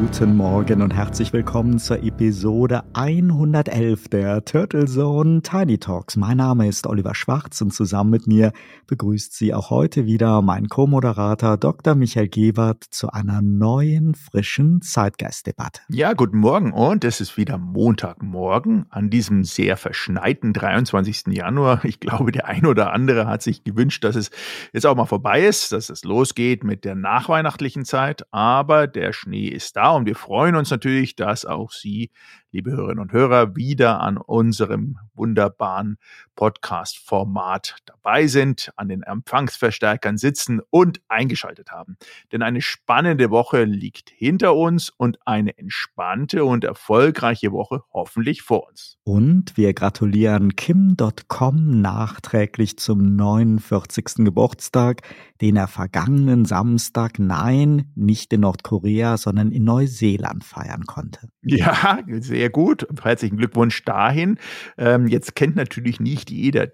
Guten 0.00 0.36
Morgen 0.36 0.82
und 0.82 0.92
herzlich 0.92 1.32
willkommen 1.32 1.78
zur 1.78 2.02
Episode 2.02 2.82
111 2.94 4.08
der 4.08 4.44
Turtle 4.44 4.86
Zone 4.86 5.40
Tiny 5.40 5.78
Talks. 5.78 6.16
Mein 6.16 6.38
Name 6.38 6.66
ist 6.66 6.88
Oliver 6.88 7.14
Schwarz 7.14 7.60
und 7.60 7.72
zusammen 7.72 8.10
mit 8.10 8.26
mir 8.26 8.52
begrüßt 8.88 9.32
Sie 9.32 9.54
auch 9.54 9.70
heute 9.70 10.04
wieder 10.04 10.42
mein 10.42 10.68
Co-Moderator 10.68 11.56
Dr. 11.58 11.94
Michael 11.94 12.26
Gebert 12.26 12.82
zu 12.90 13.10
einer 13.10 13.40
neuen, 13.40 14.16
frischen 14.16 14.82
Zeitgeistdebatte. 14.82 15.82
Ja, 15.88 16.12
guten 16.14 16.38
Morgen 16.38 16.72
und 16.72 17.04
es 17.04 17.20
ist 17.20 17.36
wieder 17.36 17.56
Montagmorgen 17.56 18.86
an 18.90 19.10
diesem 19.10 19.44
sehr 19.44 19.76
verschneiten 19.76 20.52
23. 20.52 21.26
Januar. 21.28 21.84
Ich 21.84 22.00
glaube, 22.00 22.32
der 22.32 22.46
ein 22.46 22.66
oder 22.66 22.92
andere 22.92 23.28
hat 23.28 23.42
sich 23.42 23.62
gewünscht, 23.62 24.02
dass 24.02 24.16
es 24.16 24.32
jetzt 24.72 24.86
auch 24.86 24.96
mal 24.96 25.06
vorbei 25.06 25.46
ist, 25.46 25.70
dass 25.70 25.88
es 25.88 26.02
losgeht 26.02 26.64
mit 26.64 26.84
der 26.84 26.96
nachweihnachtlichen 26.96 27.84
Zeit, 27.84 28.26
aber 28.32 28.88
der 28.88 29.12
Schnee 29.12 29.46
ist 29.46 29.76
da 29.76 29.83
und 29.92 30.06
wir 30.06 30.16
freuen 30.16 30.56
uns 30.56 30.70
natürlich, 30.70 31.16
dass 31.16 31.44
auch 31.44 31.72
Sie, 31.72 32.10
liebe 32.54 32.70
Hörerinnen 32.70 33.00
und 33.00 33.12
Hörer, 33.12 33.56
wieder 33.56 34.00
an 34.00 34.16
unserem 34.16 34.96
wunderbaren 35.14 35.98
Podcast-Format 36.36 37.76
dabei 37.84 38.28
sind, 38.28 38.70
an 38.76 38.88
den 38.88 39.02
Empfangsverstärkern 39.02 40.18
sitzen 40.18 40.60
und 40.70 41.00
eingeschaltet 41.08 41.72
haben. 41.72 41.96
Denn 42.30 42.42
eine 42.42 42.62
spannende 42.62 43.30
Woche 43.30 43.64
liegt 43.64 44.10
hinter 44.10 44.54
uns 44.54 44.90
und 44.90 45.18
eine 45.26 45.58
entspannte 45.58 46.44
und 46.44 46.62
erfolgreiche 46.62 47.50
Woche 47.50 47.82
hoffentlich 47.92 48.42
vor 48.42 48.68
uns. 48.68 48.98
Und 49.02 49.56
wir 49.56 49.74
gratulieren 49.74 50.54
Kim.com 50.54 51.80
nachträglich 51.80 52.78
zum 52.78 53.16
49. 53.16 54.24
Geburtstag, 54.24 55.02
den 55.40 55.56
er 55.56 55.66
vergangenen 55.66 56.44
Samstag, 56.44 57.18
nein, 57.18 57.90
nicht 57.96 58.32
in 58.32 58.42
Nordkorea, 58.42 59.16
sondern 59.16 59.50
in 59.50 59.64
Neuseeland 59.64 60.44
feiern 60.44 60.84
konnte. 60.86 61.28
Ja, 61.42 61.98
sehr 62.20 62.43
gut. 62.50 62.86
Herzlichen 63.02 63.36
Glückwunsch 63.36 63.84
dahin. 63.84 64.38
Ähm, 64.78 65.06
jetzt 65.08 65.34
kennt 65.34 65.56
natürlich 65.56 66.00
nicht 66.00 66.30
jeder 66.30 66.68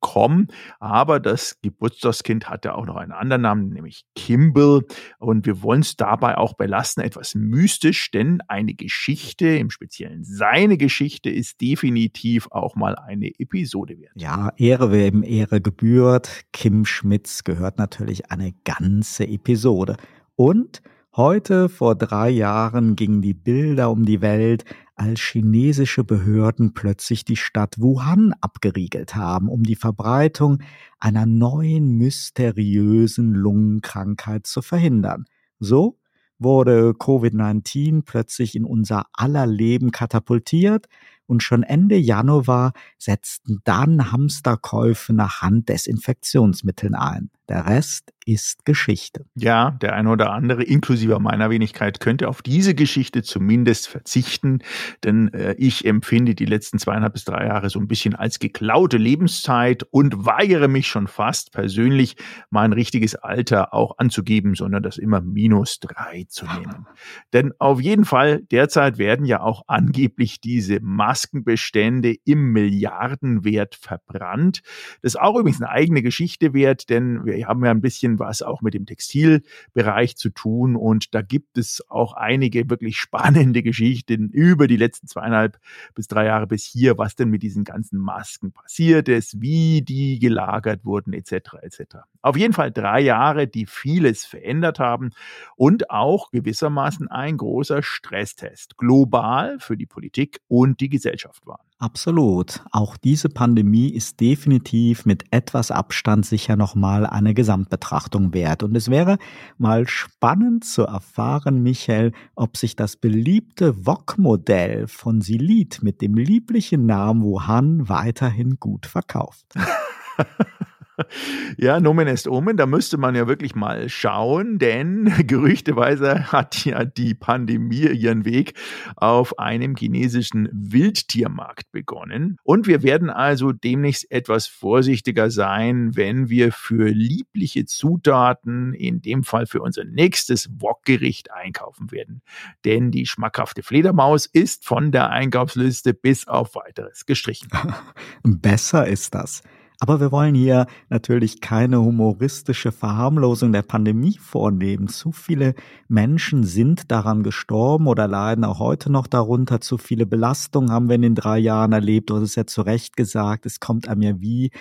.com, 0.00 0.48
aber 0.80 1.20
das 1.20 1.58
Geburtstagskind 1.62 2.48
hatte 2.48 2.74
auch 2.74 2.86
noch 2.86 2.96
einen 2.96 3.12
anderen 3.12 3.42
Namen, 3.42 3.68
nämlich 3.70 4.04
Kimball. 4.14 4.82
Und 5.18 5.46
wir 5.46 5.62
wollen 5.62 5.80
es 5.80 5.96
dabei 5.96 6.36
auch 6.36 6.54
belassen, 6.54 7.02
etwas 7.02 7.34
mystisch, 7.34 8.10
denn 8.10 8.40
eine 8.48 8.74
Geschichte, 8.74 9.46
im 9.56 9.70
Speziellen 9.70 10.24
seine 10.24 10.76
Geschichte, 10.76 11.30
ist 11.30 11.60
definitiv 11.60 12.48
auch 12.50 12.74
mal 12.76 12.96
eine 12.96 13.30
Episode 13.38 13.98
wert. 13.98 14.12
Ja, 14.16 14.52
Ehre 14.56 14.92
wem 14.92 15.22
Ehre 15.22 15.60
gebührt. 15.60 16.44
Kim 16.52 16.84
Schmitz 16.84 17.44
gehört 17.44 17.78
natürlich 17.78 18.30
eine 18.30 18.54
ganze 18.64 19.26
Episode. 19.26 19.96
Und 20.36 20.82
Heute 21.14 21.68
vor 21.68 21.94
drei 21.94 22.30
Jahren 22.30 22.96
gingen 22.96 23.20
die 23.20 23.34
Bilder 23.34 23.90
um 23.90 24.06
die 24.06 24.22
Welt, 24.22 24.64
als 25.02 25.20
chinesische 25.20 26.04
Behörden 26.04 26.74
plötzlich 26.74 27.24
die 27.24 27.36
Stadt 27.36 27.80
Wuhan 27.80 28.34
abgeriegelt 28.40 29.16
haben, 29.16 29.48
um 29.48 29.64
die 29.64 29.74
Verbreitung 29.74 30.62
einer 31.00 31.26
neuen 31.26 31.98
mysteriösen 31.98 33.34
Lungenkrankheit 33.34 34.46
zu 34.46 34.62
verhindern. 34.62 35.24
So 35.58 35.98
wurde 36.38 36.90
Covid-19 36.92 38.02
plötzlich 38.04 38.54
in 38.54 38.64
unser 38.64 39.06
aller 39.12 39.46
Leben 39.46 39.90
katapultiert 39.90 40.86
und 41.26 41.42
schon 41.42 41.64
Ende 41.64 41.96
Januar 41.96 42.72
setzten 42.96 43.58
dann 43.64 44.12
Hamsterkäufe 44.12 45.12
nach 45.12 45.42
Handdesinfektionsmitteln 45.42 46.94
ein. 46.94 47.30
Der 47.48 47.66
Rest 47.66 48.12
ist 48.24 48.64
Geschichte. 48.64 49.24
Ja, 49.34 49.72
der 49.72 49.94
eine 49.94 50.10
oder 50.10 50.32
andere, 50.32 50.62
inklusive 50.62 51.18
meiner 51.18 51.50
Wenigkeit, 51.50 52.00
könnte 52.00 52.28
auf 52.28 52.42
diese 52.42 52.74
Geschichte 52.74 53.22
zumindest 53.22 53.88
verzichten, 53.88 54.60
denn 55.04 55.32
äh, 55.34 55.54
ich 55.58 55.84
empfinde 55.84 56.34
die 56.34 56.44
letzten 56.44 56.78
zweieinhalb 56.78 57.14
bis 57.14 57.24
drei 57.24 57.46
Jahre 57.46 57.70
so 57.70 57.78
ein 57.80 57.88
bisschen 57.88 58.14
als 58.14 58.38
geklaute 58.38 58.96
Lebenszeit 58.96 59.84
und 59.90 60.24
weigere 60.24 60.68
mich 60.68 60.86
schon 60.86 61.08
fast 61.08 61.52
persönlich, 61.52 62.16
mein 62.50 62.72
richtiges 62.72 63.14
Alter 63.14 63.74
auch 63.74 63.98
anzugeben, 63.98 64.54
sondern 64.54 64.82
das 64.82 64.98
immer 64.98 65.20
minus 65.20 65.80
drei 65.80 66.24
zu 66.28 66.46
nehmen. 66.46 66.86
denn 67.32 67.52
auf 67.58 67.80
jeden 67.80 68.04
Fall, 68.04 68.42
derzeit 68.50 68.98
werden 68.98 69.26
ja 69.26 69.40
auch 69.40 69.62
angeblich 69.66 70.40
diese 70.40 70.78
Maskenbestände 70.80 72.14
im 72.24 72.52
Milliardenwert 72.52 73.74
verbrannt. 73.74 74.62
Das 75.02 75.14
ist 75.14 75.20
auch 75.20 75.38
übrigens 75.38 75.60
eine 75.60 75.70
eigene 75.70 76.02
Geschichte 76.02 76.54
wert, 76.54 76.88
denn 76.88 77.24
wir 77.24 77.41
haben 77.46 77.64
ja 77.64 77.70
ein 77.70 77.80
bisschen 77.80 78.18
was 78.18 78.42
auch 78.42 78.62
mit 78.62 78.74
dem 78.74 78.86
Textilbereich 78.86 80.16
zu 80.16 80.30
tun 80.30 80.76
und 80.76 81.14
da 81.14 81.22
gibt 81.22 81.58
es 81.58 81.84
auch 81.88 82.14
einige 82.14 82.68
wirklich 82.70 82.98
spannende 82.98 83.62
Geschichten 83.62 84.28
über 84.30 84.66
die 84.66 84.76
letzten 84.76 85.06
zweieinhalb 85.06 85.58
bis 85.94 86.08
drei 86.08 86.26
Jahre 86.26 86.46
bis 86.46 86.64
hier, 86.64 86.98
was 86.98 87.16
denn 87.16 87.28
mit 87.28 87.42
diesen 87.42 87.64
ganzen 87.64 87.98
Masken 87.98 88.52
passiert 88.52 89.08
ist, 89.08 89.40
wie 89.40 89.82
die 89.82 90.18
gelagert 90.18 90.84
wurden 90.84 91.12
etc. 91.12 91.54
etc. 91.62 91.96
Auf 92.22 92.36
jeden 92.36 92.52
Fall 92.52 92.70
drei 92.70 93.00
Jahre, 93.00 93.46
die 93.46 93.66
vieles 93.66 94.24
verändert 94.24 94.78
haben 94.78 95.10
und 95.56 95.90
auch 95.90 96.30
gewissermaßen 96.30 97.08
ein 97.08 97.36
großer 97.36 97.82
Stresstest 97.82 98.78
global 98.78 99.58
für 99.58 99.76
die 99.76 99.86
Politik 99.86 100.40
und 100.48 100.80
die 100.80 100.88
Gesellschaft 100.88 101.46
waren. 101.46 101.62
Absolut. 101.82 102.62
Auch 102.70 102.96
diese 102.96 103.28
Pandemie 103.28 103.88
ist 103.88 104.20
definitiv 104.20 105.04
mit 105.04 105.24
etwas 105.32 105.72
Abstand 105.72 106.24
sicher 106.24 106.54
nochmal 106.54 107.04
eine 107.04 107.34
Gesamtbetrachtung 107.34 108.32
wert. 108.32 108.62
Und 108.62 108.76
es 108.76 108.88
wäre 108.88 109.18
mal 109.58 109.88
spannend 109.88 110.64
zu 110.64 110.84
erfahren, 110.84 111.60
Michael, 111.60 112.12
ob 112.36 112.56
sich 112.56 112.76
das 112.76 112.94
beliebte 112.94 113.84
VOG-Modell 113.84 114.86
von 114.86 115.22
Silit 115.22 115.82
mit 115.82 116.02
dem 116.02 116.14
lieblichen 116.14 116.86
Namen 116.86 117.24
Wuhan 117.24 117.88
weiterhin 117.88 118.60
gut 118.60 118.86
verkauft. 118.86 119.46
Ja, 121.58 121.80
Nomen 121.80 122.08
est 122.08 122.28
Omen, 122.28 122.56
da 122.56 122.66
müsste 122.66 122.96
man 122.96 123.14
ja 123.14 123.28
wirklich 123.28 123.54
mal 123.54 123.88
schauen, 123.88 124.58
denn 124.58 125.12
gerüchteweise 125.26 126.32
hat 126.32 126.64
ja 126.64 126.84
die 126.84 127.14
Pandemie 127.14 127.88
ihren 127.88 128.24
Weg 128.24 128.54
auf 128.96 129.38
einem 129.38 129.76
chinesischen 129.76 130.48
Wildtiermarkt 130.52 131.70
begonnen. 131.72 132.36
Und 132.42 132.66
wir 132.66 132.82
werden 132.82 133.10
also 133.10 133.52
demnächst 133.52 134.10
etwas 134.10 134.46
vorsichtiger 134.46 135.30
sein, 135.30 135.94
wenn 135.96 136.28
wir 136.28 136.52
für 136.52 136.88
liebliche 136.88 137.64
Zutaten, 137.66 138.74
in 138.74 139.02
dem 139.02 139.22
Fall 139.24 139.46
für 139.46 139.60
unser 139.60 139.84
nächstes 139.84 140.48
Wokgericht, 140.58 141.32
einkaufen 141.32 141.90
werden. 141.92 142.22
Denn 142.64 142.90
die 142.90 143.06
schmackhafte 143.06 143.62
Fledermaus 143.62 144.26
ist 144.26 144.64
von 144.64 144.90
der 144.92 145.10
Einkaufsliste 145.10 145.94
bis 145.94 146.26
auf 146.26 146.54
weiteres 146.54 147.06
gestrichen. 147.06 147.48
Besser 148.22 148.86
ist 148.86 149.14
das. 149.14 149.42
Aber 149.82 149.98
wir 149.98 150.12
wollen 150.12 150.36
hier 150.36 150.68
natürlich 150.90 151.40
keine 151.40 151.80
humoristische 151.80 152.70
Verharmlosung 152.70 153.50
der 153.50 153.62
Pandemie 153.62 154.16
vornehmen. 154.16 154.86
Zu 154.86 155.10
viele 155.10 155.56
Menschen 155.88 156.44
sind 156.44 156.92
daran 156.92 157.24
gestorben 157.24 157.88
oder 157.88 158.06
leiden 158.06 158.44
auch 158.44 158.60
heute 158.60 158.92
noch 158.92 159.08
darunter. 159.08 159.60
Zu 159.60 159.78
viele 159.78 160.06
Belastungen 160.06 160.70
haben 160.70 160.88
wir 160.88 160.94
in 160.94 161.02
den 161.02 161.14
drei 161.16 161.36
Jahren 161.40 161.72
erlebt. 161.72 162.10
Du 162.10 162.14
hast 162.14 162.22
es 162.22 162.36
ja 162.36 162.46
zu 162.46 162.62
Recht 162.62 162.96
gesagt. 162.96 163.44
Es 163.44 163.58
kommt 163.58 163.88
einem 163.88 164.02
ja 164.02 164.20
wie 164.20 164.52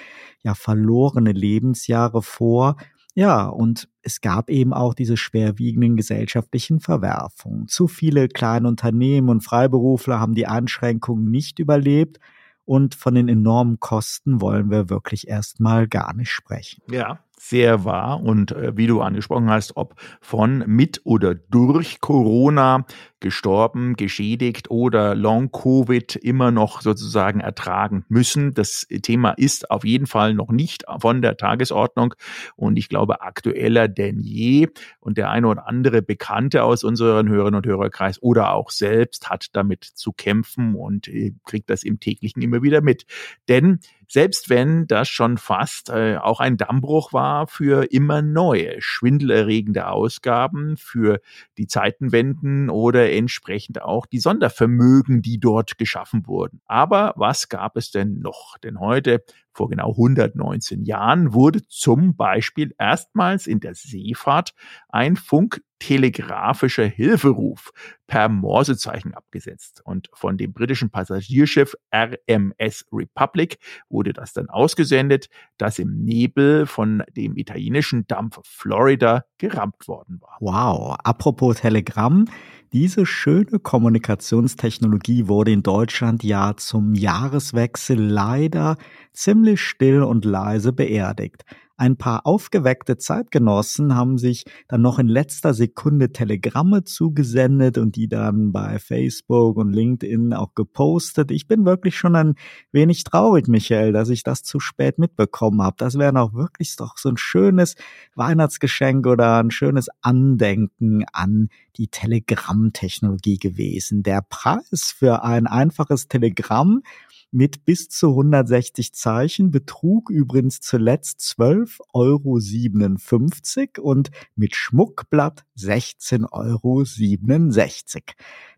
ja 0.42 0.56
verlorene 0.56 1.34
Lebensjahre 1.34 2.24
vor. 2.24 2.78
Ja, 3.14 3.46
und 3.46 3.90
es 4.02 4.22
gab 4.22 4.50
eben 4.50 4.74
auch 4.74 4.96
diese 4.96 5.18
schwerwiegenden 5.18 5.98
gesellschaftlichen 5.98 6.80
Verwerfungen. 6.80 7.68
Zu 7.68 7.88
viele 7.88 8.28
kleine 8.28 8.68
Unternehmen 8.68 9.30
und 9.30 9.44
Freiberufler 9.44 10.20
haben 10.20 10.34
die 10.34 10.48
Einschränkungen 10.48 11.30
nicht 11.30 11.60
überlebt 11.60 12.18
und 12.66 12.96
von 12.96 13.16
den 13.16 13.28
enormen 13.28 13.80
Kosten 13.80 14.42
wollen 14.42 14.70
wir 14.70 14.90
wirklich 14.90 15.28
erstmal 15.28 15.88
gar 15.88 16.14
nicht 16.14 16.32
sprechen. 16.32 16.82
Ja, 16.90 17.20
sehr 17.38 17.86
wahr. 17.86 18.22
Und 18.22 18.52
äh, 18.52 18.78
wie 18.78 18.88
du 18.88 19.02
angesprochen 19.02 19.50
hast, 19.50 19.76
ob 19.76 19.96
von, 20.22 20.64
mit 20.68 21.02
oder 21.04 21.34
durch 21.34 22.00
Corona 22.00 22.86
gestorben, 23.22 23.96
geschädigt 23.96 24.70
oder 24.70 25.16
Long-Covid 25.16 26.18
immer 26.18 26.52
noch 26.52 26.82
sozusagen 26.82 27.40
ertragen 27.40 28.04
müssen. 28.10 28.54
Das 28.54 28.88
Thema 29.02 29.32
ist 29.32 29.72
auf 29.72 29.86
jeden 29.86 30.08
Fall 30.08 30.34
noch 30.34 30.52
nicht 30.52 30.84
von 31.00 31.22
der 31.22 31.38
Tagesordnung 31.38 32.14
und 32.56 32.78
ich 32.78 32.90
glaube 32.90 33.22
aktueller 33.22 33.88
denn 33.88 34.20
je. 34.20 34.68
Und 35.00 35.18
der 35.18 35.30
eine 35.30 35.48
oder 35.48 35.68
andere 35.68 36.02
Bekannte 36.02 36.64
aus 36.64 36.84
unseren 36.84 37.30
Hörern 37.30 37.56
und 37.56 37.66
Hörerkreis 37.66 38.22
oder 38.22 38.54
auch 38.54 38.72
selbst 38.72 39.30
hat 39.30 39.48
damit 39.54 39.84
zu 39.84 40.12
kämpfen 40.12 40.76
und 40.76 41.08
äh, 41.08 41.34
kriegt 41.46 41.70
das 41.70 41.84
im 41.84 42.00
täglichen 42.00 42.42
immer 42.42 42.62
wieder 42.62 42.82
mit. 42.82 43.06
Denn 43.48 43.80
selbst 44.12 44.50
wenn 44.50 44.88
das 44.88 45.08
schon 45.08 45.38
fast 45.38 45.90
äh, 45.90 46.18
auch 46.18 46.42
ein 46.42 46.58
Dammbruch 46.58 47.14
war 47.14 47.48
für 47.48 47.94
immer 47.94 48.22
neue 48.22 48.76
schwindelerregende 48.80 49.88
Ausgaben, 49.88 50.76
für 50.76 51.22
die 51.58 51.66
Zeitenwenden 51.66 52.70
oder 52.70 53.10
entsprechend 53.12 53.82
auch 53.82 54.06
die 54.06 54.20
Sondervermögen, 54.20 55.22
die 55.22 55.40
dort 55.40 55.78
geschaffen 55.78 56.28
wurden. 56.28 56.62
Aber 56.66 57.14
was 57.16 57.50
gab 57.50 57.78
es 57.78 57.92
denn 57.92 58.20
noch? 58.20 58.58
Denn 58.58 58.80
heute 58.80 59.24
vor 59.54 59.70
genau 59.70 59.92
119 59.92 60.84
Jahren 60.84 61.34
wurde 61.34 61.66
zum 61.68 62.16
Beispiel 62.16 62.74
erstmals 62.78 63.48
in 63.48 63.60
der 63.60 63.76
Seefahrt 63.76 64.54
ein 64.90 65.16
funktelegraphischer 65.16 66.86
Hilferuf 66.86 67.72
per 68.08 68.30
Morsezeichen 68.30 69.14
abgesetzt. 69.14 69.82
Und 69.84 70.10
von 70.14 70.38
dem 70.38 70.54
britischen 70.54 70.90
Passagierschiff 70.90 71.76
RMS 71.94 72.86
Republic 72.92 73.60
wurde 73.90 74.14
das 74.14 74.34
dann 74.34 74.50
ausgesendet, 74.50 75.28
das 75.58 75.80
im 75.80 76.04
Nebel 76.04 76.66
von 76.66 77.04
dem 77.16 77.38
italienischen 77.38 78.08
Dampf 78.08 78.40
Florida 78.44 79.26
gerammt 79.38 79.88
worden 79.88 80.22
war. 80.22 80.38
Wow, 80.40 80.98
apropos 81.04 81.58
Telegramm. 81.58 82.26
Diese 82.74 83.06
schöne 83.06 83.60
Kommunikationstechnologie 83.60 85.28
wurde 85.28 85.52
in 85.52 85.62
Deutschland 85.62 86.24
ja 86.24 86.56
zum 86.56 86.96
Jahreswechsel 86.96 88.00
leider 88.00 88.78
ziemlich 89.12 89.41
still 89.58 90.04
und 90.04 90.26
leise 90.26 90.74
beerdigt. 90.74 91.44
Ein 91.82 91.98
paar 91.98 92.28
aufgeweckte 92.28 92.98
Zeitgenossen 93.00 93.96
haben 93.96 94.20
sich 94.20 94.46
dann 94.68 94.84
noch 94.84 95.00
in 95.00 95.08
letzter 95.08 95.56
Sekunde 95.56 96.12
Telegramme 96.12 96.84
zugesendet 96.84 97.80
und 97.80 97.96
die 97.96 98.08
dann 98.08 98.52
bei 98.52 98.78
Facebook 98.78 99.58
und 99.58 99.74
LinkedIn 99.74 100.36
auch 100.36 100.54
gepostet. 100.54 101.32
Ich 101.32 101.48
bin 101.48 101.66
wirklich 101.66 101.98
schon 101.98 102.16
ein 102.16 102.36
wenig 102.72 103.04
traurig, 103.04 103.48
Michael, 103.48 103.94
dass 103.94 104.10
ich 104.10 104.22
das 104.22 104.44
zu 104.44 104.60
spät 104.60 105.00
mitbekommen 105.00 105.64
habe. 105.64 105.78
Das 105.80 105.98
wäre 105.98 106.14
noch 106.14 106.36
wirklich 106.36 106.76
doch 106.76 107.00
so 107.00 107.10
ein 107.10 107.18
schönes 107.18 107.74
Weihnachtsgeschenk 108.14 109.08
oder 109.08 109.40
ein 109.40 109.50
schönes 109.50 109.88
Andenken 110.02 111.04
an 111.14 111.50
die 111.78 111.88
Telegrammtechnologie 111.88 113.40
gewesen. 113.40 114.04
Der 114.04 114.22
Preis 114.22 114.94
für 114.96 115.24
ein 115.24 115.48
einfaches 115.48 116.08
Telegramm 116.08 116.84
mit 117.32 117.66
bis 117.66 117.88
zu 117.88 118.10
160 118.10 118.94
Zeichen 118.94 119.52
betrug 119.52 120.10
übrigens 120.10 120.60
zuletzt 120.60 121.22
12,57 121.22 123.80
Euro 123.80 123.90
und 123.90 124.12
mit 124.36 124.56
Schmuckblatt 124.56 125.46
16,67 125.58 126.32
Euro. 126.32 126.84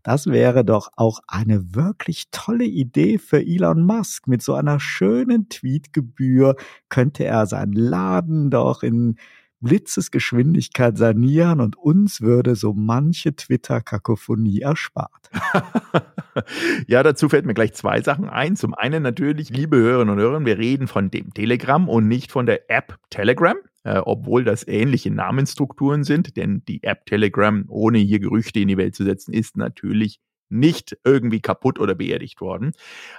Das 0.02 0.26
wäre 0.28 0.66
doch 0.66 0.90
auch 0.96 1.20
eine 1.28 1.76
wirklich 1.76 2.30
tolle 2.32 2.66
Idee 2.66 3.20
für 3.20 3.42
Elon 3.42 3.86
Musk. 3.86 4.28
Mit 4.28 4.42
so 4.42 4.56
einer 4.56 4.80
schönen 4.80 5.50
Tweetgebühr 5.50 6.56
könnte 6.90 7.26
er 7.26 7.46
seinen 7.46 7.74
Laden 7.74 8.50
doch 8.50 8.82
in 8.84 9.18
Blitzesgeschwindigkeit 9.64 10.98
sanieren 10.98 11.62
und 11.62 11.78
uns 11.78 12.22
würde 12.22 12.56
so 12.56 12.74
manche 12.74 13.36
Twitter-Kakophonie 13.36 14.62
erspart. 14.62 15.32
ja, 16.88 17.02
dazu 17.02 17.30
fällt 17.30 17.46
mir 17.46 17.54
gleich 17.54 17.74
zwei 17.74 18.02
Sachen 18.02 18.30
ein. 18.30 18.56
Zum 18.56 18.74
einen 18.74 19.02
natürlich, 19.02 19.50
liebe 19.50 19.78
Hörerinnen 19.78 20.14
und 20.16 20.22
Hörer, 20.22 20.46
wir 20.46 20.58
reden 20.58 20.88
von 20.88 21.10
dem 21.10 21.34
Telegram 21.34 21.88
und 21.90 22.08
nicht 22.08 22.32
von 22.32 22.46
der 22.46 22.70
App 22.70 22.98
Telegram. 23.10 23.56
Äh, 23.86 23.98
obwohl 23.98 24.46
das 24.46 24.66
ähnliche 24.66 25.12
Namensstrukturen 25.12 26.06
sind, 26.06 26.38
denn 26.38 26.64
die 26.68 26.84
App 26.84 27.06
Telegram, 27.06 27.66
ohne 27.68 27.98
hier 27.98 28.20
Gerüchte 28.20 28.62
in 28.62 28.70
die 28.70 28.78
Welt 28.78 28.96
zu 28.96 29.04
setzen, 29.04 29.34
ist 29.34 29.58
natürlich 29.58 30.22
nicht 30.54 30.98
irgendwie 31.04 31.42
kaputt 31.42 31.80
oder 31.80 31.96
beerdigt 31.96 32.40
worden. 32.40 32.72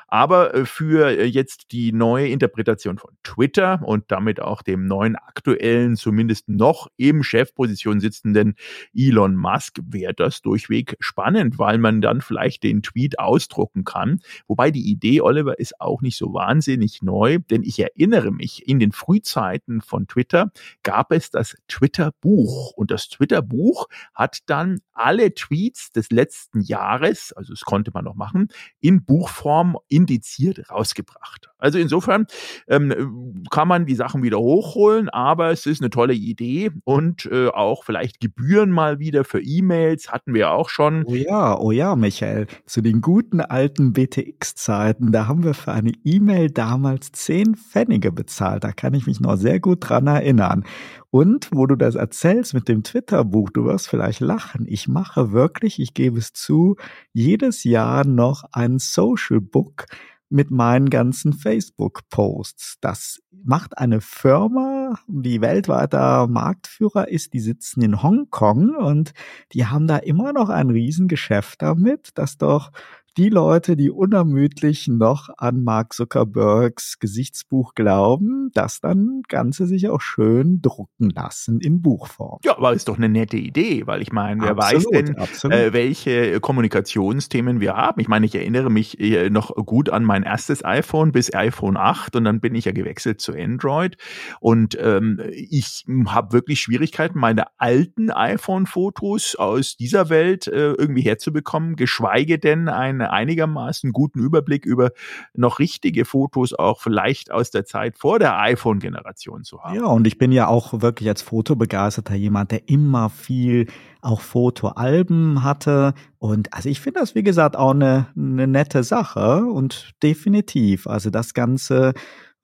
Aber 0.07 0.55
äh, 0.55 0.65
für 0.65 1.09
äh, 1.09 1.25
jetzt 1.25 1.73
die 1.73 1.93
neue 1.93 2.29
Interpretation 2.29 2.99
von 2.99 3.11
Twitter 3.23 3.81
und 3.85 4.05
damit 4.09 4.41
auch 4.41 4.63
dem 4.63 4.87
neuen 4.87 5.17
aktuellen, 5.17 5.97
zumindest 5.97 6.49
noch 6.49 6.89
im 6.97 7.23
Chefposition 7.23 8.01
sitzenden 8.01 8.55
Elon 8.95 9.37
Musk 9.37 9.81
wäre 9.85 10.15
das 10.15 10.41
durchweg 10.43 10.97
spannend, 11.01 11.59
weil 11.59 11.79
man 11.79 12.01
dann 12.01 12.21
vielleicht 12.21 12.63
den 12.63 12.83
Tweet 12.83 13.19
ausdrucken 13.19 13.85
kann. 13.85 14.21
Wobei 14.47 14.71
die 14.71 14.89
Idee, 14.91 15.21
Oliver, 15.21 15.59
ist 15.59 15.81
auch 15.81 16.01
nicht 16.01 16.17
so 16.17 16.33
wahnsinnig 16.33 17.03
neu, 17.03 17.39
denn 17.51 17.63
ich 17.63 17.81
erinnere 17.81 18.31
mich, 18.31 18.69
in 18.69 18.79
den 18.79 18.93
Frühzeiten 18.93 19.81
von 19.81 20.07
Twitter 20.07 20.53
gab 20.83 21.11
es 21.13 21.31
das 21.31 21.57
Twitter-Buch 21.69 22.73
und 22.73 22.91
das 22.91 23.09
Twitter-Buch 23.09 23.87
hat 24.15 24.39
dann 24.47 24.81
alle 24.93 25.35
Tweets 25.35 25.91
des 25.91 26.11
letzten 26.11 26.61
Jahres 26.61 27.24
also 27.32 27.53
das 27.53 27.62
konnte 27.62 27.91
man 27.94 28.05
noch 28.05 28.15
machen, 28.15 28.49
in 28.81 29.05
Buchform 29.05 29.76
indiziert 29.88 30.71
rausgebracht. 30.71 31.50
Also 31.59 31.79
insofern 31.79 32.26
ähm, 32.69 33.43
kann 33.50 33.69
man 33.69 33.87
die 33.87 33.94
Sachen 33.94 34.23
wieder 34.23 34.38
hochholen, 34.38 35.09
aber 35.09 35.50
es 35.50 35.65
ist 35.65 35.81
eine 35.81 35.91
tolle 35.91 36.12
Idee 36.12 36.71
und 36.85 37.26
äh, 37.26 37.49
auch 37.49 37.85
vielleicht 37.85 38.21
Gebühren 38.21 38.71
mal 38.71 38.99
wieder 38.99 39.25
für 39.25 39.41
E-Mails 39.41 40.12
hatten 40.12 40.35
wir 40.35 40.50
auch 40.50 40.69
schon. 40.69 41.05
Oh 41.06 41.15
ja, 41.15 41.59
oh 41.59 41.71
ja, 41.71 41.97
Michael, 41.97 42.49
zu 42.67 42.82
den 42.82 43.00
guten 43.00 43.41
alten 43.41 43.93
BTX-Zeiten, 43.93 45.11
da 45.11 45.26
haben 45.26 45.43
wir 45.43 45.55
für 45.55 45.73
eine 45.73 45.93
E-Mail 46.05 46.50
damals 46.50 47.12
10 47.12 47.56
Pfennige 47.56 48.12
bezahlt. 48.12 48.65
Da 48.65 48.73
kann 48.73 48.94
ich 48.94 49.06
mich 49.06 49.21
noch 49.21 49.37
sehr 49.37 49.61
gut 49.61 49.88
dran 49.88 50.06
erinnern. 50.06 50.65
Und 51.14 51.50
wo 51.52 51.69
du 51.69 51.76
das 51.76 51.94
erzählst 51.94 52.55
mit 52.55 52.66
dem 52.66 52.82
Twitter-Buch, 52.82 53.50
du 53.50 53.66
wirst 53.66 53.87
vielleicht 53.87 54.19
lachen. 54.19 54.66
Ich 54.66 54.88
mache 54.88 55.31
wirklich, 55.31 55.78
ich 55.78 55.94
gebe 55.94 56.19
es 56.19 56.32
zu, 56.32 56.75
jedes 57.12 57.62
Jahr 57.62 58.05
noch 58.05 58.43
ein 58.50 58.81
Social 58.81 59.40
Book 59.40 59.87
mit 60.28 60.50
meinen 60.50 60.90
ganzen 60.90 61.32
Facebook-Posts. 61.32 62.78
Das 62.81 63.20
macht 63.31 63.78
eine 63.78 64.00
Firma, 64.00 64.99
die 65.06 65.40
weltweiter 65.40 66.26
Marktführer 66.26 67.06
ist, 67.06 67.32
die 67.32 67.38
sitzen 67.38 67.82
in 67.82 68.02
Hongkong 68.02 68.75
und 68.75 69.12
die 69.52 69.66
haben 69.66 69.87
da 69.87 69.99
immer 69.99 70.32
noch 70.32 70.49
ein 70.49 70.70
Riesengeschäft 70.70 71.62
damit, 71.62 72.11
dass 72.16 72.38
doch 72.38 72.72
die 73.16 73.28
Leute, 73.28 73.76
die 73.76 73.90
unermüdlich 73.90 74.88
noch 74.88 75.28
an 75.37 75.62
Mark 75.62 75.93
Zuckerbergs 75.93 76.99
Gesichtsbuch 76.99 77.75
glauben, 77.75 78.50
das 78.55 78.81
dann 78.81 79.22
Ganze 79.28 79.66
sich 79.66 79.88
auch 79.88 80.00
schön 80.00 80.61
drucken 80.61 81.11
lassen 81.11 81.61
in 81.61 81.81
Buchform. 81.81 82.40
Ja, 82.44 82.56
aber 82.56 82.72
ist 82.72 82.88
doch 82.88 82.96
eine 82.96 83.08
nette 83.08 83.37
Idee, 83.37 83.87
weil 83.87 84.02
ich 84.02 84.12
meine, 84.12 84.43
wer 84.43 84.50
absolut, 84.50 84.93
weiß 84.93 85.40
denn, 85.43 85.50
äh, 85.52 85.72
welche 85.72 86.40
Kommunikationsthemen 86.40 87.61
wir 87.61 87.76
haben. 87.76 88.00
Ich 88.00 88.08
meine, 88.08 88.26
ich 88.26 88.34
erinnere 88.34 88.70
mich 88.70 88.99
äh, 88.99 89.31
noch 89.31 89.55
gut 89.55 89.90
an 89.90 90.05
mein 90.05 90.25
erstes 90.25 90.64
iPhone 90.64 91.12
bis 91.12 91.32
iPhone 91.32 91.76
8 91.76 92.16
und 92.16 92.25
dann 92.25 92.40
bin 92.40 92.55
ich 92.55 92.64
ja 92.64 92.72
gewechselt 92.72 93.20
zu 93.20 93.32
Android 93.32 93.96
und 94.40 94.76
ähm, 94.81 95.20
ich 95.32 95.84
habe 96.06 96.32
wirklich 96.32 96.61
Schwierigkeiten, 96.61 97.19
meine 97.19 97.44
alten 97.58 98.11
iPhone-Fotos 98.11 99.37
aus 99.37 99.76
dieser 99.76 100.08
Welt 100.08 100.49
äh, 100.49 100.72
irgendwie 100.72 101.02
herzubekommen, 101.02 101.76
geschweige 101.76 102.38
denn 102.38 102.69
ein 102.69 103.04
einigermaßen 103.11 103.93
guten 103.93 104.21
Überblick 104.21 104.65
über 104.65 104.91
noch 105.35 105.59
richtige 105.59 106.05
Fotos 106.05 106.52
auch 106.52 106.81
vielleicht 106.81 107.31
aus 107.31 107.50
der 107.50 107.64
Zeit 107.64 107.99
vor 107.99 108.19
der 108.19 108.38
iPhone-Generation 108.38 109.45
zu 109.45 109.62
haben. 109.62 109.76
Ja, 109.76 109.87
und 109.87 110.07
ich 110.07 110.19
bin 110.19 110.33
ja 110.33 110.47
auch 110.47 110.81
wirklich 110.81 111.09
als 111.09 111.23
Fotobegeisterter 111.23 112.14
jemand, 112.14 112.50
der 112.50 112.69
immer 112.69 113.11
viel 113.11 113.67
auch 114.00 114.21
Fotoalben 114.21 115.43
hatte. 115.43 115.95
Und 116.19 116.52
also 116.52 116.69
ich 116.69 116.81
finde 116.81 117.00
das, 117.00 117.14
wie 117.14 117.23
gesagt, 117.23 117.57
auch 117.57 117.73
eine, 117.73 118.09
eine 118.17 118.47
nette 118.47 118.83
Sache 118.83 119.45
und 119.45 119.93
definitiv. 120.02 120.87
Also 120.87 121.11
das 121.11 121.35
Ganze 121.35 121.95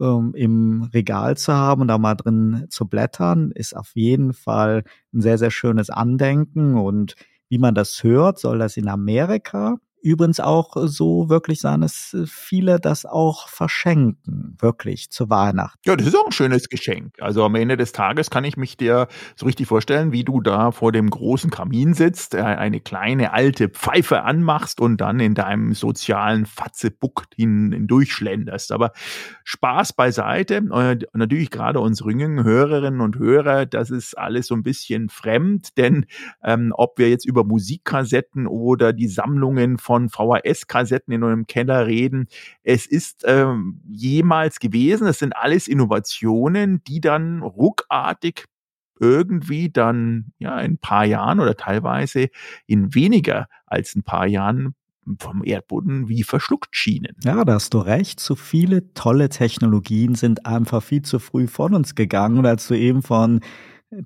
ähm, 0.00 0.32
im 0.34 0.88
Regal 0.94 1.37
zu 1.37 1.52
haben 1.52 1.82
und 1.82 1.88
da 1.88 1.99
mal 1.99 2.14
drin 2.14 2.66
zu 2.70 2.88
blättern, 2.88 3.52
ist 3.54 3.76
auf 3.76 3.92
jeden 3.94 4.32
Fall 4.32 4.84
ein 5.12 5.20
sehr, 5.20 5.38
sehr 5.38 5.50
schönes 5.50 5.90
Andenken. 5.90 6.76
Und 6.76 7.14
wie 7.49 7.58
man 7.58 7.75
das 7.75 8.02
hört, 8.02 8.38
soll 8.38 8.58
das 8.58 8.76
in 8.76 8.88
Amerika 8.88 9.76
übrigens 10.02 10.40
auch 10.40 10.76
so 10.87 11.28
wirklich 11.28 11.61
sein, 11.61 11.80
dass 11.80 12.14
äh, 12.14 12.26
viele 12.26 12.80
das 12.80 13.07
auch 13.07 13.49
verschenken, 13.49 14.57
wirklich 14.61 15.11
zu 15.11 15.30
Weihnachten. 15.30 15.78
Ja, 15.85 15.97
das 15.97 16.07
ist 16.07 16.16
auch 16.16 16.26
ein 16.26 16.33
schönes 16.33 16.69
Geschenk. 16.69 17.14
Also 17.21 17.45
am 17.45 17.54
Ende 17.54 17.76
des 17.76 17.92
Tages 17.92 18.30
kann 18.30 18.45
ich 18.45 18.57
mich 18.57 18.76
dir 18.76 19.09
so 19.37 19.47
richtig 19.47 19.66
vorstellen, 19.66 20.12
wie 20.12 20.25
du 20.25 20.40
da 20.40 20.71
vor 20.73 20.92
dem 20.92 21.11
großen 21.11 21.50
Kamin 21.50 21.95
sitzt, 21.95 22.35
äh, 22.35 22.42
eine 22.42 22.80
kleine 22.80 23.33
alte 23.33 23.69
Pfeife 23.69 24.23
anmachst 24.23 24.80
und 24.80 25.00
dann 25.00 25.21
in 25.21 25.35
deinem 25.35 25.75
sozialen 25.75 26.47
Fatzebuck 26.47 27.25
hindurchschlenderst. 27.37 28.73
Aber 28.73 28.92
Spaß 29.45 29.95
beiseite. 29.95 30.62
Äh, 30.73 30.99
natürlich 31.12 31.50
gerade 31.50 31.80
uns 31.80 32.00
jüngeren 32.00 32.45
Hörerinnen 32.45 33.00
und 33.00 33.19
Hörer, 33.19 33.66
das 33.66 33.90
ist 33.90 34.16
alles 34.16 34.47
so 34.47 34.54
ein 34.54 34.62
bisschen 34.62 35.09
fremd, 35.09 35.76
denn 35.76 36.07
ähm, 36.45 36.73
ob 36.76 36.99
wir 36.99 37.09
jetzt 37.09 37.26
über 37.26 37.45
Musikkassetten 37.45 38.47
oder 38.47 38.92
die 38.92 39.09
Sammlungen 39.09 39.78
von 39.90 40.09
VHS-Kassetten 40.09 41.12
in 41.12 41.25
einem 41.25 41.49
Keller 41.49 41.88
reden. 41.88 42.28
Es 42.62 42.87
ist 42.87 43.25
ähm, 43.26 43.80
jemals 43.90 44.61
gewesen. 44.61 45.09
Es 45.09 45.18
sind 45.18 45.35
alles 45.35 45.66
Innovationen, 45.66 46.80
die 46.85 47.00
dann 47.00 47.42
ruckartig 47.42 48.44
irgendwie 49.00 49.68
dann 49.68 50.32
ja 50.38 50.61
in 50.61 50.75
ein 50.75 50.78
paar 50.78 51.04
Jahren 51.04 51.40
oder 51.40 51.56
teilweise 51.56 52.28
in 52.68 52.94
weniger 52.94 53.49
als 53.66 53.97
ein 53.97 54.04
paar 54.04 54.28
Jahren 54.28 54.76
vom 55.18 55.42
Erdboden 55.42 56.09
wie 56.09 56.23
verschluckt 56.23 56.76
schienen. 56.76 57.16
Ja, 57.25 57.44
da 57.44 57.54
hast 57.54 57.75
du 57.75 57.78
recht. 57.78 58.20
Zu 58.20 58.37
viele 58.37 58.94
tolle 58.94 59.28
Technologien 59.28 60.14
sind 60.14 60.47
einfach 60.47 60.85
viel 60.85 61.02
zu 61.02 61.18
früh 61.18 61.49
von 61.49 61.75
uns 61.75 61.97
gegangen. 61.97 62.38
Und 62.38 62.47
als 62.47 62.68
du 62.68 62.75
eben 62.75 63.02
von 63.02 63.40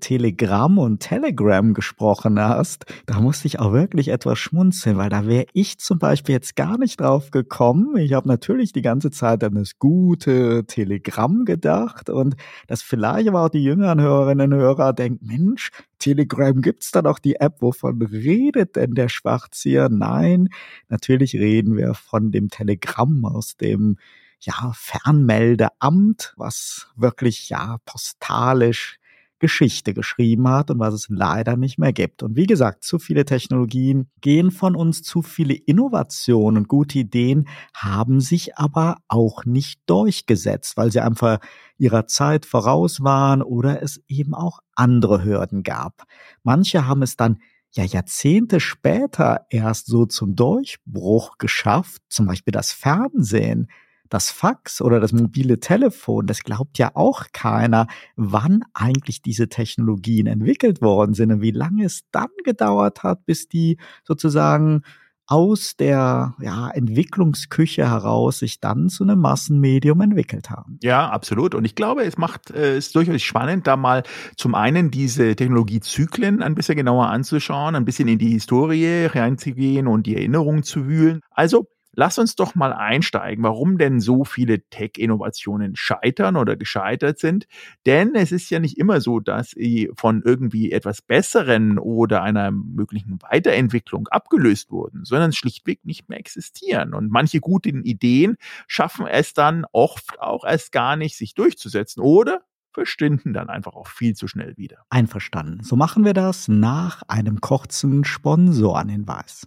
Telegram 0.01 0.79
und 0.79 1.01
Telegram 1.01 1.75
gesprochen 1.75 2.41
hast, 2.41 2.87
da 3.05 3.21
musste 3.21 3.47
ich 3.47 3.61
auch 3.61 3.73
wirklich 3.73 4.09
etwas 4.09 4.39
schmunzeln, 4.39 4.97
weil 4.97 5.11
da 5.11 5.27
wäre 5.27 5.45
ich 5.53 5.79
zum 5.79 5.99
Beispiel 5.99 6.35
jetzt 6.35 6.57
gar 6.57 6.79
nicht 6.79 7.01
drauf 7.01 7.31
gekommen. 7.31 7.95
Ich 7.99 8.15
habe 8.15 8.27
natürlich 8.27 8.73
die 8.73 8.81
ganze 8.81 9.11
Zeit 9.11 9.45
an 9.45 9.57
das 9.57 9.79
gute 9.79 10.65
Telegram 10.67 11.45
gedacht 11.45 12.09
und 12.09 12.35
dass 12.67 12.81
vielleicht 12.81 13.29
aber 13.29 13.43
auch 13.43 13.51
die 13.51 13.63
jüngeren 13.63 14.01
Hörerinnen 14.01 14.55
und 14.55 14.59
Hörer 14.59 14.95
denken, 14.95 15.27
Mensch, 15.27 15.71
Telegram 15.99 16.63
gibt's 16.63 16.91
da 16.91 17.03
doch 17.03 17.19
die 17.19 17.37
App, 17.37 17.61
wovon 17.61 18.01
redet 18.01 18.77
denn 18.77 18.95
der 18.95 19.11
Schwachzieher? 19.11 19.91
Nein, 19.91 20.49
natürlich 20.89 21.35
reden 21.35 21.77
wir 21.77 21.93
von 21.93 22.33
dem 22.33 22.49
Telegram 22.49 23.23
aus 23.27 23.59
dem 23.59 23.99
ja, 24.41 24.73
Fernmeldeamt, 24.75 26.33
was 26.37 26.89
wirklich 26.97 27.51
ja 27.51 27.77
postalisch 27.85 28.99
Geschichte 29.45 29.93
geschrieben 29.93 30.49
hat 30.49 30.71
und 30.71 30.79
was 30.79 30.95
es 30.95 31.09
leider 31.11 31.59
nicht 31.59 31.79
mehr 31.79 31.93
gibt. 31.93 32.23
Und 32.23 32.35
wie 32.35 32.47
gesagt, 32.47 32.83
zu 32.83 32.99
viele 32.99 33.27
Technologien 33.27 34.09
gehen 34.23 34.51
von 34.51 34.75
uns, 34.75 35.03
zu 35.03 35.21
viele 35.21 35.53
Innovationen 35.53 36.63
und 36.63 36.69
gute 36.69 37.01
Ideen 37.01 37.47
haben 37.75 38.23
sich 38.23 38.57
aber 38.57 38.97
auch 39.07 39.45
nicht 39.45 39.83
durchgesetzt, 39.85 40.79
weil 40.79 40.91
sie 40.91 41.01
einfach 41.01 41.41
ihrer 41.77 42.07
Zeit 42.07 42.47
voraus 42.47 43.03
waren 43.03 43.43
oder 43.43 43.83
es 43.83 44.01
eben 44.09 44.33
auch 44.33 44.61
andere 44.75 45.23
Hürden 45.23 45.63
gab. 45.63 46.05
Manche 46.43 46.87
haben 46.87 47.03
es 47.03 47.19
dann 47.19 47.37
ja 47.73 47.85
Jahrzehnte 47.85 48.61
später 48.61 49.45
erst 49.51 49.89
so 49.89 50.07
zum 50.07 50.37
Durchbruch 50.37 51.37
geschafft, 51.37 52.01
zum 52.09 52.25
Beispiel 52.25 52.53
das 52.53 52.73
Fernsehen 52.73 53.69
das 54.09 54.31
Fax 54.31 54.81
oder 54.81 55.01
das 55.01 55.13
mobile 55.13 55.61
Telefon, 55.61 56.27
das 56.27 56.43
glaubt 56.43 56.79
ja 56.79 56.91
auch 56.95 57.27
keiner, 57.33 57.87
wann 58.17 58.65
eigentlich 58.75 59.23
diese 59.23 59.49
Technologien 59.49 60.27
entwickelt 60.27 60.83
worden 60.83 61.15
sind 61.15 61.33
und 61.33 61.41
wie 61.41 61.51
lange 61.51 61.85
es 61.85 62.03
dann 62.11 62.29
gedauert 62.45 63.03
hat, 63.03 63.25
bis 63.27 63.49
die 63.49 63.79
sozusagen 64.05 64.83
aus 65.27 65.77
der 65.77 66.35
ja, 66.41 66.69
Entwicklungsküche 66.71 67.89
heraus 67.89 68.41
sich 68.41 68.61
dann 68.61 68.89
zu 68.89 69.05
einem 69.05 69.21
Massenmedium 69.21 70.01
entwickelt 70.03 70.51
haben. 70.51 70.79
Ja, 70.83 71.09
absolut. 71.09 71.55
Und 71.55 71.65
ich 71.65 71.75
glaube, 71.75 72.05
es 72.05 72.19
macht 72.19 72.51
äh, 72.51 72.77
es 72.77 72.93
durchaus 72.93 73.23
spannend, 73.23 73.67
da 73.67 73.77
mal 73.77 74.03
zum 74.37 74.55
einen 74.55 74.91
diese 74.91 75.35
Technologiezyklen 75.35 76.43
ein 76.43 76.55
bisschen 76.55 76.77
genauer 76.77 77.09
anzuschauen, 77.09 77.75
ein 77.75 77.87
bisschen 77.87 78.09
in 78.09 78.19
die 78.19 78.31
Historie 78.31 79.07
reinzugehen 79.07 79.87
und 79.87 80.07
die 80.07 80.17
Erinnerungen 80.17 80.63
zu 80.63 80.87
wühlen. 80.87 81.21
Also 81.31 81.69
Lass 81.97 82.19
uns 82.19 82.37
doch 82.37 82.55
mal 82.55 82.73
einsteigen, 82.73 83.45
warum 83.45 83.79
denn 83.79 84.01
so 84.01 84.25
viele 84.25 84.61
Tech-Innovationen 84.69 85.77
scheitern 85.77 86.37
oder 86.37 86.57
gescheitert 86.57 87.19
sind. 87.19 87.47
Denn 87.87 88.15
es 88.15 88.33
ist 88.33 88.51
ja 88.51 88.59
nicht 88.59 88.79
immer 88.79 89.01
so, 89.01 89.21
dass 89.21 89.51
sie 89.51 89.91
von 89.95 90.23
irgendwie 90.25 90.73
etwas 90.73 91.03
Besseren 91.03 91.79
oder 91.79 92.23
einer 92.23 92.51
möglichen 92.51 93.19
Weiterentwicklung 93.23 94.09
abgelöst 94.09 94.71
wurden, 94.71 95.05
sondern 95.05 95.33
schlichtweg 95.33 95.85
nicht 95.85 96.09
mehr 96.09 96.19
existieren. 96.19 96.95
Und 96.95 97.11
manche 97.11 97.41
guten 97.41 97.83
Ideen 97.83 98.37
schaffen 98.67 99.07
es 99.07 99.35
dann 99.35 99.65
oft 99.73 100.21
auch 100.21 100.45
erst 100.45 100.73
gar 100.73 100.97
nicht, 100.97 101.17
sich 101.17 101.35
durchzusetzen 101.35 102.03
oder 102.03 102.43
verschwinden 102.75 103.33
dann 103.33 103.49
einfach 103.49 103.75
auch 103.75 103.87
viel 103.87 104.15
zu 104.15 104.27
schnell 104.29 104.57
wieder. 104.57 104.85
Einverstanden. 104.91 105.63
So 105.63 105.77
machen 105.77 106.05
wir 106.05 106.13
das 106.13 106.49
nach 106.49 107.03
einem 107.09 107.41
kurzen 107.41 108.05
Sponsorenhinweis. 108.05 109.47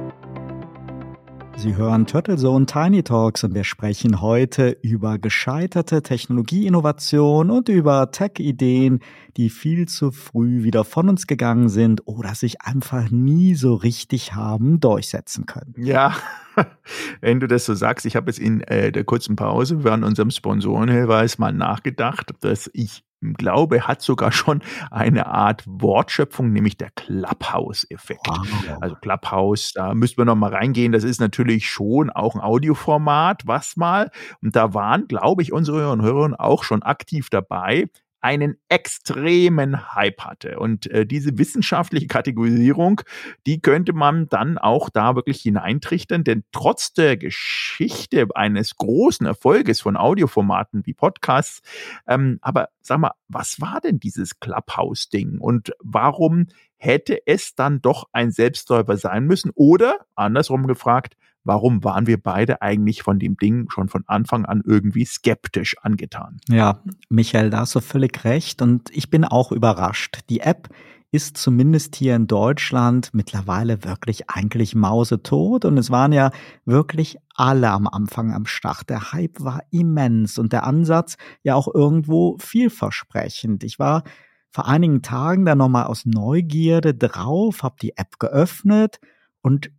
Sie 1.61 1.75
hören 1.75 2.07
Turtle 2.07 2.37
Zone 2.37 2.65
Tiny 2.65 3.03
Talks 3.03 3.43
und 3.43 3.53
wir 3.53 3.63
sprechen 3.63 4.19
heute 4.19 4.75
über 4.81 5.19
gescheiterte 5.19 6.01
Technologieinnovation 6.01 7.51
und 7.51 7.69
über 7.69 8.09
Tech-Ideen, 8.09 8.99
die 9.37 9.51
viel 9.51 9.87
zu 9.87 10.09
früh 10.09 10.63
wieder 10.63 10.83
von 10.83 11.07
uns 11.07 11.27
gegangen 11.27 11.69
sind 11.69 12.01
oder 12.07 12.33
sich 12.33 12.63
einfach 12.63 13.11
nie 13.11 13.53
so 13.53 13.75
richtig 13.75 14.33
haben 14.33 14.79
durchsetzen 14.79 15.45
können. 15.45 15.75
Ja, 15.77 16.15
wenn 17.21 17.39
du 17.39 17.47
das 17.47 17.65
so 17.65 17.75
sagst, 17.75 18.07
ich 18.07 18.15
habe 18.15 18.31
jetzt 18.31 18.39
in 18.39 18.61
äh, 18.61 18.91
der 18.91 19.03
kurzen 19.03 19.35
Pause 19.35 19.83
während 19.83 20.03
unserem 20.03 20.31
Sponsorenhinweis 20.31 21.37
mal 21.37 21.53
nachgedacht, 21.53 22.31
dass 22.39 22.71
ich 22.73 23.03
glaube, 23.21 23.87
hat 23.87 24.01
sogar 24.01 24.31
schon 24.31 24.61
eine 24.89 25.27
Art 25.27 25.63
Wortschöpfung, 25.67 26.51
nämlich 26.51 26.77
der 26.77 26.91
Clubhouse-Effekt. 26.91 28.27
Wow. 28.27 28.77
Also 28.81 28.95
Clubhouse, 28.95 29.73
da 29.73 29.93
müssten 29.93 30.17
wir 30.17 30.25
noch 30.25 30.35
mal 30.35 30.53
reingehen. 30.53 30.91
Das 30.91 31.03
ist 31.03 31.19
natürlich 31.21 31.69
schon 31.69 32.09
auch 32.09 32.35
ein 32.35 32.41
Audioformat, 32.41 33.45
was 33.45 33.77
mal, 33.77 34.11
und 34.41 34.55
da 34.55 34.73
waren, 34.73 35.07
glaube 35.07 35.41
ich, 35.41 35.51
unsere 35.51 35.79
Hörer 35.79 35.91
und 35.91 36.01
Hörer 36.01 36.21
auch 36.39 36.63
schon 36.63 36.83
aktiv 36.83 37.29
dabei, 37.29 37.89
einen 38.21 38.57
extremen 38.69 39.93
Hype 39.95 40.21
hatte. 40.21 40.59
Und 40.59 40.89
äh, 40.91 41.05
diese 41.05 41.37
wissenschaftliche 41.37 42.07
Kategorisierung, 42.07 43.01
die 43.45 43.61
könnte 43.61 43.93
man 43.93 44.29
dann 44.29 44.57
auch 44.57 44.89
da 44.89 45.15
wirklich 45.15 45.41
hineintrichtern, 45.41 46.23
denn 46.23 46.43
trotz 46.51 46.93
der 46.93 47.17
Geschichte 47.17 48.27
eines 48.35 48.75
großen 48.77 49.25
Erfolges 49.25 49.81
von 49.81 49.97
Audioformaten 49.97 50.85
wie 50.85 50.93
Podcasts, 50.93 51.61
ähm, 52.07 52.37
aber 52.41 52.69
sag 52.81 52.99
mal, 52.99 53.13
was 53.27 53.59
war 53.59 53.81
denn 53.81 53.99
dieses 53.99 54.39
Clubhouse-Ding 54.39 55.39
und 55.39 55.73
warum 55.79 56.47
hätte 56.77 57.25
es 57.27 57.55
dann 57.55 57.81
doch 57.81 58.07
ein 58.11 58.31
Selbstläufer 58.31 58.97
sein 58.97 59.25
müssen? 59.25 59.51
Oder, 59.55 60.05
andersrum 60.15 60.67
gefragt, 60.67 61.15
warum 61.43 61.83
waren 61.83 62.07
wir 62.07 62.21
beide 62.21 62.61
eigentlich 62.61 63.03
von 63.03 63.19
dem 63.19 63.37
Ding 63.37 63.69
schon 63.69 63.89
von 63.89 64.03
Anfang 64.07 64.45
an 64.45 64.61
irgendwie 64.65 65.05
skeptisch 65.05 65.75
angetan? 65.81 66.37
Ja, 66.47 66.81
Michael, 67.09 67.49
da 67.49 67.59
hast 67.59 67.75
du 67.75 67.79
völlig 67.79 68.23
recht 68.23 68.61
und 68.61 68.89
ich 68.91 69.09
bin 69.09 69.25
auch 69.25 69.51
überrascht. 69.51 70.19
Die 70.29 70.41
App 70.41 70.69
ist 71.11 71.35
zumindest 71.35 71.97
hier 71.97 72.15
in 72.15 72.27
Deutschland 72.27 73.09
mittlerweile 73.13 73.83
wirklich 73.83 74.29
eigentlich 74.29 74.75
mausetot 74.75 75.65
und 75.65 75.77
es 75.77 75.91
waren 75.91 76.13
ja 76.13 76.31
wirklich 76.63 77.17
alle 77.35 77.69
am 77.69 77.87
Anfang 77.87 78.33
am 78.33 78.45
Start. 78.45 78.89
Der 78.89 79.11
Hype 79.11 79.41
war 79.41 79.61
immens 79.71 80.37
und 80.37 80.53
der 80.53 80.65
Ansatz 80.65 81.17
ja 81.43 81.55
auch 81.55 81.67
irgendwo 81.73 82.37
vielversprechend. 82.39 83.65
Ich 83.65 83.77
war 83.77 84.03
vor 84.51 84.67
einigen 84.67 85.01
Tagen 85.01 85.45
da 85.45 85.55
nochmal 85.55 85.85
aus 85.85 86.05
Neugierde 86.05 86.93
drauf, 86.93 87.63
habe 87.63 87.75
die 87.81 87.97
App 87.97 88.17
geöffnet 88.19 88.99
und 89.41 89.69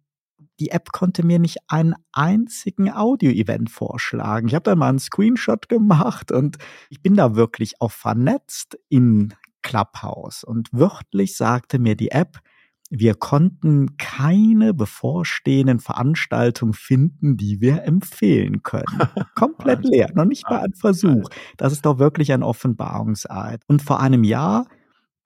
die 0.61 0.71
App 0.71 0.93
konnte 0.93 1.25
mir 1.25 1.39
nicht 1.39 1.59
einen 1.69 1.95
einzigen 2.13 2.93
Audio-Event 2.93 3.71
vorschlagen. 3.71 4.49
Ich 4.49 4.55
habe 4.55 4.65
da 4.65 4.77
mal 4.77 4.91
einen 4.91 4.99
Screenshot 4.99 5.69
gemacht 5.69 6.31
und 6.31 6.59
ich 6.91 7.03
bin 7.03 7.17
da 7.17 7.35
wirklich 7.35 7.81
auch 7.81 7.91
vernetzt 7.91 8.79
in 8.89 9.35
Clubhouse. 9.63 10.45
Und 10.45 10.69
wörtlich 10.73 11.37
sagte 11.37 11.79
mir 11.79 11.97
die 11.97 12.11
App, 12.11 12.39
wir 12.95 13.15
konnten 13.15 13.97
keine 13.97 14.75
bevorstehenden 14.75 15.81
Veranstaltungen 15.81 16.75
finden, 16.75 17.39
die 17.39 17.63
wir 17.63 17.85
empfehlen 17.85 18.63
können. 18.63 18.85
Komplett 19.35 19.83
leer, 19.83 20.11
noch 20.15 20.27
nicht 20.27 20.45
mal 20.51 20.61
ein 20.61 20.75
Versuch. 20.75 21.31
Das 21.57 21.73
ist 21.73 21.87
doch 21.87 21.99
wirklich 21.99 22.33
ein 22.35 22.43
Offenbarungseid. 22.43 23.63
Und 23.67 23.81
vor 23.81 24.01
einem 24.01 24.25
Jahr 24.25 24.67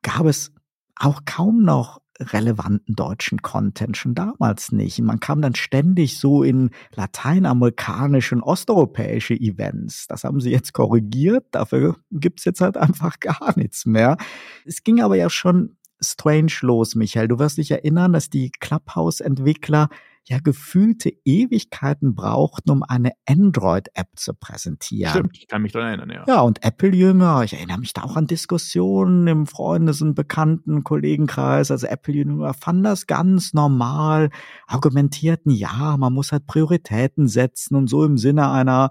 gab 0.02 0.26
es 0.26 0.52
auch 0.94 1.22
kaum 1.24 1.64
noch 1.64 2.00
relevanten 2.20 2.94
deutschen 2.94 3.42
Content 3.42 3.96
schon 3.96 4.14
damals 4.14 4.72
nicht. 4.72 5.00
Man 5.00 5.20
kam 5.20 5.42
dann 5.42 5.54
ständig 5.54 6.18
so 6.18 6.42
in 6.42 6.70
lateinamerikanische 6.94 8.34
und 8.34 8.42
osteuropäische 8.42 9.34
Events. 9.34 10.06
Das 10.06 10.24
haben 10.24 10.40
sie 10.40 10.50
jetzt 10.50 10.72
korrigiert. 10.72 11.46
Dafür 11.50 11.96
gibt's 12.10 12.44
jetzt 12.44 12.60
halt 12.60 12.76
einfach 12.76 13.20
gar 13.20 13.52
nichts 13.56 13.86
mehr. 13.86 14.16
Es 14.64 14.82
ging 14.84 15.00
aber 15.00 15.16
ja 15.16 15.30
schon 15.30 15.76
strange 16.00 16.52
los, 16.60 16.94
Michael. 16.94 17.28
Du 17.28 17.38
wirst 17.38 17.58
dich 17.58 17.70
erinnern, 17.70 18.12
dass 18.12 18.30
die 18.30 18.50
Clubhouse-Entwickler 18.50 19.88
ja 20.28 20.40
gefühlte 20.40 21.12
Ewigkeiten 21.24 22.14
brauchten, 22.14 22.70
um 22.70 22.82
eine 22.82 23.12
Android-App 23.28 24.08
zu 24.16 24.34
präsentieren. 24.34 25.12
Stimmt, 25.12 25.38
ich 25.38 25.46
kann 25.46 25.62
mich 25.62 25.72
daran 25.72 25.88
erinnern, 25.88 26.10
ja. 26.10 26.24
Ja, 26.26 26.40
und 26.40 26.64
Apple-Jünger, 26.64 27.44
ich 27.44 27.52
erinnere 27.52 27.78
mich 27.78 27.92
da 27.92 28.02
auch 28.02 28.16
an 28.16 28.26
Diskussionen 28.26 29.28
im 29.28 29.46
Freundes- 29.46 30.02
und 30.02 30.14
Bekannten, 30.14 30.82
Kollegenkreis, 30.82 31.70
also 31.70 31.86
Apple-Jünger 31.86 32.54
fanden 32.54 32.82
das 32.82 33.06
ganz 33.06 33.54
normal, 33.54 34.30
argumentierten, 34.66 35.52
ja, 35.52 35.96
man 35.96 36.12
muss 36.12 36.32
halt 36.32 36.46
Prioritäten 36.46 37.28
setzen 37.28 37.76
und 37.76 37.88
so 37.88 38.04
im 38.04 38.18
Sinne 38.18 38.50
einer, 38.50 38.90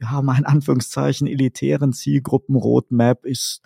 ja, 0.00 0.22
mal 0.22 0.38
in 0.38 0.46
Anführungszeichen 0.46 1.26
elitären 1.26 1.92
Zielgruppen-Roadmap 1.92 3.26
ist 3.26 3.60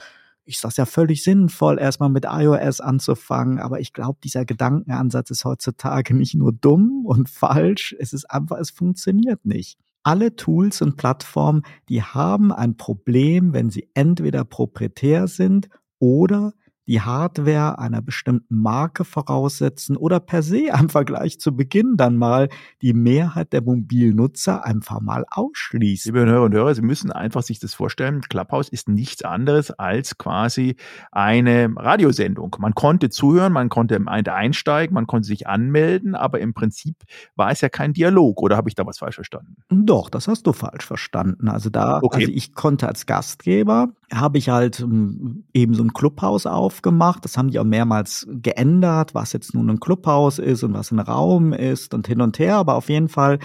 ich 0.44 0.58
sage 0.58 0.74
ja 0.78 0.86
völlig 0.86 1.24
sinnvoll, 1.24 1.78
erstmal 1.78 2.10
mit 2.10 2.26
iOS 2.28 2.80
anzufangen, 2.80 3.58
aber 3.58 3.80
ich 3.80 3.92
glaube, 3.92 4.18
dieser 4.22 4.44
Gedankenansatz 4.44 5.30
ist 5.30 5.44
heutzutage 5.44 6.14
nicht 6.14 6.34
nur 6.34 6.52
dumm 6.52 7.04
und 7.06 7.28
falsch, 7.28 7.94
es 7.98 8.12
ist 8.12 8.30
einfach, 8.30 8.58
es 8.58 8.70
funktioniert 8.70 9.44
nicht. 9.44 9.78
alle 10.04 10.36
Tools 10.36 10.82
und 10.82 10.96
Plattformen, 10.96 11.62
die 11.88 12.02
haben 12.02 12.52
ein 12.52 12.76
Problem, 12.76 13.52
wenn 13.54 13.70
sie 13.70 13.88
entweder 13.94 14.44
proprietär 14.44 15.28
sind 15.28 15.68
oder 15.98 16.52
die 16.86 17.00
Hardware 17.00 17.78
einer 17.78 18.02
bestimmten 18.02 18.60
Marke 18.60 19.04
voraussetzen 19.04 19.96
oder 19.96 20.20
per 20.20 20.42
se 20.42 20.68
einfach 20.74 21.04
gleich 21.04 21.40
zu 21.40 21.56
Beginn 21.56 21.96
dann 21.96 22.16
mal 22.16 22.48
die 22.82 22.92
Mehrheit 22.92 23.52
der 23.52 23.62
Mobilnutzer 23.62 24.64
einfach 24.64 25.00
mal 25.00 25.24
ausschließen. 25.30 26.14
Liebe 26.14 26.26
Hörer 26.26 26.44
und 26.44 26.54
Hörer, 26.54 26.74
Sie 26.74 26.82
müssen 26.82 27.10
einfach 27.10 27.42
sich 27.42 27.58
das 27.58 27.74
vorstellen, 27.74 28.20
Clubhouse 28.22 28.68
ist 28.68 28.88
nichts 28.88 29.22
anderes 29.22 29.70
als 29.70 30.18
quasi 30.18 30.76
eine 31.12 31.72
Radiosendung. 31.76 32.56
Man 32.58 32.74
konnte 32.74 33.10
zuhören, 33.10 33.52
man 33.52 33.68
konnte 33.68 34.00
einsteigen, 34.06 34.94
man 34.94 35.06
konnte 35.06 35.26
sich 35.26 35.46
anmelden, 35.46 36.14
aber 36.14 36.40
im 36.40 36.54
Prinzip 36.54 36.96
war 37.36 37.50
es 37.50 37.60
ja 37.60 37.68
kein 37.68 37.92
Dialog, 37.92 38.42
oder 38.42 38.56
habe 38.56 38.68
ich 38.68 38.74
da 38.74 38.86
was 38.86 38.98
falsch 38.98 39.16
verstanden? 39.16 39.56
Doch, 39.68 40.10
das 40.10 40.28
hast 40.28 40.46
du 40.46 40.52
falsch 40.52 40.84
verstanden. 40.84 41.48
Also 41.48 41.70
da, 41.70 42.00
okay. 42.02 42.22
also 42.22 42.32
ich 42.32 42.54
konnte 42.54 42.88
als 42.88 43.06
Gastgeber, 43.06 43.88
habe 44.14 44.38
ich 44.38 44.48
halt 44.48 44.76
hm, 44.76 45.44
eben 45.52 45.74
so 45.74 45.82
ein 45.82 45.92
Clubhaus 45.92 46.46
auf 46.46 46.74
aufgemacht. 46.74 47.24
Das 47.24 47.36
haben 47.36 47.50
die 47.50 47.58
auch 47.58 47.64
mehrmals 47.64 48.26
geändert, 48.30 49.14
was 49.14 49.32
jetzt 49.32 49.54
nun 49.54 49.70
ein 49.70 49.80
Clubhaus 49.80 50.38
ist 50.38 50.62
und 50.62 50.74
was 50.74 50.90
ein 50.90 50.98
Raum 50.98 51.52
ist 51.52 51.94
und 51.94 52.06
hin 52.06 52.20
und 52.20 52.38
her. 52.38 52.56
Aber 52.56 52.74
auf 52.74 52.88
jeden 52.88 53.08
Fall 53.08 53.38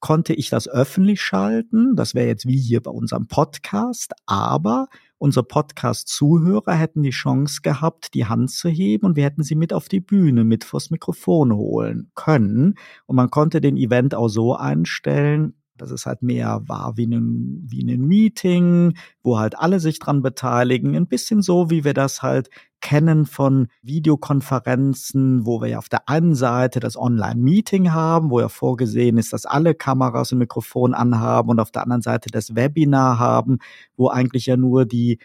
konnte 0.00 0.34
ich 0.34 0.50
das 0.50 0.68
öffentlich 0.68 1.20
schalten. 1.20 1.96
Das 1.96 2.14
wäre 2.14 2.26
jetzt 2.26 2.46
wie 2.46 2.58
hier 2.58 2.82
bei 2.82 2.90
unserem 2.90 3.26
Podcast. 3.26 4.12
Aber 4.26 4.88
unsere 5.18 5.44
Podcast-Zuhörer 5.44 6.74
hätten 6.74 7.02
die 7.02 7.10
Chance 7.10 7.60
gehabt, 7.62 8.14
die 8.14 8.26
Hand 8.26 8.50
zu 8.50 8.68
heben 8.68 9.06
und 9.06 9.16
wir 9.16 9.24
hätten 9.24 9.42
sie 9.42 9.54
mit 9.54 9.72
auf 9.72 9.88
die 9.88 10.00
Bühne, 10.00 10.44
mit 10.44 10.64
vors 10.64 10.90
Mikrofon 10.90 11.54
holen 11.54 12.10
können. 12.14 12.74
Und 13.06 13.16
man 13.16 13.30
konnte 13.30 13.60
den 13.60 13.76
Event 13.76 14.14
auch 14.14 14.28
so 14.28 14.54
einstellen, 14.54 15.54
dass 15.76 15.90
es 15.90 16.06
halt 16.06 16.22
mehr 16.22 16.62
war 16.66 16.96
wie 16.96 17.06
ein, 17.06 17.66
wie 17.68 17.82
ein 17.82 18.00
Meeting, 18.02 18.94
wo 19.22 19.38
halt 19.38 19.58
alle 19.58 19.80
sich 19.80 19.98
dran 19.98 20.22
beteiligen. 20.22 20.94
Ein 20.94 21.06
bisschen 21.06 21.42
so, 21.42 21.70
wie 21.70 21.84
wir 21.84 21.94
das 21.94 22.22
halt 22.22 22.48
kennen 22.80 23.24
von 23.24 23.68
Videokonferenzen, 23.82 25.46
wo 25.46 25.60
wir 25.60 25.68
ja 25.68 25.78
auf 25.78 25.88
der 25.88 26.08
einen 26.08 26.34
Seite 26.34 26.80
das 26.80 26.98
Online-Meeting 26.98 27.92
haben, 27.92 28.30
wo 28.30 28.40
ja 28.40 28.50
vorgesehen 28.50 29.16
ist, 29.16 29.32
dass 29.32 29.46
alle 29.46 29.74
Kameras 29.74 30.32
und 30.32 30.38
Mikrofon 30.38 30.92
anhaben 30.92 31.48
und 31.48 31.60
auf 31.60 31.70
der 31.70 31.82
anderen 31.82 32.02
Seite 32.02 32.28
das 32.30 32.54
Webinar 32.54 33.18
haben, 33.18 33.58
wo 33.96 34.08
eigentlich 34.08 34.46
ja 34.46 34.58
nur 34.58 34.84
die 34.84 35.18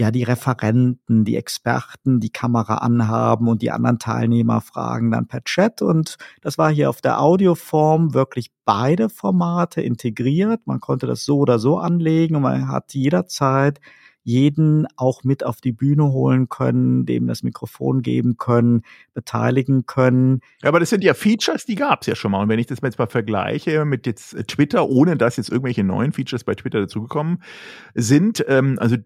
ja, 0.00 0.10
die 0.10 0.22
Referenten, 0.22 1.26
die 1.26 1.36
Experten 1.36 2.20
die 2.20 2.30
Kamera 2.30 2.76
anhaben 2.76 3.48
und 3.48 3.60
die 3.60 3.70
anderen 3.70 3.98
Teilnehmer 3.98 4.62
fragen 4.62 5.10
dann 5.10 5.26
per 5.26 5.44
Chat. 5.44 5.82
Und 5.82 6.16
das 6.40 6.56
war 6.56 6.70
hier 6.70 6.88
auf 6.88 7.02
der 7.02 7.20
Audioform 7.20 8.14
wirklich 8.14 8.50
beide 8.64 9.10
Formate 9.10 9.82
integriert. 9.82 10.62
Man 10.64 10.80
konnte 10.80 11.06
das 11.06 11.24
so 11.24 11.38
oder 11.40 11.58
so 11.58 11.78
anlegen 11.78 12.34
und 12.36 12.42
man 12.42 12.68
hat 12.68 12.94
jederzeit 12.94 13.78
jeden 14.22 14.86
auch 14.96 15.24
mit 15.24 15.44
auf 15.44 15.60
die 15.60 15.72
Bühne 15.72 16.12
holen 16.12 16.48
können, 16.48 17.06
dem 17.06 17.26
das 17.26 17.42
Mikrofon 17.42 18.02
geben 18.02 18.36
können, 18.36 18.82
beteiligen 19.14 19.86
können. 19.86 20.40
Ja, 20.62 20.68
aber 20.68 20.80
das 20.80 20.90
sind 20.90 21.02
ja 21.04 21.14
Features, 21.14 21.64
die 21.64 21.74
gab 21.74 22.02
es 22.02 22.06
ja 22.06 22.14
schon 22.14 22.32
mal. 22.32 22.42
Und 22.42 22.48
wenn 22.48 22.58
ich 22.58 22.66
das 22.66 22.80
jetzt 22.82 22.98
mal 22.98 23.06
vergleiche 23.06 23.84
mit 23.84 24.06
jetzt 24.06 24.36
Twitter, 24.46 24.88
ohne 24.88 25.16
dass 25.16 25.36
jetzt 25.36 25.50
irgendwelche 25.50 25.84
neuen 25.84 26.12
Features 26.12 26.44
bei 26.44 26.54
Twitter 26.54 26.80
dazugekommen 26.80 27.42
sind, 27.94 28.44
ähm, 28.48 28.78
also 28.78 28.96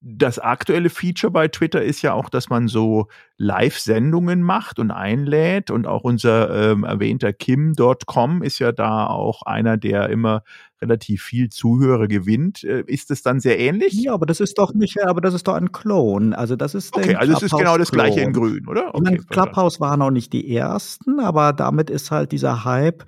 das 0.00 0.38
aktuelle 0.38 0.90
Feature 0.90 1.30
bei 1.30 1.48
Twitter 1.48 1.82
ist 1.82 2.02
ja 2.02 2.12
auch, 2.12 2.28
dass 2.28 2.48
man 2.48 2.68
so 2.68 3.08
Live-Sendungen 3.38 4.42
macht 4.42 4.78
und 4.78 4.90
einlädt 4.90 5.70
und 5.70 5.86
auch 5.86 6.02
unser 6.04 6.72
ähm, 6.72 6.84
erwähnter 6.84 7.32
Kim.com 7.32 8.42
ist 8.42 8.58
ja 8.58 8.72
da 8.72 9.06
auch 9.06 9.42
einer, 9.42 9.76
der 9.76 10.10
immer 10.10 10.42
relativ 10.82 11.22
viel 11.22 11.48
Zuhörer 11.48 12.08
gewinnt. 12.08 12.62
Äh, 12.62 12.84
ist 12.86 13.10
es 13.10 13.22
dann 13.22 13.40
sehr 13.40 13.58
ähnlich? 13.58 13.94
Ja, 13.94 14.12
aber 14.12 14.26
das 14.26 14.40
ist 14.40 14.58
doch 14.58 14.74
nicht, 14.74 15.02
aber 15.02 15.20
das 15.20 15.34
ist 15.34 15.48
doch 15.48 15.54
ein 15.54 15.72
Clone. 15.72 16.36
Also 16.36 16.56
das 16.56 16.74
ist 16.74 16.94
okay, 16.94 17.16
also 17.16 17.32
es 17.32 17.42
ist 17.42 17.56
genau 17.56 17.78
das 17.78 17.90
gleiche 17.90 18.20
in 18.20 18.32
Grün, 18.32 18.68
oder? 18.68 18.94
Okay, 18.94 19.02
meine, 19.02 19.18
Clubhouse 19.18 19.80
waren 19.80 20.02
auch 20.02 20.10
nicht 20.10 20.32
die 20.32 20.54
ersten, 20.54 21.20
aber 21.20 21.52
damit 21.52 21.90
ist 21.90 22.10
halt 22.10 22.32
dieser 22.32 22.64
Hype 22.64 23.04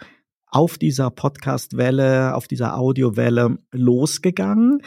auf 0.51 0.79
dieser 0.79 1.11
Podcast-Welle, 1.11 2.35
auf 2.35 2.49
dieser 2.49 2.79
Audiowelle 2.79 3.59
losgegangen. 3.73 4.83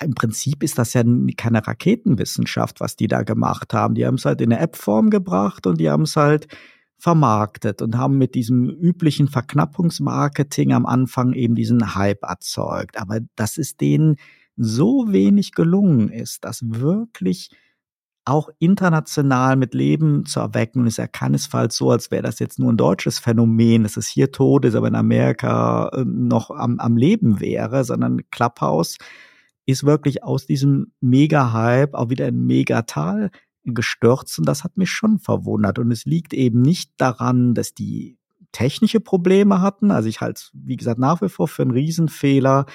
Im 0.00 0.14
Prinzip 0.14 0.62
ist 0.62 0.78
das 0.78 0.94
ja 0.94 1.02
keine 1.36 1.66
Raketenwissenschaft, 1.66 2.80
was 2.80 2.96
die 2.96 3.06
da 3.06 3.22
gemacht 3.22 3.74
haben. 3.74 3.94
Die 3.94 4.06
haben 4.06 4.16
es 4.16 4.24
halt 4.24 4.40
in 4.40 4.52
eine 4.52 4.60
App-Form 4.60 5.10
gebracht 5.10 5.66
und 5.66 5.78
die 5.80 5.90
haben 5.90 6.02
es 6.02 6.16
halt 6.16 6.48
vermarktet 6.98 7.80
und 7.80 7.96
haben 7.96 8.18
mit 8.18 8.34
diesem 8.34 8.68
üblichen 8.68 9.28
Verknappungsmarketing 9.28 10.72
am 10.72 10.84
Anfang 10.84 11.32
eben 11.32 11.54
diesen 11.54 11.94
Hype 11.94 12.24
erzeugt. 12.24 13.00
Aber 13.00 13.20
dass 13.36 13.56
es 13.56 13.76
denen 13.76 14.16
so 14.56 15.06
wenig 15.08 15.52
gelungen 15.52 16.10
ist, 16.10 16.44
dass 16.44 16.62
wirklich 16.64 17.50
auch 18.28 18.50
international 18.58 19.56
mit 19.56 19.74
Leben 19.74 20.26
zu 20.26 20.40
erwecken. 20.40 20.80
Und 20.80 20.86
es 20.86 20.94
ist 20.94 20.98
ja 20.98 21.06
keinesfalls 21.06 21.76
so, 21.76 21.90
als 21.90 22.10
wäre 22.10 22.22
das 22.22 22.38
jetzt 22.38 22.58
nur 22.58 22.72
ein 22.72 22.76
deutsches 22.76 23.18
Phänomen, 23.18 23.82
dass 23.82 23.96
es 23.96 24.06
hier 24.06 24.32
tot 24.32 24.64
ist, 24.64 24.74
aber 24.74 24.88
in 24.88 24.94
Amerika 24.94 25.88
äh, 25.88 26.04
noch 26.04 26.50
am, 26.50 26.78
am 26.78 26.96
Leben 26.96 27.40
wäre, 27.40 27.84
sondern 27.84 28.22
Clubhouse 28.30 28.98
ist 29.66 29.84
wirklich 29.84 30.22
aus 30.24 30.46
diesem 30.46 30.92
Mega-Hype 31.00 31.94
auch 31.94 32.10
wieder 32.10 32.26
ein 32.26 32.46
Megatal 32.46 33.30
gestürzt 33.64 34.38
und 34.38 34.46
das 34.48 34.64
hat 34.64 34.76
mich 34.76 34.90
schon 34.90 35.18
verwundert. 35.18 35.78
Und 35.78 35.90
es 35.90 36.04
liegt 36.04 36.32
eben 36.32 36.62
nicht 36.62 36.92
daran, 36.96 37.54
dass 37.54 37.74
die 37.74 38.16
technische 38.52 39.00
Probleme 39.00 39.60
hatten. 39.60 39.90
Also 39.90 40.08
ich 40.08 40.20
halte 40.20 40.42
wie 40.52 40.76
gesagt, 40.76 40.98
nach 40.98 41.20
wie 41.20 41.28
vor 41.28 41.48
für 41.48 41.62
einen 41.62 41.70
Riesenfehler, 41.70 42.66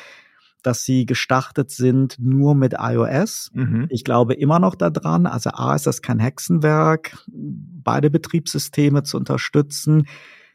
dass 0.64 0.84
sie 0.84 1.06
gestartet 1.06 1.72
sind 1.72 2.18
nur 2.20 2.56
mit 2.56 2.76
iOS. 2.80 3.52
Mhm. 3.54 3.88
Ich 3.90 4.04
glaube 4.04 4.34
immer 4.34 4.60
noch 4.60 4.76
daran. 4.76 5.26
Also 5.26 5.52
A 5.52 5.76
ist 5.76 5.86
das 5.88 6.02
kein 6.02 6.20
Hexenwerk, 6.20 7.18
beide 7.28 8.10
Betriebssysteme 8.10 9.04
zu 9.04 9.18
unterstützen 9.18 10.08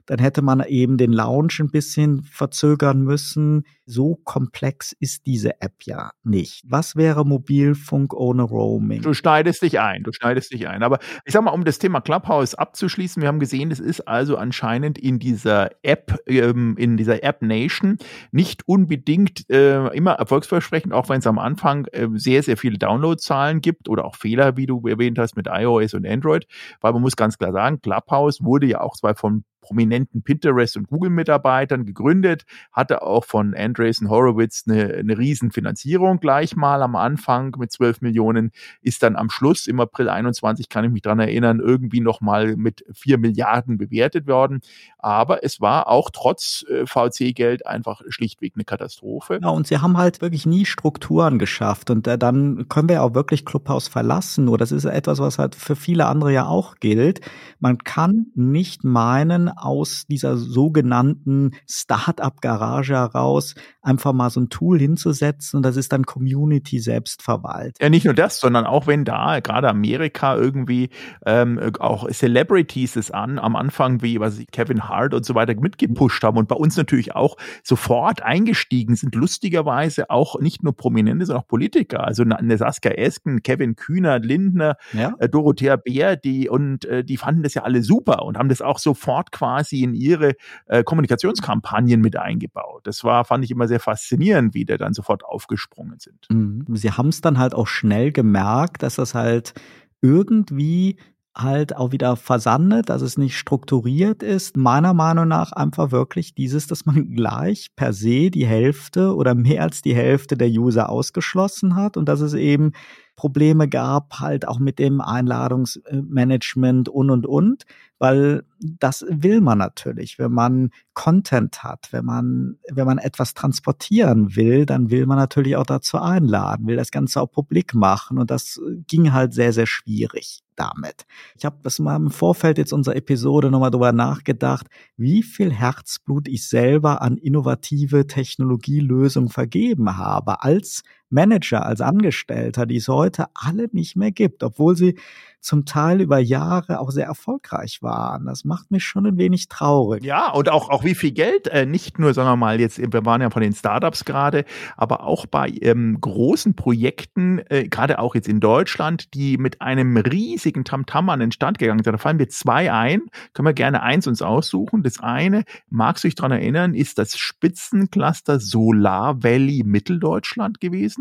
dann 0.09 0.19
hätte 0.19 0.41
man 0.41 0.65
eben 0.67 0.97
den 0.97 1.13
Launch 1.13 1.61
ein 1.61 1.71
bisschen 1.71 2.23
verzögern 2.23 3.03
müssen. 3.03 3.65
So 3.85 4.17
komplex 4.25 4.93
ist 4.99 5.27
diese 5.27 5.61
App 5.61 5.75
ja 5.85 6.13
nicht. 6.25 6.65
Was 6.67 6.97
wäre 6.97 7.27
Mobilfunk 7.27 8.15
ohne 8.15 8.43
Roaming? 8.43 9.03
Du 9.03 9.13
schneidest 9.13 9.61
dich 9.61 9.81
ein, 9.81 10.05
du 10.05 10.13
schneidest 10.13 10.53
dich 10.53 10.67
ein. 10.67 10.83
Aber 10.83 10.99
ich 11.27 11.35
sag 11.35 11.45
mal, 11.45 11.51
um 11.51 11.65
das 11.65 11.79
Thema 11.79 12.01
Clubhouse 12.01 12.55
abzuschließen, 12.55 13.21
wir 13.21 13.29
haben 13.29 13.39
gesehen, 13.39 13.71
es 13.71 13.81
ist 13.81 14.09
also 14.09 14.39
anscheinend 14.39 14.99
in 14.99 15.19
dieser 15.19 15.71
App, 15.83 16.19
ähm, 16.27 16.75
in 16.79 16.97
dieser 16.97 17.23
App 17.23 17.43
Nation 17.43 17.99
nicht 18.33 18.67
unbedingt 18.67 19.49
äh, 19.51 19.89
immer 19.89 20.13
erfolgsversprechend, 20.13 20.95
auch 20.95 21.11
wenn 21.11 21.19
es 21.19 21.27
am 21.27 21.39
Anfang 21.39 21.85
äh, 21.93 22.09
sehr, 22.15 22.43
sehr 22.43 22.57
viele 22.57 22.79
Downloadzahlen 22.79 23.61
gibt 23.61 23.91
oder 23.91 24.07
auch 24.07 24.17
Fehler, 24.17 24.57
wie 24.57 24.65
du 24.65 24.87
erwähnt 24.89 25.19
hast, 25.19 25.37
mit 25.37 25.49
iOS 25.51 25.93
und 25.93 26.07
Android. 26.07 26.47
Weil 26.81 26.95
man 26.95 27.03
muss 27.03 27.17
ganz 27.17 27.37
klar 27.37 27.53
sagen, 27.53 27.83
Clubhouse 27.83 28.43
wurde 28.43 28.67
ja 28.67 28.81
auch 28.81 28.97
zwar 28.97 29.15
von 29.15 29.45
prominenten 29.69 30.23
Pinterest- 30.23 30.79
und 30.79 30.89
Google-Mitarbeitern 30.89 31.85
gegründet, 31.85 32.45
hatte 32.73 33.03
auch 33.03 33.25
von 33.25 33.55
Andreessen 33.55 34.09
Horowitz 34.09 34.65
eine, 34.67 34.95
eine 34.95 35.19
Riesenfinanzierung 35.19 36.21
gleich 36.21 36.57
mal 36.57 36.83
am 36.83 36.97
Anfang 36.97 37.55
mit 37.59 37.71
12 37.71 38.01
Millionen, 38.01 38.51
ist 38.81 39.03
dann 39.03 39.15
am 39.15 39.29
Schluss 39.29 39.67
im 39.67 39.79
April 39.79 40.09
21, 40.09 40.71
kann 40.71 40.85
ich 40.87 40.91
mich 40.91 41.03
dran 41.03 41.21
erinnern, 41.21 41.61
irgendwie 41.61 42.01
nochmal 42.01 42.57
mit 42.57 42.85
4 42.93 43.19
Milliarden 43.19 43.77
bewertet 43.77 44.27
worden. 44.27 44.61
Aber 44.99 45.45
es 45.45 45.61
war 45.61 45.89
auch 45.89 46.11
trotz 46.11 46.65
äh, 46.69 46.87
VC-Geld 46.87 47.67
einfach 47.67 48.01
schlichtweg 48.09 48.55
eine 48.57 48.65
Katastrophe. 48.65 49.39
Ja, 49.43 49.51
und 49.51 49.67
sie 49.67 49.79
haben 49.79 49.99
halt 49.99 50.23
wirklich 50.23 50.47
nie 50.47 50.65
Strukturen 50.65 51.39
geschafft. 51.39 51.91
Und 51.91 52.07
äh, 52.07 52.17
dann 52.17 52.69
können 52.69 52.89
wir 52.89 53.03
auch 53.03 53.15
wirklich 53.15 53.45
Clubhouse 53.45 53.87
verlassen. 53.87 54.49
Oder 54.49 54.61
das 54.61 54.73
ist 54.73 54.87
etwas, 54.87 55.19
was 55.19 55.39
halt 55.39 55.55
für 55.55 55.77
viele 55.77 56.07
andere 56.07 56.33
ja 56.33 56.47
auch 56.47 56.77
gilt. 56.77 57.21
Man 57.61 57.79
kann 57.79 58.29
nicht 58.35 58.83
meinen, 58.83 59.51
aus 59.65 60.07
dieser 60.07 60.37
sogenannten 60.37 61.53
Start-up-Garage 61.69 62.95
heraus 62.95 63.55
einfach 63.83 64.13
mal 64.13 64.31
so 64.31 64.41
ein 64.41 64.49
Tool 64.49 64.79
hinzusetzen 64.79 65.59
und 65.59 65.63
das 65.63 65.77
ist 65.77 65.93
dann 65.93 66.05
Community 66.05 66.79
selbstverwaltet. 66.79 67.79
Ja, 67.81 67.89
nicht 67.89 68.05
nur 68.05 68.15
das, 68.15 68.41
sondern 68.41 68.67
auch 68.67 68.87
wenn 68.87 69.05
da 69.05 69.41
gerade 69.41 69.69
Amerika 69.69 70.37
irgendwie 70.37 70.91
ähm, 71.25 71.61
auch 71.79 72.09
Celebrities 72.11 72.97
es 72.97 73.11
an, 73.11 73.39
am 73.39 73.57
Anfang 73.57 74.03
wie 74.03 74.21
was 74.21 74.39
ich, 74.39 74.51
Kevin 74.51 74.89
Hart 74.89 75.15
und 75.15 75.25
so 75.25 75.35
weiter 75.35 75.55
mitgepusht 75.55 76.23
haben 76.23 76.39
und 76.39 76.49
bei 76.49 76.57
uns 76.57 76.77
natürlich 76.77 77.15
auch 77.15 77.37
sofort 77.63 78.23
eingestiegen 78.23 78.97
sind, 78.97 79.15
lustigerweise 79.15 80.11
auch 80.11 80.39
nicht 80.41 80.63
nur 80.63 80.77
Prominente, 80.77 81.27
sondern 81.27 81.45
auch 81.45 81.49
Politiker. 81.49 82.05
Also 82.05 82.23
eine 82.23 82.59
Saskia 82.59 82.93
Esken, 82.93 83.43
Kevin 83.43 83.77
Kühner, 83.77 84.19
Lindner, 84.19 84.77
ja. 84.93 85.15
äh, 85.19 85.29
Dorothea 85.29 85.77
Bär, 85.77 86.17
die 86.17 86.49
und 86.49 86.85
äh, 86.85 87.05
die 87.05 87.17
fanden 87.17 87.43
das 87.43 87.55
ja 87.55 87.63
alle 87.63 87.83
super 87.83 88.25
und 88.25 88.39
haben 88.39 88.49
das 88.49 88.63
auch 88.63 88.79
sofort 88.79 89.33
quasi 89.33 89.48
quasi 89.49 89.83
in 89.83 89.95
ihre 89.95 90.35
äh, 90.67 90.85
Kommunikationskampagnen 90.85 92.01
mit 92.01 92.17
eingebaut. 92.17 92.83
Das 92.85 93.03
war, 93.05 93.25
fand 93.25 93.45
ich 93.45 93.51
immer 93.51 93.67
sehr 93.67 93.81
faszinierend, 93.81 94.55
wie 94.55 94.65
der 94.65 94.79
dann 94.79 94.93
sofort 94.93 95.25
aufgesprungen 95.25 95.99
sind. 95.99 96.27
Mhm. 96.31 96.65
Sie 96.75 96.93
haben 96.93 97.09
es 97.09 97.21
dann 97.21 97.39
halt 97.39 97.55
auch 97.55 97.67
schnell 97.67 98.13
gemerkt, 98.13 98.83
dass 98.83 98.97
das 98.97 99.15
halt 99.15 99.55
irgendwie 100.03 100.99
halt 101.35 101.77
auch 101.77 101.93
wieder 101.93 102.17
versandet, 102.17 102.89
dass 102.89 103.01
es 103.01 103.17
nicht 103.17 103.39
strukturiert 103.39 104.23
ist. 104.23 104.57
Meiner 104.57 104.93
Meinung 104.93 105.29
nach 105.29 105.53
einfach 105.53 105.93
wirklich 105.93 106.35
dieses, 106.35 106.67
dass 106.67 106.85
man 106.85 107.11
gleich 107.15 107.69
per 107.75 107.93
se 107.93 108.31
die 108.31 108.47
Hälfte 108.47 109.15
oder 109.15 109.35
mehr 109.35 109.63
als 109.63 109.81
die 109.81 109.95
Hälfte 109.95 110.37
der 110.37 110.49
User 110.49 110.91
ausgeschlossen 110.91 111.75
hat 111.75 111.97
und 111.97 112.07
dass 112.09 112.21
es 112.21 112.35
eben 112.35 112.73
Probleme 113.19 113.69
gab, 113.69 114.21
halt 114.21 114.47
auch 114.47 114.61
mit 114.61 114.79
dem 114.79 115.01
Einladungsmanagement 115.01 116.89
und 116.89 117.11
und 117.11 117.27
und, 117.27 117.65
weil 117.99 118.45
das 118.61 119.05
will 119.09 119.41
man 119.41 119.59
natürlich, 119.59 120.21
wenn 120.21 120.31
man 120.31 120.71
Content 120.95 121.65
hat, 121.65 121.89
wenn 121.91 122.05
man 122.05 122.59
wenn 122.71 122.87
man 122.87 122.99
etwas 122.99 123.35
transportieren 123.35 124.37
will, 124.37 124.67
dann 124.67 124.91
will 124.91 125.05
man 125.07 125.19
natürlich 125.19 125.57
auch 125.57 125.67
dazu 125.67 125.99
einladen, 125.99 126.69
will 126.69 126.77
das 126.77 126.93
Ganze 126.93 127.21
auch 127.21 127.27
publik 127.27 127.75
machen 127.75 128.19
und 128.19 128.31
das 128.31 128.61
ging 128.87 129.13
halt 129.13 129.35
sehr 129.35 129.53
sehr 129.53 129.67
schwierig 129.67 130.45
damit. 130.55 131.05
Ich 131.37 131.45
habe 131.45 131.57
das 131.65 131.81
mal 131.81 131.97
im 131.97 132.13
Vorfeld 132.13 132.57
jetzt 132.59 132.73
unserer 132.73 132.95
Episode 132.95 133.51
nochmal 133.51 133.73
drüber 133.73 133.91
nachgedacht, 133.91 134.69
wie 134.97 135.25
viel 135.25 135.53
Herzblut 135.53 136.29
ich 136.29 136.49
selber 136.49 137.03
an 137.03 137.17
innovative 137.17 138.07
Technologielösungen 138.07 139.29
vergeben 139.29 139.97
habe 139.97 140.45
als 140.45 140.85
Manager, 141.11 141.65
als 141.65 141.81
Angestellter, 141.81 142.67
die 142.67 142.77
es 142.77 142.89
heute 142.89 143.27
alle 143.35 143.69
nicht 143.73 143.97
mehr 143.97 144.13
gibt, 144.13 144.43
obwohl 144.43 144.77
sie 144.77 144.97
zum 145.41 145.65
Teil 145.65 146.01
über 146.01 146.19
Jahre 146.19 146.81
auch 146.81 146.91
sehr 146.91 147.07
erfolgreich 147.07 147.79
waren. 147.81 148.27
Das 148.27 148.45
macht 148.45 148.71
mich 148.71 148.85
schon 148.85 149.07
ein 149.07 149.19
wenig 149.19 149.49
traurig. 149.49 150.05
Ja, 150.05 150.31
und 150.33 150.49
auch, 150.49 150.69
auch 150.69 150.85
wie 150.85 150.95
viel 150.95 151.13
Geld, 151.13 151.47
äh, 151.49 151.65
nicht 151.65 151.99
nur, 151.99 152.13
sagen 152.13 152.29
wir 152.29 152.37
mal, 152.37 152.61
jetzt, 152.61 152.79
wir 152.79 153.05
waren 153.05 153.21
ja 153.21 153.31
von 153.31 153.43
den 153.43 153.53
Startups 153.53 154.05
gerade, 154.05 154.45
aber 154.77 155.05
auch 155.05 155.27
bei 155.27 155.49
ähm, 155.61 155.99
großen 156.01 156.55
Projekten, 156.55 157.41
äh, 157.49 157.69
gerade 157.69 158.01
auch 158.01 158.15
jetzt 158.15 158.29
in 158.29 158.41
Deutschland, 158.41 159.15
die 159.15 159.39
mit 159.39 159.63
einem 159.63 159.97
riesigen 159.97 160.65
Tamtam 160.65 161.09
an 161.09 161.21
den 161.21 161.33
Stand 161.33 161.59
gegangen 161.59 161.85
sind. 161.85 161.93
Da 161.93 161.99
fallen 161.99 162.17
mir 162.17 162.29
zwei 162.29 162.73
ein, 162.73 163.03
können 163.33 163.47
wir 163.47 163.55
gerne 163.55 163.83
eins 163.83 164.07
uns 164.07 164.23
aussuchen. 164.23 164.83
Das 164.83 164.99
eine, 164.99 165.45
magst 165.71 166.03
du 166.03 166.09
dich 166.09 166.17
daran 166.17 166.33
erinnern, 166.33 166.75
ist 166.75 166.99
das 166.99 167.17
Spitzencluster 167.17 168.41
Solar 168.41 169.23
Valley 169.23 169.63
Mitteldeutschland 169.65 170.61
gewesen. 170.61 170.98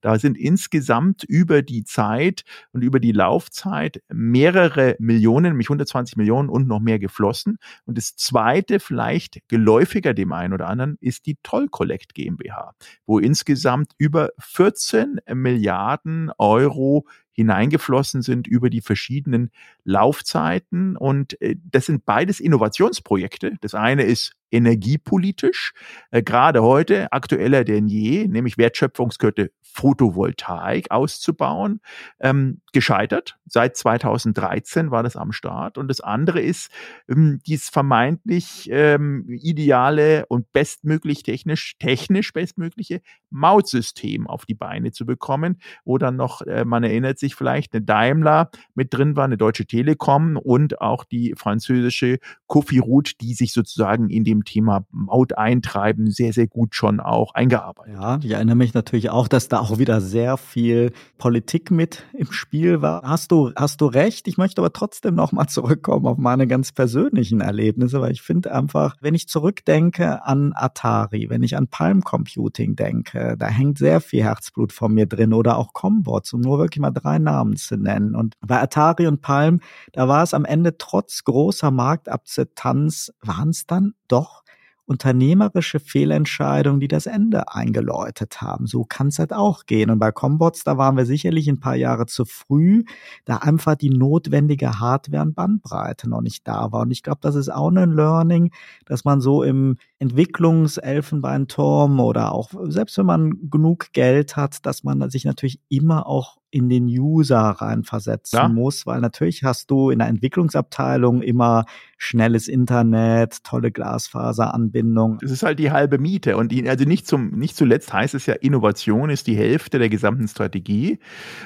Da 0.00 0.18
sind 0.18 0.38
insgesamt 0.38 1.24
über 1.24 1.62
die 1.62 1.84
Zeit 1.84 2.44
und 2.72 2.82
über 2.82 3.00
die 3.00 3.12
Laufzeit 3.12 3.64
Zeit 3.64 4.02
mehrere 4.08 4.96
Millionen, 4.98 5.52
nämlich 5.52 5.68
120 5.68 6.16
Millionen 6.16 6.48
und 6.48 6.68
noch 6.68 6.80
mehr 6.80 6.98
geflossen. 6.98 7.58
Und 7.86 7.98
das 7.98 8.16
zweite, 8.16 8.80
vielleicht 8.80 9.40
geläufiger 9.48 10.14
dem 10.14 10.32
einen 10.32 10.52
oder 10.52 10.68
anderen, 10.68 10.96
ist 11.00 11.26
die 11.26 11.36
Toll 11.42 11.68
Collect 11.68 12.14
GmbH, 12.14 12.74
wo 13.06 13.18
insgesamt 13.18 13.92
über 13.98 14.30
14 14.38 15.20
Milliarden 15.34 16.30
Euro 16.38 17.06
hineingeflossen 17.34 18.22
sind 18.22 18.46
über 18.46 18.70
die 18.70 18.80
verschiedenen 18.80 19.50
Laufzeiten. 19.84 20.96
Und 20.96 21.40
äh, 21.42 21.56
das 21.70 21.86
sind 21.86 22.06
beides 22.06 22.40
Innovationsprojekte. 22.40 23.56
Das 23.60 23.74
eine 23.74 24.04
ist 24.04 24.32
energiepolitisch, 24.50 25.72
äh, 26.10 26.22
gerade 26.22 26.62
heute 26.62 27.12
aktueller 27.12 27.64
denn 27.64 27.88
je, 27.88 28.26
nämlich 28.28 28.56
Wertschöpfungskette 28.56 29.50
Photovoltaik 29.62 30.90
auszubauen, 30.90 31.80
ähm, 32.20 32.60
gescheitert. 32.74 33.38
Seit 33.46 33.76
2013 33.76 34.90
war 34.90 35.02
das 35.02 35.16
am 35.16 35.32
Start. 35.32 35.78
Und 35.78 35.88
das 35.88 36.00
andere 36.00 36.40
ist, 36.40 36.70
ähm, 37.08 37.40
dies 37.46 37.70
vermeintlich 37.70 38.68
ähm, 38.70 39.24
ideale 39.28 40.26
und 40.26 40.52
bestmöglich 40.52 41.22
technisch, 41.22 41.76
technisch 41.78 42.32
bestmögliche 42.34 43.00
Mautsystem 43.30 44.26
auf 44.26 44.44
die 44.44 44.54
Beine 44.54 44.92
zu 44.92 45.06
bekommen, 45.06 45.58
wo 45.84 45.98
dann 45.98 46.16
noch, 46.16 46.42
äh, 46.42 46.64
man 46.64 46.84
erinnert 46.84 47.18
sich 47.18 47.34
vielleicht, 47.34 47.72
eine 47.72 47.82
Daimler 47.82 48.50
mit 48.74 48.92
drin 48.92 49.16
war, 49.16 49.24
eine 49.24 49.38
Deutsche 49.38 49.66
Telekom 49.66 50.36
und 50.36 50.80
auch 50.80 51.04
die 51.04 51.34
französische 51.36 52.18
Cofirut, 52.46 53.12
die 53.20 53.34
sich 53.34 53.52
sozusagen 53.52 54.10
in 54.10 54.24
dem 54.24 54.44
Thema 54.44 54.84
Maut 54.90 55.38
eintreiben 55.38 56.10
sehr, 56.10 56.32
sehr 56.32 56.48
gut 56.48 56.74
schon 56.74 57.00
auch 57.00 57.34
eingearbeitet. 57.34 57.94
Ja, 57.94 58.18
ich 58.22 58.32
erinnere 58.32 58.56
mich 58.56 58.74
natürlich 58.74 59.10
auch, 59.10 59.28
dass 59.28 59.48
da 59.48 59.60
auch 59.60 59.78
wieder 59.78 60.00
sehr 60.00 60.36
viel 60.36 60.92
Politik 61.18 61.70
mit 61.70 62.04
im 62.12 62.32
Spiel 62.64 62.80
war. 62.80 63.02
Hast 63.02 63.30
du, 63.30 63.52
hast 63.56 63.82
du 63.82 63.86
recht. 63.86 64.26
Ich 64.26 64.38
möchte 64.38 64.62
aber 64.62 64.72
trotzdem 64.72 65.14
nochmal 65.14 65.48
zurückkommen 65.48 66.06
auf 66.06 66.16
meine 66.16 66.46
ganz 66.46 66.72
persönlichen 66.72 67.42
Erlebnisse, 67.42 68.00
weil 68.00 68.12
ich 68.12 68.22
finde 68.22 68.54
einfach, 68.54 68.96
wenn 69.02 69.14
ich 69.14 69.28
zurückdenke 69.28 70.24
an 70.24 70.54
Atari, 70.54 71.28
wenn 71.28 71.42
ich 71.42 71.58
an 71.58 71.68
Palm 71.68 72.00
Computing 72.00 72.74
denke, 72.74 73.36
da 73.38 73.48
hängt 73.48 73.76
sehr 73.76 74.00
viel 74.00 74.24
Herzblut 74.24 74.72
von 74.72 74.94
mir 74.94 75.04
drin 75.04 75.34
oder 75.34 75.58
auch 75.58 75.74
Combots, 75.74 76.32
um 76.32 76.40
nur 76.40 76.58
wirklich 76.58 76.80
mal 76.80 76.90
drei 76.90 77.18
Namen 77.18 77.56
zu 77.56 77.76
nennen. 77.76 78.14
Und 78.14 78.34
bei 78.40 78.62
Atari 78.62 79.08
und 79.08 79.20
Palm, 79.20 79.60
da 79.92 80.08
war 80.08 80.22
es 80.22 80.32
am 80.32 80.46
Ende 80.46 80.78
trotz 80.78 81.22
großer 81.24 81.70
Marktakzeptanz, 81.70 83.12
waren 83.20 83.50
es 83.50 83.66
dann 83.66 83.92
doch 84.08 84.43
unternehmerische 84.86 85.80
Fehlentscheidungen, 85.80 86.80
die 86.80 86.88
das 86.88 87.06
Ende 87.06 87.52
eingeläutet 87.52 88.42
haben. 88.42 88.66
So 88.66 88.84
kann 88.84 89.08
es 89.08 89.18
halt 89.18 89.32
auch 89.32 89.64
gehen. 89.66 89.90
Und 89.90 89.98
bei 89.98 90.12
Combots, 90.12 90.64
da 90.64 90.76
waren 90.76 90.96
wir 90.96 91.06
sicherlich 91.06 91.48
ein 91.48 91.60
paar 91.60 91.76
Jahre 91.76 92.06
zu 92.06 92.24
früh, 92.24 92.84
da 93.24 93.38
einfach 93.38 93.76
die 93.76 93.90
notwendige 93.90 94.80
Hardware 94.80 95.22
und 95.22 95.34
Bandbreite 95.34 96.08
noch 96.08 96.20
nicht 96.20 96.46
da 96.46 96.70
war. 96.72 96.82
Und 96.82 96.90
ich 96.90 97.02
glaube, 97.02 97.20
das 97.22 97.34
ist 97.34 97.48
auch 97.48 97.70
ein 97.70 97.92
Learning, 97.92 98.52
dass 98.84 99.04
man 99.04 99.20
so 99.20 99.42
im 99.42 99.76
Entwicklungselfenbeinturm 100.00 102.00
oder 102.00 102.32
auch 102.32 102.50
selbst 102.64 102.98
wenn 102.98 103.06
man 103.06 103.50
genug 103.50 103.92
Geld 103.92 104.36
hat, 104.36 104.66
dass 104.66 104.82
man 104.82 105.08
sich 105.08 105.24
natürlich 105.24 105.60
immer 105.68 106.06
auch 106.06 106.38
in 106.50 106.68
den 106.68 106.86
User 106.86 107.38
reinversetzen 107.38 108.38
ja. 108.38 108.48
muss, 108.48 108.86
weil 108.86 109.00
natürlich 109.00 109.44
hast 109.44 109.70
du 109.70 109.90
in 109.90 110.00
der 110.00 110.08
Entwicklungsabteilung 110.08 111.22
immer 111.22 111.64
schnelles 111.96 112.48
Internet, 112.48 113.44
tolle 113.44 113.70
Glasfaseranbindung. 113.72 115.18
Das 115.20 115.30
ist 115.30 115.42
halt 115.42 115.58
die 115.58 115.70
halbe 115.70 115.98
Miete 115.98 116.36
und 116.36 116.52
die, 116.52 116.68
also 116.68 116.84
nicht 116.84 117.06
zum 117.06 117.30
nicht 117.30 117.56
zuletzt 117.56 117.90
heißt 117.92 118.14
es 118.14 118.26
ja 118.26 118.34
Innovation 118.34 119.10
ist 119.10 119.26
die 119.26 119.36
Hälfte 119.36 119.78
der 119.78 119.88
gesamten 119.88 120.28
Strategie 120.28 120.98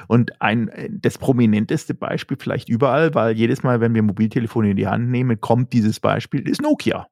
und 0.09 0.43
ein 0.43 0.71
das 0.91 1.19
prominenteste 1.19 1.95
Beispiel 1.95 2.37
vielleicht 2.39 2.69
überall, 2.69 3.15
weil 3.15 3.37
jedes 3.37 3.63
Mal, 3.63 3.81
wenn 3.81 3.95
wir 3.95 4.03
Mobiltelefone 4.03 4.71
in 4.71 4.77
die 4.77 4.89
Hand 4.89 5.09
nehmen, 5.09 5.41
kommt 5.41 5.73
dieses 5.73 6.01
Beispiel 6.01 6.49
ist 6.49 6.61
Nokia 6.61 7.07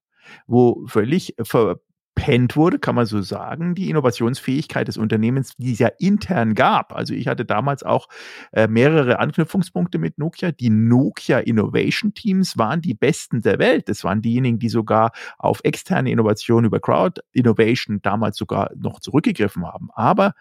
wo 0.47 0.85
völlig 0.87 1.35
ver 1.43 1.81
verpennt 2.17 2.57
wurde, 2.57 2.79
kann 2.79 2.95
man 2.95 3.07
so 3.07 3.21
sagen, 3.21 3.75
die 3.75 3.91
Innovationsfähigkeit 3.91 4.89
des 4.89 4.97
Unternehmens, 4.97 5.55
die 5.59 5.73
es 5.73 5.79
ja 5.79 5.89
intern 5.99 6.55
gab. 6.55 6.95
Also 6.95 7.15
ich 7.15 7.29
hatte 7.29 7.45
damals 7.45 7.83
auch 7.83 8.09
äh, 8.53 8.67
mehrere 8.67 9.19
Anknüpfungspunkte 9.19 9.99
mit 9.99 10.19
Nokia. 10.19 10.51
Die 10.51 10.71
Nokia 10.71 11.39
Innovation 11.41 12.15
Teams 12.15 12.57
waren 12.57 12.81
die 12.81 12.95
besten 12.95 13.43
der 13.43 13.59
Welt. 13.59 13.89
Das 13.89 14.03
waren 14.03 14.23
diejenigen, 14.23 14.59
die 14.59 14.71
sogar 14.71 15.13
auf 15.39 15.61
externe 15.63 16.11
Innovation 16.11 16.65
über 16.65 16.81
Crowd 16.81 17.21
Innovation 17.33 18.01
damals 18.03 18.39
sogar 18.39 18.71
noch 18.77 19.01
zurückgegriffen 19.01 19.65
haben. 19.67 19.91
Aber 19.93 20.33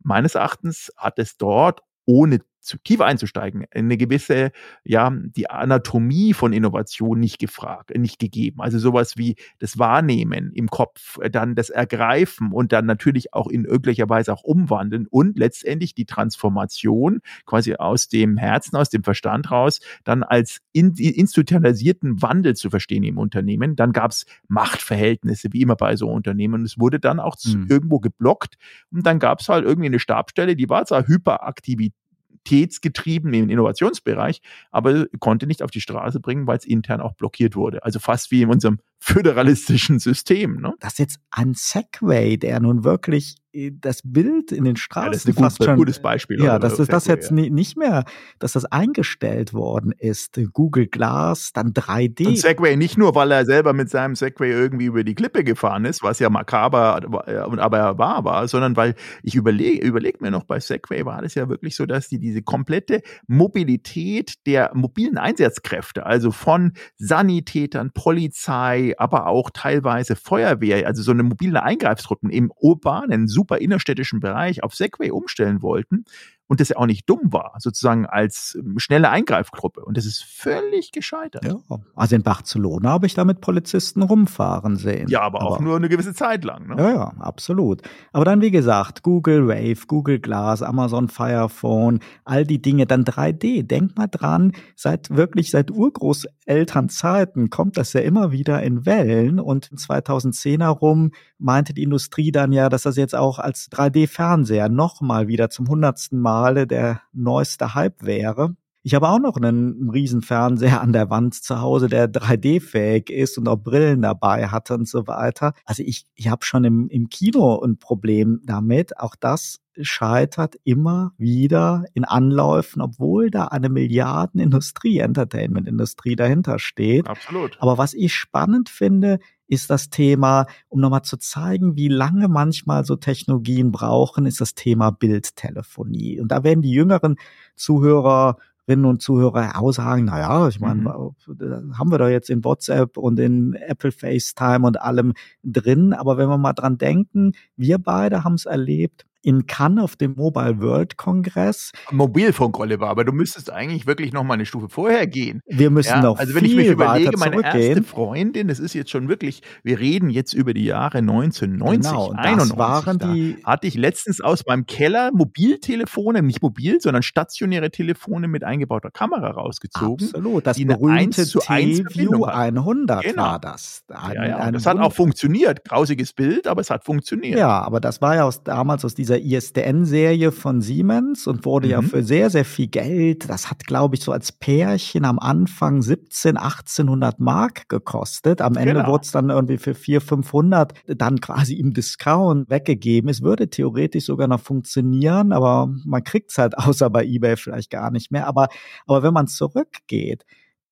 meines 0.00 0.34
Erachtens 0.34 0.92
hat 0.96 1.18
es 1.18 1.38
dort 1.38 1.80
ohne 2.04 2.40
zu 2.62 2.78
tief 2.78 3.00
einzusteigen, 3.00 3.66
eine 3.72 3.96
gewisse, 3.96 4.52
ja, 4.84 5.10
die 5.10 5.50
Anatomie 5.50 6.32
von 6.32 6.52
Innovation 6.52 7.18
nicht 7.18 7.38
gefragt, 7.38 7.96
nicht 7.96 8.18
gegeben. 8.18 8.60
Also 8.60 8.78
sowas 8.78 9.16
wie 9.16 9.36
das 9.58 9.78
Wahrnehmen 9.78 10.52
im 10.52 10.68
Kopf, 10.68 11.18
dann 11.30 11.54
das 11.54 11.70
Ergreifen 11.70 12.52
und 12.52 12.72
dann 12.72 12.86
natürlich 12.86 13.34
auch 13.34 13.48
in 13.48 13.64
irgendwelcher 13.64 14.08
Weise 14.08 14.32
auch 14.32 14.44
umwandeln 14.44 15.06
und 15.08 15.38
letztendlich 15.38 15.94
die 15.94 16.06
Transformation 16.06 17.20
quasi 17.46 17.74
aus 17.74 18.08
dem 18.08 18.36
Herzen, 18.36 18.76
aus 18.76 18.90
dem 18.90 19.02
Verstand 19.02 19.50
raus, 19.50 19.80
dann 20.04 20.22
als 20.22 20.58
in, 20.72 20.94
institutionalisierten 20.94 22.22
Wandel 22.22 22.54
zu 22.54 22.70
verstehen 22.70 23.02
im 23.02 23.18
Unternehmen. 23.18 23.76
Dann 23.76 23.92
gab 23.92 24.12
es 24.12 24.24
Machtverhältnisse, 24.48 25.48
wie 25.52 25.62
immer 25.62 25.76
bei 25.76 25.96
so 25.96 26.08
Unternehmen. 26.08 26.54
Und 26.54 26.64
es 26.64 26.78
wurde 26.78 27.00
dann 27.00 27.20
auch 27.20 27.36
mhm. 27.44 27.66
irgendwo 27.68 28.00
geblockt. 28.00 28.56
Und 28.90 29.06
dann 29.06 29.18
gab 29.18 29.40
es 29.40 29.48
halt 29.48 29.64
irgendwie 29.64 29.88
eine 29.88 29.98
Stabstelle, 29.98 30.56
die 30.56 30.68
war 30.68 30.84
zwar 30.86 31.06
hyperaktivität 31.06 31.94
aktivitätsgetrieben 32.42 33.32
im 33.34 33.50
Innovationsbereich, 33.50 34.42
aber 34.70 35.06
konnte 35.20 35.46
nicht 35.46 35.62
auf 35.62 35.70
die 35.70 35.80
Straße 35.80 36.20
bringen, 36.20 36.46
weil 36.46 36.58
es 36.58 36.64
intern 36.64 37.00
auch 37.00 37.14
blockiert 37.14 37.56
wurde. 37.56 37.84
Also 37.84 37.98
fast 37.98 38.30
wie 38.30 38.42
in 38.42 38.50
unserem 38.50 38.80
föderalistischen 39.04 39.98
System. 39.98 40.60
Ne? 40.60 40.74
Das 40.78 40.92
ist 40.92 40.98
jetzt 41.00 41.20
ein 41.32 41.54
Segway, 41.54 42.36
der 42.36 42.60
nun 42.60 42.84
wirklich 42.84 43.34
äh, 43.52 43.72
das 43.72 44.00
Bild 44.04 44.52
in 44.52 44.64
den 44.64 44.76
Straßen 44.76 45.06
ja, 45.06 45.12
das 45.12 45.24
ist 45.24 45.36
ein 45.36 45.42
fast 45.42 45.58
gut, 45.58 45.66
schon, 45.66 45.76
gutes 45.76 46.00
Beispiel. 46.00 46.42
Ja, 46.42 46.58
dass 46.58 46.76
das, 46.76 46.88
das 46.88 47.06
jetzt 47.06 47.30
ja. 47.30 47.36
nicht 47.36 47.76
mehr, 47.76 48.04
dass 48.38 48.52
das 48.52 48.64
eingestellt 48.64 49.54
worden 49.54 49.92
ist. 49.98 50.40
Google 50.52 50.86
Glass, 50.86 51.52
dann 51.52 51.72
3D. 51.72 52.28
Und 52.28 52.38
Segway 52.38 52.76
nicht 52.76 52.96
nur, 52.96 53.14
weil 53.14 53.32
er 53.32 53.44
selber 53.44 53.72
mit 53.72 53.90
seinem 53.90 54.14
Segway 54.14 54.50
irgendwie 54.50 54.86
über 54.86 55.02
die 55.02 55.14
Klippe 55.14 55.42
gefahren 55.44 55.84
ist, 55.84 56.02
was 56.02 56.18
ja 56.18 56.30
makaber 56.30 57.00
und 57.48 57.58
aber 57.58 57.98
wahr 57.98 58.24
war, 58.24 58.46
sondern 58.48 58.76
weil 58.76 58.94
ich 59.22 59.34
überlege, 59.34 59.84
überleg 59.84 60.20
mir 60.20 60.30
noch 60.30 60.44
bei 60.44 60.60
Segway 60.60 61.04
war 61.04 61.22
das 61.22 61.34
ja 61.34 61.48
wirklich 61.48 61.76
so, 61.76 61.86
dass 61.86 62.08
die 62.08 62.18
diese 62.18 62.42
komplette 62.42 63.02
Mobilität 63.26 64.34
der 64.46 64.70
mobilen 64.74 65.18
Einsatzkräfte, 65.18 66.06
also 66.06 66.30
von 66.30 66.72
Sanitätern, 66.96 67.90
Polizei, 67.92 68.91
aber 68.98 69.26
auch 69.26 69.50
teilweise 69.50 70.16
Feuerwehr, 70.16 70.86
also 70.86 71.02
so 71.02 71.12
eine 71.12 71.22
mobile 71.22 71.62
Eingreifstruppen 71.62 72.30
im 72.30 72.52
urbanen, 72.54 73.28
super 73.28 73.58
innerstädtischen 73.58 74.20
Bereich 74.20 74.62
auf 74.62 74.74
Segway 74.74 75.10
umstellen 75.10 75.62
wollten 75.62 76.04
und 76.52 76.60
das 76.60 76.68
ja 76.68 76.76
auch 76.76 76.84
nicht 76.84 77.08
dumm 77.08 77.32
war, 77.32 77.54
sozusagen 77.60 78.04
als 78.04 78.58
ähm, 78.60 78.78
schnelle 78.78 79.08
Eingreifgruppe. 79.08 79.82
Und 79.82 79.96
das 79.96 80.04
ist 80.04 80.22
völlig 80.22 80.92
gescheitert. 80.92 81.46
Ja, 81.46 81.56
also 81.96 82.14
in 82.14 82.22
Barcelona 82.22 82.90
habe 82.90 83.06
ich 83.06 83.14
da 83.14 83.24
mit 83.24 83.40
Polizisten 83.40 84.02
rumfahren 84.02 84.76
sehen. 84.76 85.08
Ja, 85.08 85.22
aber, 85.22 85.40
aber 85.40 85.50
auch 85.52 85.60
nur 85.60 85.76
eine 85.76 85.88
gewisse 85.88 86.12
Zeit 86.12 86.44
lang. 86.44 86.66
Ne? 86.66 86.74
Ja, 86.76 86.90
ja, 86.90 87.12
absolut. 87.20 87.80
Aber 88.12 88.26
dann, 88.26 88.42
wie 88.42 88.50
gesagt, 88.50 89.02
Google 89.02 89.48
Wave, 89.48 89.86
Google 89.86 90.18
Glass, 90.18 90.60
Amazon 90.60 91.08
Fire 91.08 91.48
Phone, 91.48 92.00
all 92.26 92.44
die 92.44 92.60
Dinge, 92.60 92.84
dann 92.84 93.04
3D. 93.04 93.62
Denk 93.62 93.96
mal 93.96 94.08
dran, 94.08 94.52
seit 94.76 95.08
wirklich 95.08 95.50
seit 95.50 95.70
Urgroßelternzeiten 95.70 97.48
kommt 97.48 97.78
das 97.78 97.94
ja 97.94 98.02
immer 98.02 98.30
wieder 98.30 98.62
in 98.62 98.84
Wellen 98.84 99.40
und 99.40 99.70
2010 99.74 100.60
herum 100.60 101.12
meinte 101.38 101.72
die 101.72 101.82
Industrie 101.82 102.30
dann 102.30 102.52
ja, 102.52 102.68
dass 102.68 102.82
das 102.82 102.96
jetzt 102.96 103.14
auch 103.14 103.38
als 103.38 103.70
3D-Fernseher 103.72 104.68
nochmal 104.68 105.28
wieder 105.28 105.48
zum 105.48 105.68
hundertsten 105.68 106.20
Male 106.42 106.66
der 106.66 107.02
neueste 107.12 107.76
Hype 107.76 108.02
wäre. 108.02 108.56
Ich 108.82 108.96
habe 108.96 109.08
auch 109.08 109.20
noch 109.20 109.36
einen 109.36 109.90
Riesenfernseher 109.90 110.80
an 110.80 110.92
der 110.92 111.08
Wand 111.08 111.34
zu 111.34 111.60
Hause, 111.60 111.86
der 111.88 112.12
3D-fähig 112.12 113.10
ist 113.10 113.38
und 113.38 113.46
auch 113.46 113.58
Brillen 113.58 114.02
dabei 114.02 114.48
hatte 114.48 114.74
und 114.74 114.88
so 114.88 115.06
weiter. 115.06 115.52
Also 115.64 115.84
ich, 115.84 116.04
ich 116.16 116.28
habe 116.28 116.44
schon 116.44 116.64
im, 116.64 116.88
im 116.88 117.08
Kino 117.08 117.60
ein 117.60 117.78
Problem 117.78 118.40
damit. 118.44 118.98
Auch 118.98 119.14
das 119.14 119.60
scheitert 119.80 120.56
immer 120.64 121.12
wieder 121.16 121.84
in 121.94 122.04
Anläufen, 122.04 122.82
obwohl 122.82 123.30
da 123.30 123.44
eine 123.44 123.68
Milliardenindustrie, 123.68 124.98
Entertainment-Industrie 124.98 126.16
dahinter 126.16 126.58
steht. 126.58 127.06
Absolut. 127.06 127.56
Aber 127.60 127.78
was 127.78 127.94
ich 127.94 128.12
spannend 128.12 128.68
finde, 128.68 129.20
ist 129.52 129.68
das 129.68 129.90
Thema, 129.90 130.46
um 130.70 130.80
nochmal 130.80 131.02
zu 131.02 131.18
zeigen, 131.18 131.76
wie 131.76 131.88
lange 131.88 132.28
manchmal 132.28 132.86
so 132.86 132.96
Technologien 132.96 133.70
brauchen, 133.70 134.24
ist 134.24 134.40
das 134.40 134.54
Thema 134.54 134.90
Bildtelefonie. 134.90 136.20
Und 136.20 136.28
da 136.28 136.42
werden 136.42 136.62
die 136.62 136.70
jüngeren 136.70 137.16
Zuhörer 137.54 138.38
und 138.66 139.02
Zuhörer 139.02 139.60
auch 139.60 139.72
sagen, 139.72 140.06
na 140.06 140.18
ja, 140.18 140.48
ich 140.48 140.58
meine, 140.58 140.80
mhm. 140.80 141.78
haben 141.78 141.90
wir 141.90 141.98
doch 141.98 142.08
jetzt 142.08 142.30
in 142.30 142.42
WhatsApp 142.42 142.96
und 142.96 143.20
in 143.20 143.52
Apple 143.52 143.92
FaceTime 143.92 144.66
und 144.66 144.80
allem 144.80 145.12
drin. 145.42 145.92
Aber 145.92 146.16
wenn 146.16 146.30
wir 146.30 146.38
mal 146.38 146.54
dran 146.54 146.78
denken, 146.78 147.32
wir 147.54 147.76
beide 147.76 148.24
haben 148.24 148.36
es 148.36 148.46
erlebt, 148.46 149.04
in 149.22 149.46
Cannes 149.46 149.82
auf 149.82 149.96
dem 149.96 150.14
Mobile 150.14 150.60
World 150.60 150.96
Kongress. 150.96 151.72
Mobilfunk, 151.90 152.58
Oliver, 152.58 152.88
aber 152.88 153.04
du 153.04 153.12
müsstest 153.12 153.50
eigentlich 153.50 153.86
wirklich 153.86 154.12
noch 154.12 154.24
mal 154.24 154.34
eine 154.34 154.46
Stufe 154.46 154.68
vorher 154.68 155.06
gehen. 155.06 155.40
Wir 155.46 155.70
müssen 155.70 155.90
ja, 155.90 156.02
noch 156.02 156.18
Also 156.18 156.34
wenn 156.34 156.44
ich 156.44 156.54
mich 156.54 156.68
überlege, 156.68 157.16
meine 157.16 157.42
erste 157.42 157.82
Freundin, 157.82 158.48
das 158.48 158.58
ist 158.58 158.74
jetzt 158.74 158.90
schon 158.90 159.08
wirklich, 159.08 159.42
wir 159.62 159.78
reden 159.78 160.10
jetzt 160.10 160.32
über 160.32 160.54
die 160.54 160.64
Jahre 160.64 160.98
1990, 160.98 161.90
genau, 161.90 162.10
91. 162.12 162.58
waren 162.58 162.98
die 162.98 163.36
da 163.42 163.52
hatte 163.52 163.66
ich 163.66 163.74
letztens 163.74 164.20
aus 164.20 164.44
meinem 164.46 164.66
Keller 164.66 165.10
Mobiltelefone, 165.12 166.22
nicht 166.22 166.42
mobil, 166.42 166.80
sondern 166.80 167.02
stationäre 167.02 167.70
Telefone 167.70 168.28
mit 168.28 168.44
eingebauter 168.44 168.90
Kamera 168.90 169.30
rausgezogen. 169.30 170.06
Absolut, 170.06 170.46
das 170.46 170.58
berühmte 170.58 171.26
T-View 171.26 172.24
100 172.24 173.02
genau. 173.02 173.22
war 173.22 173.38
das. 173.38 173.82
Ein, 173.88 174.14
ja, 174.14 174.26
ja, 174.26 174.50
das 174.50 174.66
hat 174.66 174.78
auch 174.78 174.92
funktioniert. 174.92 175.64
Grausiges 175.64 176.12
Bild, 176.12 176.46
aber 176.46 176.60
es 176.60 176.70
hat 176.70 176.84
funktioniert. 176.84 177.38
Ja, 177.38 177.60
aber 177.60 177.80
das 177.80 178.00
war 178.00 178.16
ja 178.16 178.24
aus, 178.24 178.42
damals 178.42 178.84
aus 178.84 178.94
dieser 178.94 179.11
dieser 179.12 179.20
ISDN-Serie 179.20 180.32
von 180.32 180.60
Siemens 180.60 181.26
und 181.26 181.44
wurde 181.44 181.66
mhm. 181.66 181.72
ja 181.72 181.82
für 181.82 182.02
sehr, 182.02 182.30
sehr 182.30 182.44
viel 182.44 182.68
Geld, 182.68 183.28
das 183.28 183.50
hat, 183.50 183.66
glaube 183.66 183.96
ich, 183.96 184.02
so 184.02 184.12
als 184.12 184.32
Pärchen 184.32 185.04
am 185.04 185.18
Anfang 185.18 185.82
17, 185.82 186.36
1800 186.36 187.20
Mark 187.20 187.68
gekostet. 187.68 188.40
Am 188.40 188.56
Ende 188.56 188.74
genau. 188.74 188.88
wurde 188.88 189.04
es 189.04 189.10
dann 189.10 189.30
irgendwie 189.30 189.58
für 189.58 189.74
400, 189.74 190.08
500 190.08 190.72
dann 190.86 191.20
quasi 191.20 191.54
im 191.54 191.72
Discount 191.72 192.48
weggegeben. 192.50 193.10
Es 193.10 193.22
würde 193.22 193.48
theoretisch 193.48 194.06
sogar 194.06 194.28
noch 194.28 194.40
funktionieren, 194.40 195.32
aber 195.32 195.72
man 195.84 196.04
kriegt 196.04 196.30
es 196.30 196.38
halt 196.38 196.56
außer 196.58 196.88
bei 196.90 197.04
eBay 197.04 197.36
vielleicht 197.36 197.70
gar 197.70 197.90
nicht 197.90 198.10
mehr. 198.10 198.26
Aber, 198.26 198.48
aber 198.86 199.02
wenn 199.02 199.14
man 199.14 199.26
zurückgeht, 199.26 200.24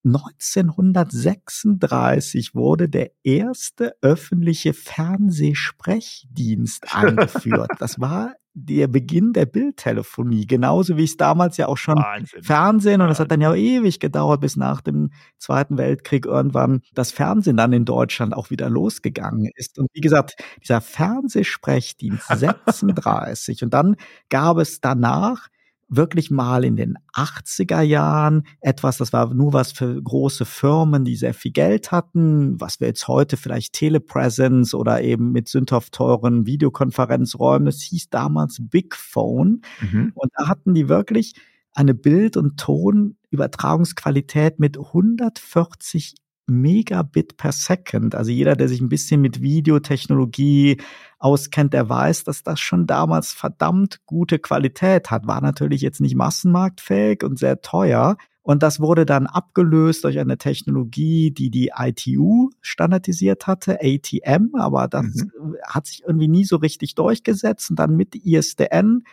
1936 0.03 2.55
wurde 2.55 2.89
der 2.89 3.11
erste 3.23 3.93
öffentliche 4.01 4.73
Fernsehsprechdienst 4.73 6.87
eingeführt. 6.95 7.69
Das 7.79 7.99
war 7.99 8.33
der 8.53 8.87
Beginn 8.87 9.31
der 9.31 9.45
Bildtelefonie, 9.45 10.45
genauso 10.45 10.97
wie 10.97 11.05
es 11.05 11.15
damals 11.15 11.55
ja 11.57 11.67
auch 11.67 11.77
schon 11.77 11.95
Wahnsinn. 11.95 12.43
Fernsehen 12.43 13.01
und 13.01 13.09
es 13.09 13.19
hat 13.19 13.31
dann 13.31 13.39
ja 13.39 13.51
auch 13.51 13.55
ewig 13.55 13.99
gedauert, 13.99 14.41
bis 14.41 14.57
nach 14.57 14.81
dem 14.81 15.11
Zweiten 15.37 15.77
Weltkrieg 15.77 16.25
irgendwann 16.25 16.81
das 16.93 17.11
Fernsehen 17.11 17.55
dann 17.55 17.71
in 17.71 17.85
Deutschland 17.85 18.33
auch 18.33 18.49
wieder 18.49 18.69
losgegangen 18.69 19.49
ist. 19.55 19.79
Und 19.79 19.89
wie 19.93 20.01
gesagt, 20.01 20.35
dieser 20.61 20.81
Fernsehsprechdienst 20.81 22.27
36 22.37 23.63
und 23.63 23.73
dann 23.73 23.95
gab 24.29 24.57
es 24.57 24.81
danach 24.81 25.47
wirklich 25.93 26.31
mal 26.31 26.63
in 26.63 26.77
den 26.77 26.95
80er 27.13 27.81
Jahren 27.81 28.43
etwas, 28.61 28.97
das 28.97 29.11
war 29.11 29.33
nur 29.33 29.51
was 29.51 29.73
für 29.73 30.01
große 30.01 30.45
Firmen, 30.45 31.03
die 31.03 31.17
sehr 31.17 31.33
viel 31.33 31.51
Geld 31.51 31.91
hatten, 31.91 32.59
was 32.59 32.79
wir 32.79 32.87
jetzt 32.87 33.09
heute 33.09 33.35
vielleicht 33.35 33.73
Telepresence 33.73 34.73
oder 34.73 35.01
eben 35.01 35.33
mit 35.33 35.49
sündhaft 35.49 35.93
teuren 35.93 36.47
Videokonferenzräumen, 36.47 37.65
das 37.65 37.81
hieß 37.81 38.09
damals 38.09 38.59
Big 38.61 38.95
Phone. 38.95 39.61
Mhm. 39.81 40.13
Und 40.15 40.31
da 40.37 40.47
hatten 40.47 40.73
die 40.73 40.87
wirklich 40.87 41.33
eine 41.73 41.93
Bild- 41.93 42.37
und 42.37 42.57
Tonübertragungsqualität 42.57 44.59
mit 44.59 44.77
140 44.77 46.15
Megabit 46.47 47.37
per 47.37 47.51
Second. 47.51 48.15
Also 48.15 48.31
jeder, 48.31 48.55
der 48.55 48.67
sich 48.67 48.81
ein 48.81 48.89
bisschen 48.89 49.21
mit 49.21 49.41
Videotechnologie 49.41 50.77
auskennt, 51.21 51.73
der 51.73 51.87
weiß, 51.87 52.23
dass 52.23 52.43
das 52.43 52.59
schon 52.59 52.87
damals 52.87 53.31
verdammt 53.31 54.05
gute 54.05 54.39
Qualität 54.39 55.11
hat. 55.11 55.27
War 55.27 55.41
natürlich 55.41 55.81
jetzt 55.81 56.01
nicht 56.01 56.15
massenmarktfähig 56.15 57.23
und 57.23 57.37
sehr 57.37 57.61
teuer. 57.61 58.17
Und 58.43 58.63
das 58.63 58.79
wurde 58.79 59.05
dann 59.05 59.27
abgelöst 59.27 60.03
durch 60.03 60.17
eine 60.19 60.37
Technologie, 60.39 61.29
die 61.31 61.51
die 61.51 61.71
ITU 61.77 62.49
standardisiert 62.61 63.45
hatte, 63.45 63.79
ATM, 63.81 64.55
aber 64.55 64.87
das 64.87 65.05
mhm. 65.05 65.57
hat 65.63 65.85
sich 65.85 66.01
irgendwie 66.05 66.27
nie 66.27 66.43
so 66.43 66.55
richtig 66.55 66.95
durchgesetzt. 66.95 67.69
Und 67.69 67.77
dann 67.77 67.95
mit 67.95 68.15
ISDN 68.15 69.03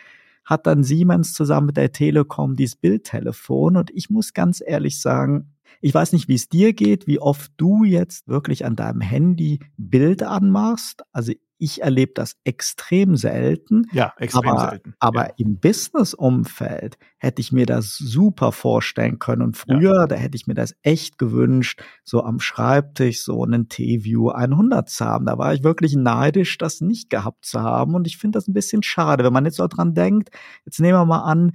hat 0.45 0.65
dann 0.65 0.83
Siemens 0.83 1.33
zusammen 1.33 1.67
mit 1.67 1.77
der 1.77 1.91
Telekom 1.91 2.55
dieses 2.55 2.75
Bildtelefon. 2.75 3.77
Und 3.77 3.91
ich 3.91 4.09
muss 4.09 4.33
ganz 4.33 4.63
ehrlich 4.65 4.99
sagen, 4.99 5.53
ich 5.79 5.93
weiß 5.93 6.11
nicht, 6.13 6.27
wie 6.27 6.35
es 6.35 6.49
dir 6.49 6.73
geht, 6.73 7.05
wie 7.05 7.19
oft 7.19 7.51
du 7.57 7.83
jetzt 7.83 8.27
wirklich 8.27 8.65
an 8.65 8.75
deinem 8.75 9.01
Handy 9.01 9.59
Bild 9.77 10.23
anmachst. 10.23 11.03
Also 11.11 11.33
ich 11.59 11.81
erlebe 11.81 12.13
das 12.15 12.37
extrem 12.45 13.17
selten. 13.17 13.85
Ja, 13.91 14.13
extrem 14.17 14.49
aber, 14.49 14.69
selten. 14.69 14.93
Aber 14.99 15.27
ja. 15.27 15.33
im 15.37 15.59
Business-Umfeld 15.59 16.97
hätte 17.17 17.41
ich 17.41 17.51
mir 17.51 17.65
das 17.65 17.97
super 17.97 18.51
vorstellen 18.51 19.19
können. 19.19 19.41
Und 19.41 19.57
früher, 19.57 20.01
ja. 20.01 20.07
da 20.07 20.15
hätte 20.15 20.37
ich 20.37 20.47
mir 20.47 20.53
das 20.53 20.73
echt 20.81 21.17
gewünscht, 21.17 21.81
so 22.03 22.23
am 22.23 22.39
Schreibtisch 22.39 23.21
so 23.23 23.43
einen 23.43 23.67
T-View 23.67 24.29
100 24.29 24.89
zu 24.89 25.05
haben. 25.05 25.25
Da 25.25 25.37
war 25.37 25.53
ich 25.53 25.63
wirklich 25.63 25.95
neidisch, 25.95 26.57
das 26.57 26.79
nicht 26.79 27.09
gehabt 27.09 27.45
zu 27.45 27.61
haben. 27.61 27.93
Und 27.93 28.07
ich 28.07 28.17
finde 28.17 28.37
das 28.37 28.47
ein 28.47 28.53
bisschen 28.53 28.81
schade, 28.81 29.23
wenn 29.25 29.33
man 29.33 29.45
jetzt 29.45 29.57
so 29.57 29.67
dran 29.67 29.93
denkt. 29.93 30.29
Jetzt 30.65 30.79
nehmen 30.79 30.97
wir 30.97 31.05
mal 31.05 31.23
an, 31.23 31.51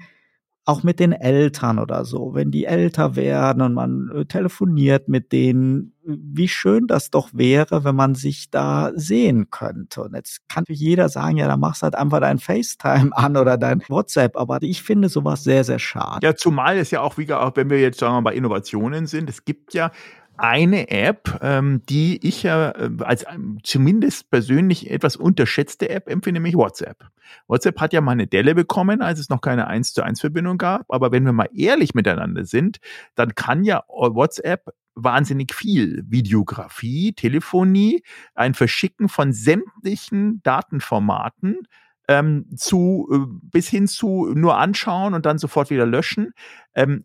auch 0.67 0.83
mit 0.83 0.99
den 0.99 1.13
Eltern 1.13 1.79
oder 1.79 2.05
so, 2.07 2.35
wenn 2.35 2.51
die 2.51 2.65
älter 2.65 3.17
werden 3.17 3.61
und 3.61 3.75
man 3.75 4.11
äh, 4.15 4.25
telefoniert 4.25 5.09
mit 5.09 5.31
denen, 5.31 5.93
wie 6.03 6.49
schön 6.49 6.87
das 6.87 7.11
doch 7.11 7.29
wäre, 7.33 7.85
wenn 7.85 7.95
man 7.95 8.15
sich 8.15 8.51
da 8.51 8.91
sehen 8.95 9.51
könnte. 9.51 10.03
Und 10.03 10.15
jetzt 10.15 10.49
kann 10.49 10.65
jeder 10.69 11.11
sagen, 11.11 11.37
ja, 11.37 11.49
dann 11.49 11.61
machst 11.61 11.83
halt 11.83 11.95
einfach 11.95 12.21
dein 12.21 12.39
FaceTime 12.39 13.11
an 13.17 13.37
oder 13.37 13.59
dein 13.59 13.83
WhatsApp. 13.89 14.37
Aber 14.37 14.63
ich 14.63 14.83
finde 14.83 15.11
sowas 15.11 15.45
sehr, 15.45 15.65
sehr 15.65 15.79
schade. 15.79 16.27
Ja, 16.27 16.35
zumal 16.35 16.79
es 16.79 16.91
ja 16.91 17.03
auch, 17.03 17.19
wie 17.19 17.31
auch 17.33 17.53
wenn 17.57 17.69
wir 17.69 17.81
jetzt 17.81 18.01
sagen 18.01 18.15
wir 18.15 18.21
mal 18.23 18.31
bei 18.31 18.37
Innovationen 18.37 19.07
sind, 19.07 19.29
es 19.29 19.45
gibt 19.45 19.75
ja 19.75 19.91
eine 20.37 20.91
App, 20.91 21.39
ähm, 21.43 21.83
die 21.89 22.27
ich 22.27 22.43
ja 22.43 22.71
äh, 22.71 22.91
als 23.01 23.25
ähm, 23.33 23.59
zumindest 23.63 24.31
persönlich 24.31 24.91
etwas 24.91 25.17
unterschätzte 25.17 25.89
App 25.91 26.09
empfinde, 26.09 26.41
nämlich 26.41 26.57
WhatsApp. 26.57 27.09
WhatsApp 27.47 27.81
hat 27.81 27.93
ja 27.93 28.01
mal 28.01 28.13
eine 28.13 28.27
Delle 28.27 28.55
bekommen, 28.55 29.03
als 29.03 29.19
es 29.19 29.29
noch 29.29 29.41
keine 29.41 29.67
1 29.67 29.93
zu 29.93 30.03
1 30.03 30.21
Verbindung 30.21 30.59
gab. 30.59 30.85
Aber 30.89 31.13
wenn 31.13 31.25
wir 31.25 31.33
mal 31.33 31.49
ehrlich 31.55 31.95
miteinander 31.95 32.45
sind, 32.45 32.79
dann 33.15 33.35
kann 33.35 33.65
ja 33.65 33.85
WhatsApp 33.89 34.71
wahnsinnig 34.95 35.55
viel. 35.55 36.05
Videografie, 36.07 37.13
Telefonie, 37.13 38.03
ein 38.35 38.55
Verschicken 38.55 39.09
von 39.09 39.33
sämtlichen 39.33 40.43
Datenformaten 40.43 41.67
ähm, 42.09 42.47
zu 42.57 43.09
äh, 43.13 43.19
bis 43.43 43.69
hin 43.69 43.89
zu 43.89 44.33
nur 44.35 44.59
anschauen 44.59 45.15
und 45.15 45.27
dann 45.27 45.39
sofort 45.39 45.71
wieder 45.71 45.87
löschen. 45.87 46.33
Ähm, 46.75 47.03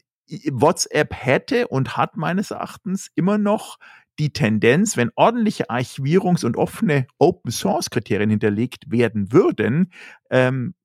WhatsApp 0.51 1.13
hätte 1.13 1.67
und 1.67 1.97
hat 1.97 2.17
meines 2.17 2.51
Erachtens 2.51 3.09
immer 3.15 3.37
noch 3.37 3.77
die 4.19 4.33
Tendenz, 4.33 4.97
wenn 4.97 5.11
ordentliche 5.15 5.69
Archivierungs- 5.69 6.45
und 6.45 6.57
offene 6.57 7.07
Open-Source-Kriterien 7.19 8.29
hinterlegt 8.29 8.91
werden 8.91 9.31
würden, 9.31 9.91
ähm, 10.29 10.75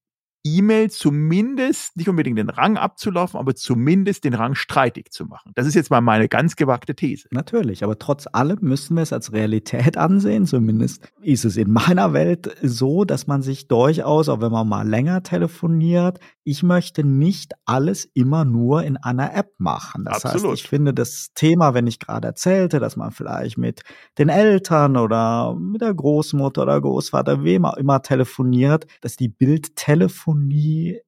E-Mail 0.46 0.90
zumindest 0.90 1.96
nicht 1.96 2.08
unbedingt 2.08 2.38
den 2.38 2.50
Rang 2.50 2.76
abzulaufen, 2.76 3.40
aber 3.40 3.54
zumindest 3.54 4.24
den 4.24 4.34
Rang 4.34 4.54
streitig 4.54 5.10
zu 5.10 5.24
machen. 5.24 5.52
Das 5.54 5.66
ist 5.66 5.74
jetzt 5.74 5.90
mal 5.90 6.02
meine 6.02 6.28
ganz 6.28 6.54
gewagte 6.54 6.94
These. 6.94 7.28
Natürlich, 7.30 7.82
aber 7.82 7.98
trotz 7.98 8.26
allem 8.30 8.58
müssen 8.60 8.94
wir 8.94 9.02
es 9.02 9.14
als 9.14 9.32
Realität 9.32 9.96
ansehen. 9.96 10.44
Zumindest 10.44 11.10
ist 11.22 11.46
es 11.46 11.56
in 11.56 11.72
meiner 11.72 12.12
Welt 12.12 12.54
so, 12.62 13.06
dass 13.06 13.26
man 13.26 13.40
sich 13.40 13.68
durchaus, 13.68 14.28
auch 14.28 14.42
wenn 14.42 14.52
man 14.52 14.68
mal 14.68 14.86
länger 14.86 15.22
telefoniert, 15.22 16.20
ich 16.46 16.62
möchte 16.62 17.04
nicht 17.04 17.52
alles 17.64 18.04
immer 18.12 18.44
nur 18.44 18.82
in 18.82 18.98
einer 18.98 19.34
App 19.34 19.54
machen. 19.56 20.04
Das 20.04 20.26
Absolut. 20.26 20.52
heißt, 20.52 20.62
ich 20.62 20.68
finde 20.68 20.92
das 20.92 21.30
Thema, 21.34 21.72
wenn 21.72 21.86
ich 21.86 21.98
gerade 21.98 22.28
erzählte, 22.28 22.80
dass 22.80 22.96
man 22.96 23.12
vielleicht 23.12 23.56
mit 23.56 23.80
den 24.18 24.28
Eltern 24.28 24.98
oder 24.98 25.54
mit 25.54 25.80
der 25.80 25.94
Großmutter 25.94 26.64
oder 26.64 26.78
Großvater, 26.78 27.44
wem 27.44 27.64
auch 27.64 27.78
immer 27.78 28.02
telefoniert, 28.02 28.86
dass 29.00 29.16
die 29.16 29.28
Bildtelefonie 29.28 30.33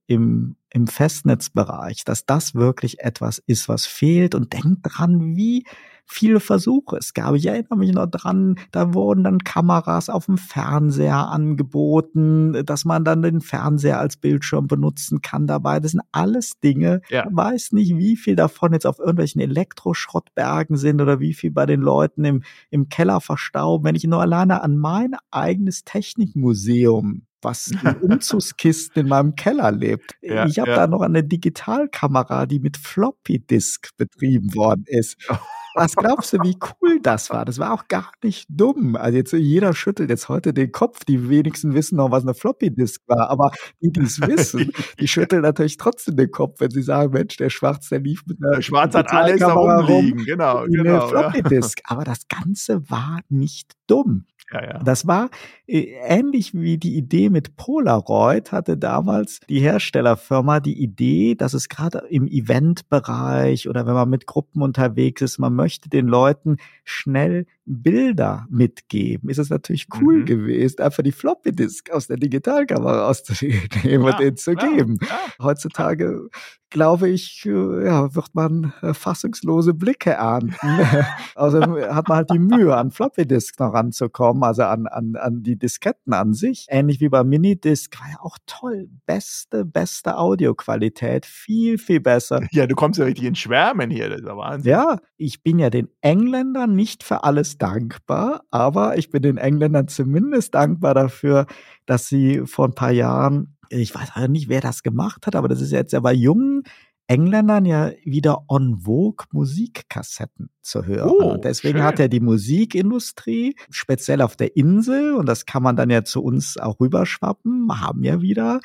im 0.07 0.57
im 0.77 0.87
Festnetzbereich, 0.87 2.05
dass 2.05 2.27
das 2.27 2.55
wirklich 2.55 3.01
etwas 3.01 3.39
ist, 3.47 3.67
was 3.67 3.87
fehlt 3.87 4.35
und 4.35 4.53
denkt 4.53 4.81
dran, 4.83 5.35
wie 5.35 5.65
viele 6.05 6.39
Versuche 6.39 6.99
es 6.99 7.15
gab. 7.15 7.35
Ich 7.35 7.47
erinnere 7.47 7.77
mich 7.77 7.93
noch 7.93 8.07
dran, 8.07 8.57
da 8.73 8.93
wurden 8.95 9.25
dann 9.25 9.39
Kameras 9.39 10.09
auf 10.09 10.27
dem 10.27 10.37
Fernseher 10.37 11.31
angeboten, 11.31 12.65
dass 12.65 12.85
man 12.85 13.05
dann 13.05 13.23
den 13.23 13.41
Fernseher 13.41 13.99
als 13.99 14.19
Bildschirm 14.19 14.69
benutzen 14.69 15.23
kann 15.23 15.47
dabei. 15.47 15.81
Das 15.81 15.93
sind 15.93 16.03
alles 16.13 16.61
Dinge, 16.61 17.01
ja. 17.09 17.27
ich 17.27 17.35
weiß 17.35 17.73
nicht, 17.73 17.97
wie 17.97 18.17
viel 18.17 18.37
davon 18.37 18.75
jetzt 18.75 18.87
auf 18.87 18.99
irgendwelchen 18.99 19.41
Elektroschrottbergen 19.41 20.77
sind 20.77 21.01
oder 21.01 21.21
wie 21.21 21.33
viel 21.33 21.51
bei 21.51 21.65
den 21.65 21.81
Leuten 21.81 22.25
im, 22.25 22.43
im 22.71 22.89
Keller 22.89 23.21
verstauben. 23.21 23.85
Wenn 23.85 23.95
ich 23.97 24.05
nur 24.05 24.21
alleine 24.21 24.63
an 24.63 24.77
mein 24.77 25.17
eigenes 25.31 25.85
Technikmuseum 25.85 27.23
was 27.43 27.69
in 27.83 27.97
Umzugskisten 28.01 29.03
in 29.03 29.09
meinem 29.09 29.35
Keller 29.35 29.73
lebt. 29.73 30.15
Ja, 30.23 30.47
ich 30.47 30.59
habe 30.59 30.71
ja. 30.71 30.77
da 30.77 30.87
noch 30.87 31.03
eine 31.03 31.25
Digitalkamera, 31.25 32.47
die 32.47 32.61
mit 32.61 32.77
Floppy 32.77 33.39
Disk 33.39 33.91
betrieben 33.97 34.55
worden 34.55 34.85
ist. 34.87 35.17
Was 35.79 35.95
glaubst 35.95 36.33
du, 36.33 36.39
wie 36.39 36.57
cool 36.81 37.01
das 37.03 37.29
war? 37.29 37.45
Das 37.45 37.59
war 37.59 37.75
auch 37.75 37.87
gar 37.89 38.11
nicht 38.25 38.47
dumm. 38.49 38.97
Also 38.97 39.19
jetzt 39.19 39.33
jeder 39.35 39.75
schüttelt 39.75 40.09
jetzt 40.09 40.31
heute 40.31 40.55
den 40.55 40.73
Kopf. 40.73 41.05
Die 41.05 41.29
wenigsten 41.29 41.75
wissen 41.75 41.97
noch, 41.97 42.11
was 42.11 42.23
eine 42.23 42.33
Floppy 42.33 42.75
Disk 42.75 43.03
war. 43.07 43.29
Aber 43.29 43.51
die, 43.83 43.93
die 43.93 44.01
es 44.01 44.19
wissen, 44.19 44.73
die 45.01 45.07
schütteln 45.07 45.43
natürlich 45.43 45.77
trotzdem 45.77 46.17
den 46.17 46.31
Kopf, 46.31 46.61
wenn 46.61 46.71
sie 46.71 46.81
sagen, 46.81 47.13
Mensch, 47.13 47.37
der 47.37 47.51
Schwarz, 47.51 47.91
der 47.91 48.01
lief 48.01 48.23
mit 48.27 48.39
einer 48.43 48.57
der 48.57 48.63
Schwarz 48.63 48.95
hat 48.95 49.13
alles 49.13 49.39
da 49.39 49.53
rumliegen. 49.53 50.25
Genau, 50.25 50.65
genau. 50.65 51.09
Eine 51.09 51.09
Floppy 51.09 51.43
Disk. 51.43 51.81
Ja. 51.81 51.95
Aber 51.95 52.05
das 52.05 52.27
Ganze 52.27 52.89
war 52.89 53.21
nicht 53.29 53.73
dumm. 53.87 54.25
Ja, 54.53 54.63
ja. 54.63 54.79
Das 54.79 55.07
war 55.07 55.31
äh, 55.67 55.93
ähnlich 56.07 56.55
wie 56.55 56.79
die 56.79 56.97
Idee 56.97 57.31
mit 57.31 57.57
Polaroid 57.57 58.53
hatte 58.53 58.77
damals 58.77 59.41
die 59.49 59.61
Herstellerfirma 59.61 60.61
die 60.61 60.81
Idee, 60.81 61.35
dass 61.35 61.53
es 61.53 61.69
gerade 61.69 62.03
im 62.11 62.29
Eventbereich 62.29 63.69
oder 63.69 63.87
wenn 63.87 63.95
man 63.95 64.09
mit 64.09 64.27
Gruppen 64.27 64.63
unterwegs 64.63 65.23
ist, 65.23 65.39
man 65.39 65.55
möchte 65.55 65.89
den 65.89 66.07
Leuten 66.07 66.59
schnell 66.85 67.47
Bilder 67.67 68.47
mitgeben. 68.49 69.29
Ist 69.29 69.39
es 69.39 69.51
natürlich 69.51 69.89
cool 70.01 70.19
mhm. 70.19 70.25
gewesen, 70.25 70.81
einfach 70.81 71.03
die 71.03 71.13
Floppy 71.13 71.53
Disk 71.53 71.91
aus 71.91 72.07
der 72.07 72.17
Digitalkamera 72.17 73.09
auszunehmen 73.09 73.69
ja, 73.83 74.01
und 74.01 74.19
denen 74.21 74.37
zu 74.37 74.55
geben. 74.55 74.99
Heutzutage 75.43 76.29
glaube 76.71 77.09
ich, 77.09 77.45
äh, 77.47 77.87
ja, 77.87 78.15
wird 78.15 78.35
man 78.35 78.73
äh, 78.83 78.93
fassungslose 78.93 79.75
Blicke 79.75 80.11
ernten. 80.11 80.57
also 81.35 81.61
hat 81.61 82.09
man 82.09 82.17
halt 82.17 82.31
die 82.31 82.39
Mühe, 82.39 82.77
an 82.77 82.91
Floppy 82.91 83.27
Disk 83.27 83.59
noch 83.61 83.73
ranzukommen, 83.73 84.43
also 84.43 84.65
an, 84.65 84.87
an, 84.87 85.17
an 85.17 85.43
die 85.43 85.57
Disketten 85.57 86.13
an 86.13 86.35
sich. 86.35 86.67
Ähnlich 86.69 87.01
wie 87.01 87.09
beim 87.09 87.29
Minidisc 87.29 87.99
war 88.01 88.11
ja 88.11 88.21
auch 88.21 88.39
toll. 88.47 88.89
Beste, 89.07 89.65
beste 89.65 90.19
Audioqualität. 90.19 91.27
Viel, 91.27 91.79
viel 91.79 92.01
besser. 92.01 92.43
Ja, 92.51 92.67
du 92.67 92.75
kommst 92.75 92.99
ja 92.99 93.05
richtig 93.05 93.25
in 93.25 93.35
Schwärmen 93.37 93.91
hier, 93.91 94.09
das 94.09 94.21
ist 94.21 94.27
ja 94.27 94.37
Wahnsinn. 94.37 94.71
Ja, 94.71 94.99
ich 95.17 95.43
bin 95.43 95.59
ja 95.59 95.71
den 95.71 95.89
Engländern 96.01 96.75
nicht 96.75 97.03
für 97.03 97.25
alles 97.25 97.56
dankbar, 97.59 98.43
aber 98.51 98.99
ich 98.99 99.11
bin 99.11 99.23
den 99.23 99.39
Engländern 99.39 99.89
zumindest 99.89 100.55
dankbar 100.55 100.95
dafür, 100.95 101.47
dass 101.87 102.09
sie 102.09 102.43
vor 102.47 102.67
ein 102.67 102.75
paar 102.75 102.93
Jahren 102.93 103.57
ich 103.71 103.95
weiß 103.95 104.15
halt 104.15 104.31
nicht, 104.31 104.49
wer 104.49 104.61
das 104.61 104.83
gemacht 104.83 105.27
hat, 105.27 105.35
aber 105.35 105.49
das 105.49 105.61
ist 105.61 105.73
jetzt 105.73 105.93
ja 105.93 106.01
bei 106.01 106.13
jungen 106.13 106.63
Engländern 107.09 107.65
ja 107.65 107.93
wieder 108.05 108.45
on 108.49 108.81
vogue 108.81 109.27
Musikkassetten 109.31 110.51
zu 110.61 110.87
hören. 110.87 111.09
Oh, 111.09 111.33
und 111.33 111.45
deswegen 111.45 111.79
schön. 111.79 111.87
hat 111.87 112.01
er 112.01 112.09
die 112.09 112.21
Musikindustrie, 112.21 113.55
speziell 113.71 114.23
auf 114.23 114.37
der 114.37 114.57
Insel, 114.57 115.15
und 115.15 115.27
das 115.27 115.47
kann 115.47 115.63
man 115.63 115.77
dann 115.77 115.89
ja 115.89 116.03
zu 116.03 116.23
uns 116.23 116.57
auch 116.59 116.81
rüberschwappen, 116.81 117.69
haben 117.81 118.03
ja 118.03 118.21
wieder 118.21 118.61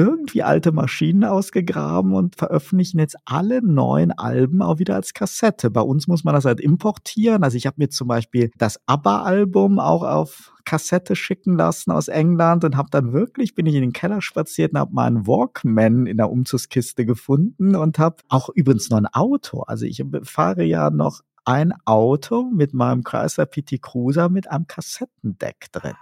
irgendwie 0.00 0.42
alte 0.42 0.72
Maschinen 0.72 1.24
ausgegraben 1.24 2.14
und 2.14 2.34
veröffentlichen 2.34 2.98
jetzt 2.98 3.16
alle 3.26 3.60
neuen 3.60 4.12
Alben 4.12 4.62
auch 4.62 4.78
wieder 4.78 4.94
als 4.94 5.12
Kassette. 5.12 5.70
Bei 5.70 5.82
uns 5.82 6.08
muss 6.08 6.24
man 6.24 6.34
das 6.34 6.46
halt 6.46 6.58
importieren. 6.58 7.44
Also 7.44 7.58
ich 7.58 7.66
habe 7.66 7.76
mir 7.78 7.90
zum 7.90 8.08
Beispiel 8.08 8.50
das 8.56 8.80
ABBA-Album 8.86 9.78
auch 9.78 10.02
auf 10.02 10.54
Kassette 10.64 11.16
schicken 11.16 11.56
lassen 11.56 11.90
aus 11.90 12.08
England 12.08 12.64
und 12.64 12.78
habe 12.78 12.88
dann 12.90 13.12
wirklich, 13.12 13.54
bin 13.54 13.66
ich 13.66 13.74
in 13.74 13.82
den 13.82 13.92
Keller 13.92 14.22
spaziert 14.22 14.72
und 14.72 14.78
habe 14.78 14.94
meinen 14.94 15.26
Walkman 15.26 16.06
in 16.06 16.16
der 16.16 16.30
Umzugskiste 16.30 17.04
gefunden 17.04 17.76
und 17.76 17.98
habe 17.98 18.16
auch 18.28 18.48
übrigens 18.54 18.88
noch 18.88 18.98
ein 18.98 19.06
Auto. 19.06 19.62
Also 19.62 19.84
ich 19.84 20.02
fahre 20.22 20.64
ja 20.64 20.88
noch 20.90 21.20
ein 21.44 21.72
Auto 21.84 22.50
mit 22.52 22.74
meinem 22.74 23.04
Chrysler 23.04 23.46
PT 23.46 23.82
Cruiser 23.82 24.28
mit 24.28 24.50
einem 24.50 24.66
Kassettendeck 24.66 25.72
drin. 25.72 25.94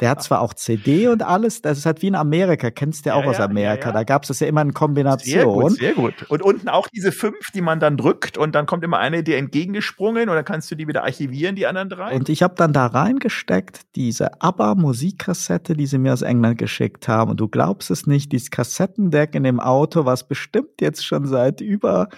Der 0.00 0.10
hat 0.10 0.22
zwar 0.22 0.40
auch 0.40 0.54
CD 0.54 1.08
und 1.08 1.22
alles, 1.22 1.62
das 1.62 1.78
ist 1.78 1.86
halt 1.86 2.02
wie 2.02 2.08
in 2.08 2.14
Amerika, 2.14 2.70
kennst 2.70 3.04
du 3.04 3.10
ja 3.10 3.14
auch 3.16 3.24
ja, 3.24 3.30
aus 3.30 3.40
Amerika. 3.40 3.80
Ja, 3.80 3.86
ja. 3.88 3.92
Da 3.92 4.04
gab 4.04 4.22
es 4.22 4.28
das 4.28 4.40
ja 4.40 4.46
immer 4.46 4.62
in 4.62 4.74
Kombination. 4.74 5.24
Sehr 5.24 5.44
gut, 5.44 5.72
sehr 5.72 5.94
gut. 5.94 6.30
Und 6.30 6.42
unten 6.42 6.68
auch 6.68 6.88
diese 6.88 7.12
fünf, 7.12 7.50
die 7.54 7.60
man 7.60 7.80
dann 7.80 7.96
drückt 7.96 8.36
und 8.38 8.54
dann 8.54 8.66
kommt 8.66 8.84
immer 8.84 8.98
eine 8.98 9.22
dir 9.22 9.38
entgegengesprungen 9.38 10.26
dann 10.26 10.44
kannst 10.44 10.70
du 10.70 10.74
die 10.74 10.86
wieder 10.86 11.04
archivieren, 11.04 11.56
die 11.56 11.66
anderen 11.66 11.88
drei. 11.88 12.14
Und 12.14 12.28
ich 12.28 12.42
habe 12.42 12.54
dann 12.56 12.72
da 12.72 12.86
reingesteckt, 12.86 13.96
diese 13.96 14.40
ABBA-Musikkassette, 14.40 15.74
die 15.74 15.86
sie 15.86 15.98
mir 15.98 16.12
aus 16.12 16.22
England 16.22 16.58
geschickt 16.58 17.08
haben. 17.08 17.30
Und 17.30 17.40
du 17.40 17.48
glaubst 17.48 17.90
es 17.90 18.06
nicht, 18.06 18.32
dieses 18.32 18.50
Kassettendeck 18.50 19.34
in 19.34 19.44
dem 19.44 19.60
Auto, 19.60 20.04
was 20.04 20.28
bestimmt 20.28 20.80
jetzt 20.80 21.04
schon 21.04 21.26
seit 21.26 21.60
über 21.60 22.08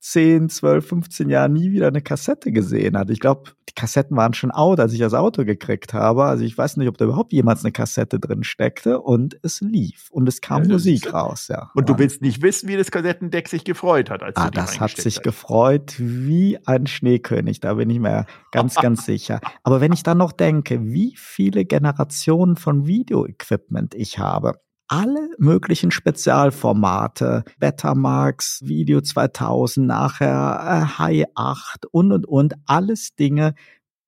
10, 0.00 0.48
12, 0.48 0.86
15 0.86 1.28
Jahren 1.28 1.52
nie 1.52 1.72
wieder 1.72 1.88
eine 1.88 2.00
Kassette 2.00 2.52
gesehen 2.52 2.96
hat. 2.96 3.10
Ich 3.10 3.18
glaube, 3.18 3.50
die 3.68 3.74
Kassetten 3.74 4.16
waren 4.16 4.32
schon 4.32 4.50
out, 4.50 4.78
als 4.78 4.92
ich 4.92 5.00
das 5.00 5.12
Auto 5.12 5.44
gekriegt 5.44 5.92
habe. 5.92 6.24
Also 6.24 6.44
ich 6.44 6.56
weiß 6.56 6.76
nicht, 6.76 6.88
ob 6.88 6.96
da 6.96 7.04
überhaupt 7.04 7.32
jemals 7.32 7.64
eine 7.64 7.72
Kassette 7.72 8.20
drin 8.20 8.44
steckte 8.44 9.00
und 9.00 9.38
es 9.42 9.60
lief 9.60 10.08
und 10.10 10.28
es 10.28 10.40
kam 10.40 10.64
ja, 10.64 10.70
Musik 10.70 11.12
raus, 11.12 11.48
ja. 11.48 11.70
Und 11.74 11.88
du 11.88 11.98
willst 11.98 12.22
nicht 12.22 12.42
wissen, 12.42 12.68
wie 12.68 12.76
das 12.76 12.90
Kassettendeck 12.90 13.48
sich 13.48 13.64
gefreut 13.64 14.10
hat, 14.10 14.22
als 14.22 14.36
ah, 14.36 14.50
du 14.50 14.52
das 14.52 14.80
hat 14.80 14.96
sich 14.96 15.16
hast. 15.16 15.22
gefreut 15.24 15.96
wie 15.98 16.58
ein 16.66 16.86
Schneekönig, 16.86 17.60
da 17.60 17.74
bin 17.74 17.90
ich 17.90 17.98
mir 17.98 18.26
ganz, 18.52 18.74
ganz 18.76 19.04
sicher. 19.04 19.40
Aber 19.64 19.80
wenn 19.80 19.92
ich 19.92 20.04
dann 20.04 20.18
noch 20.18 20.32
denke, 20.32 20.80
wie 20.84 21.14
viele 21.16 21.64
Generationen 21.64 22.56
von 22.56 22.86
Videoequipment 22.86 23.94
ich 23.94 24.18
habe, 24.18 24.60
alle 24.88 25.30
möglichen 25.38 25.90
Spezialformate, 25.90 27.44
Betamax, 27.58 28.62
Video 28.64 29.00
2000, 29.00 29.86
nachher 29.86 30.60
äh, 30.64 30.98
High 30.98 31.24
8 31.34 31.86
und 31.86 32.12
und 32.12 32.26
und, 32.26 32.54
alles 32.66 33.14
Dinge, 33.14 33.54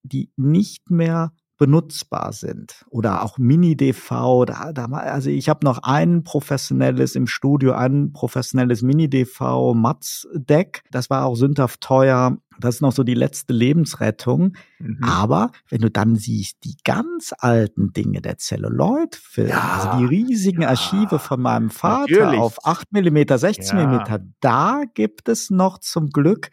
die 0.03 0.31
nicht 0.35 0.89
mehr 0.89 1.31
benutzbar 1.61 2.33
sind 2.33 2.83
oder 2.89 3.23
auch 3.23 3.37
Mini-DV. 3.37 4.45
Da, 4.45 4.73
da, 4.73 4.85
also 4.85 5.29
ich 5.29 5.47
habe 5.47 5.63
noch 5.63 5.77
ein 5.83 6.23
professionelles 6.23 7.13
im 7.13 7.27
Studio, 7.27 7.73
ein 7.73 8.13
professionelles 8.13 8.81
Mini-DV 8.81 9.75
Matz-Deck. 9.75 10.81
Das 10.89 11.11
war 11.11 11.23
auch 11.23 11.35
sündhaft 11.35 11.79
teuer. 11.81 12.39
Das 12.59 12.75
ist 12.75 12.81
noch 12.81 12.91
so 12.91 13.03
die 13.03 13.13
letzte 13.13 13.53
Lebensrettung. 13.53 14.53
Mhm. 14.79 15.03
Aber 15.03 15.51
wenn 15.69 15.81
du 15.81 15.91
dann 15.91 16.15
siehst, 16.15 16.63
die 16.63 16.77
ganz 16.83 17.31
alten 17.37 17.93
Dinge, 17.93 18.21
der 18.21 18.39
Celluloid-Film, 18.39 19.49
ja, 19.49 19.81
also 19.83 19.99
die 19.99 20.05
riesigen 20.05 20.63
ja, 20.63 20.69
Archive 20.69 21.19
von 21.19 21.43
meinem 21.43 21.69
Vater 21.69 22.21
natürlich. 22.21 22.39
auf 22.39 22.65
8 22.65 22.91
Millimeter, 22.91 23.37
16 23.37 23.77
ja. 23.77 23.85
Millimeter, 23.85 24.19
da 24.39 24.81
gibt 24.95 25.29
es 25.29 25.51
noch 25.51 25.77
zum 25.77 26.09
Glück 26.09 26.49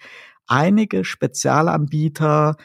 einige 0.47 1.03
Spezialanbieter, 1.03 2.57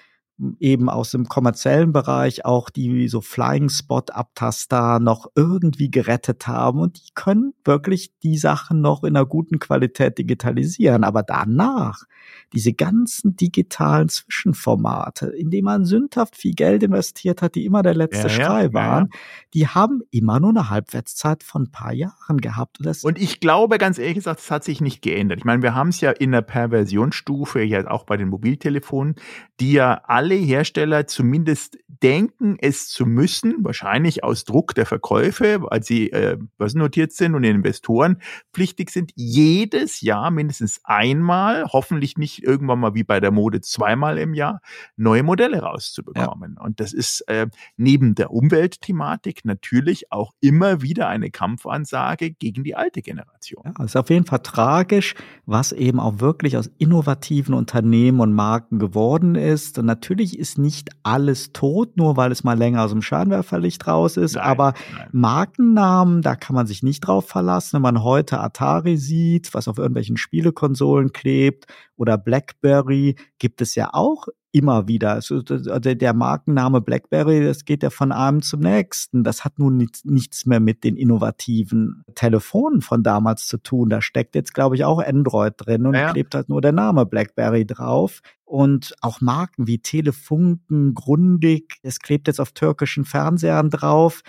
eben 0.59 0.89
aus 0.89 1.11
dem 1.11 1.27
kommerziellen 1.27 1.93
Bereich 1.93 2.45
auch 2.45 2.69
die 2.69 3.07
so 3.07 3.21
Flying 3.21 3.69
Spot 3.69 4.03
Abtaster 4.11 4.99
noch 4.99 5.27
irgendwie 5.35 5.91
gerettet 5.91 6.47
haben 6.47 6.79
und 6.79 6.97
die 6.97 7.13
können 7.13 7.53
wirklich 7.63 8.11
die 8.23 8.37
Sachen 8.37 8.81
noch 8.81 9.03
in 9.03 9.15
einer 9.15 9.25
guten 9.25 9.59
Qualität 9.59 10.17
digitalisieren. 10.17 11.03
Aber 11.03 11.23
danach 11.23 12.05
diese 12.53 12.73
ganzen 12.73 13.35
digitalen 13.35 14.09
Zwischenformate, 14.09 15.27
in 15.27 15.49
denen 15.49 15.65
man 15.65 15.85
sündhaft 15.85 16.35
viel 16.35 16.53
Geld 16.53 16.83
investiert 16.83 17.41
hat, 17.41 17.55
die 17.55 17.65
immer 17.65 17.81
der 17.81 17.95
letzte 17.95 18.27
ja, 18.27 18.29
Schrei 18.29 18.63
ja, 18.65 18.73
waren, 18.73 19.09
ja, 19.11 19.19
die 19.53 19.67
haben 19.67 20.01
immer 20.11 20.39
nur 20.39 20.51
eine 20.51 20.69
Halbwertszeit 20.69 21.43
von 21.43 21.63
ein 21.63 21.71
paar 21.71 21.93
Jahren 21.93 22.39
gehabt. 22.39 22.79
Und, 22.79 23.03
und 23.03 23.19
ich 23.19 23.39
glaube, 23.39 23.77
ganz 23.77 23.97
ehrlich 23.97 24.15
gesagt, 24.15 24.39
es 24.39 24.51
hat 24.51 24.63
sich 24.63 24.81
nicht 24.81 25.01
geändert. 25.01 25.39
Ich 25.39 25.45
meine, 25.45 25.63
wir 25.63 25.73
haben 25.75 25.89
es 25.89 26.01
ja 26.01 26.11
in 26.11 26.31
der 26.31 26.41
Perversionsstufe, 26.41 27.63
ja 27.63 27.87
auch 27.87 28.05
bei 28.05 28.17
den 28.17 28.29
Mobiltelefonen, 28.29 29.15
die 29.59 29.73
ja 29.73 30.01
alle 30.05 30.32
alle 30.33 30.41
Hersteller 30.41 31.05
zumindest 31.07 31.77
denken, 31.87 32.57
es 32.59 32.89
zu 32.89 33.05
müssen, 33.05 33.63
wahrscheinlich 33.63 34.25
aus 34.25 34.43
Druck 34.43 34.75
der 34.75 34.85
Verkäufe, 34.85 35.61
weil 35.61 35.83
sie 35.83 36.11
äh, 36.11 36.37
börsennotiert 36.57 37.13
sind 37.13 37.33
und 37.33 37.45
Investoren 37.45 38.17
pflichtig 38.53 38.89
sind, 38.89 39.11
jedes 39.15 40.01
Jahr 40.01 40.29
mindestens 40.29 40.81
einmal, 40.83 41.65
hoffentlich 41.71 42.17
nicht 42.17 42.43
irgendwann 42.43 42.79
mal 42.79 42.93
wie 42.93 43.05
bei 43.05 43.21
der 43.21 43.31
Mode 43.31 43.61
zweimal 43.61 44.17
im 44.17 44.33
Jahr, 44.33 44.59
neue 44.97 45.23
Modelle 45.23 45.61
rauszubekommen. 45.61 46.55
Ja. 46.57 46.65
Und 46.65 46.81
das 46.81 46.91
ist 46.91 47.21
äh, 47.29 47.47
neben 47.77 48.15
der 48.15 48.31
Umweltthematik 48.31 49.45
natürlich 49.45 50.11
auch 50.11 50.33
immer 50.41 50.81
wieder 50.81 51.07
eine 51.07 51.31
Kampfansage 51.31 52.31
gegen 52.31 52.65
die 52.65 52.75
alte 52.75 53.01
Generation. 53.01 53.63
Ja, 53.77 53.85
ist 53.85 53.95
auf 53.95 54.09
jeden 54.09 54.25
Fall 54.25 54.39
tragisch, 54.39 55.15
was 55.45 55.71
eben 55.71 56.01
auch 56.01 56.19
wirklich 56.19 56.57
aus 56.57 56.69
innovativen 56.79 57.53
Unternehmen 57.53 58.19
und 58.19 58.33
Marken 58.33 58.77
geworden 58.77 59.35
ist. 59.35 59.79
Und 59.79 59.85
natürlich 59.85 60.12
ist 60.21 60.57
nicht 60.57 60.89
alles 61.03 61.53
tot, 61.53 61.97
nur 61.97 62.17
weil 62.17 62.31
es 62.31 62.43
mal 62.43 62.57
länger 62.57 62.83
aus 62.83 62.91
dem 62.91 63.01
Scheinwerferlicht 63.01 63.87
raus 63.87 64.17
ist. 64.17 64.35
Nein, 64.35 64.43
aber 64.43 64.73
nein. 64.95 65.09
Markennamen, 65.11 66.21
da 66.21 66.35
kann 66.35 66.55
man 66.55 66.67
sich 66.67 66.83
nicht 66.83 67.01
drauf 67.01 67.27
verlassen. 67.27 67.75
Wenn 67.75 67.81
man 67.81 68.03
heute 68.03 68.39
Atari 68.39 68.97
sieht, 68.97 69.53
was 69.53 69.67
auf 69.67 69.77
irgendwelchen 69.77 70.17
Spielekonsolen 70.17 71.11
klebt 71.13 71.65
oder 71.95 72.17
BlackBerry, 72.17 73.15
gibt 73.39 73.61
es 73.61 73.75
ja 73.75 73.89
auch 73.93 74.27
immer 74.53 74.87
wieder. 74.87 75.13
Also 75.13 75.41
der 75.41 76.13
Markenname 76.13 76.79
BlackBerry, 76.79 77.43
das 77.43 77.65
geht 77.65 77.81
ja 77.81 77.89
von 77.89 78.11
einem 78.11 78.43
zum 78.43 78.59
nächsten. 78.61 79.23
Das 79.23 79.43
hat 79.43 79.57
nun 79.57 79.89
nichts 80.03 80.45
mehr 80.45 80.59
mit 80.59 80.83
den 80.83 80.95
innovativen 80.95 82.03
Telefonen 82.13 82.81
von 82.81 83.01
damals 83.01 83.47
zu 83.47 83.57
tun. 83.57 83.89
Da 83.89 84.01
steckt 84.01 84.35
jetzt, 84.35 84.53
glaube 84.53 84.75
ich, 84.75 84.85
auch 84.85 84.99
Android 84.99 85.55
drin 85.57 85.87
und 85.87 85.95
ja. 85.95 86.11
klebt 86.11 86.35
halt 86.35 86.49
nur 86.49 86.61
der 86.61 86.71
Name 86.71 87.05
BlackBerry 87.07 87.65
drauf. 87.65 88.21
Und 88.45 88.93
auch 89.01 89.21
Marken 89.21 89.65
wie 89.65 89.79
Telefunken, 89.79 90.93
Grundig, 90.93 91.79
es 91.81 91.99
klebt 91.99 92.27
jetzt 92.27 92.39
auf 92.39 92.51
türkischen 92.51 93.05
Fernsehern 93.05 93.71
drauf. 93.71 94.21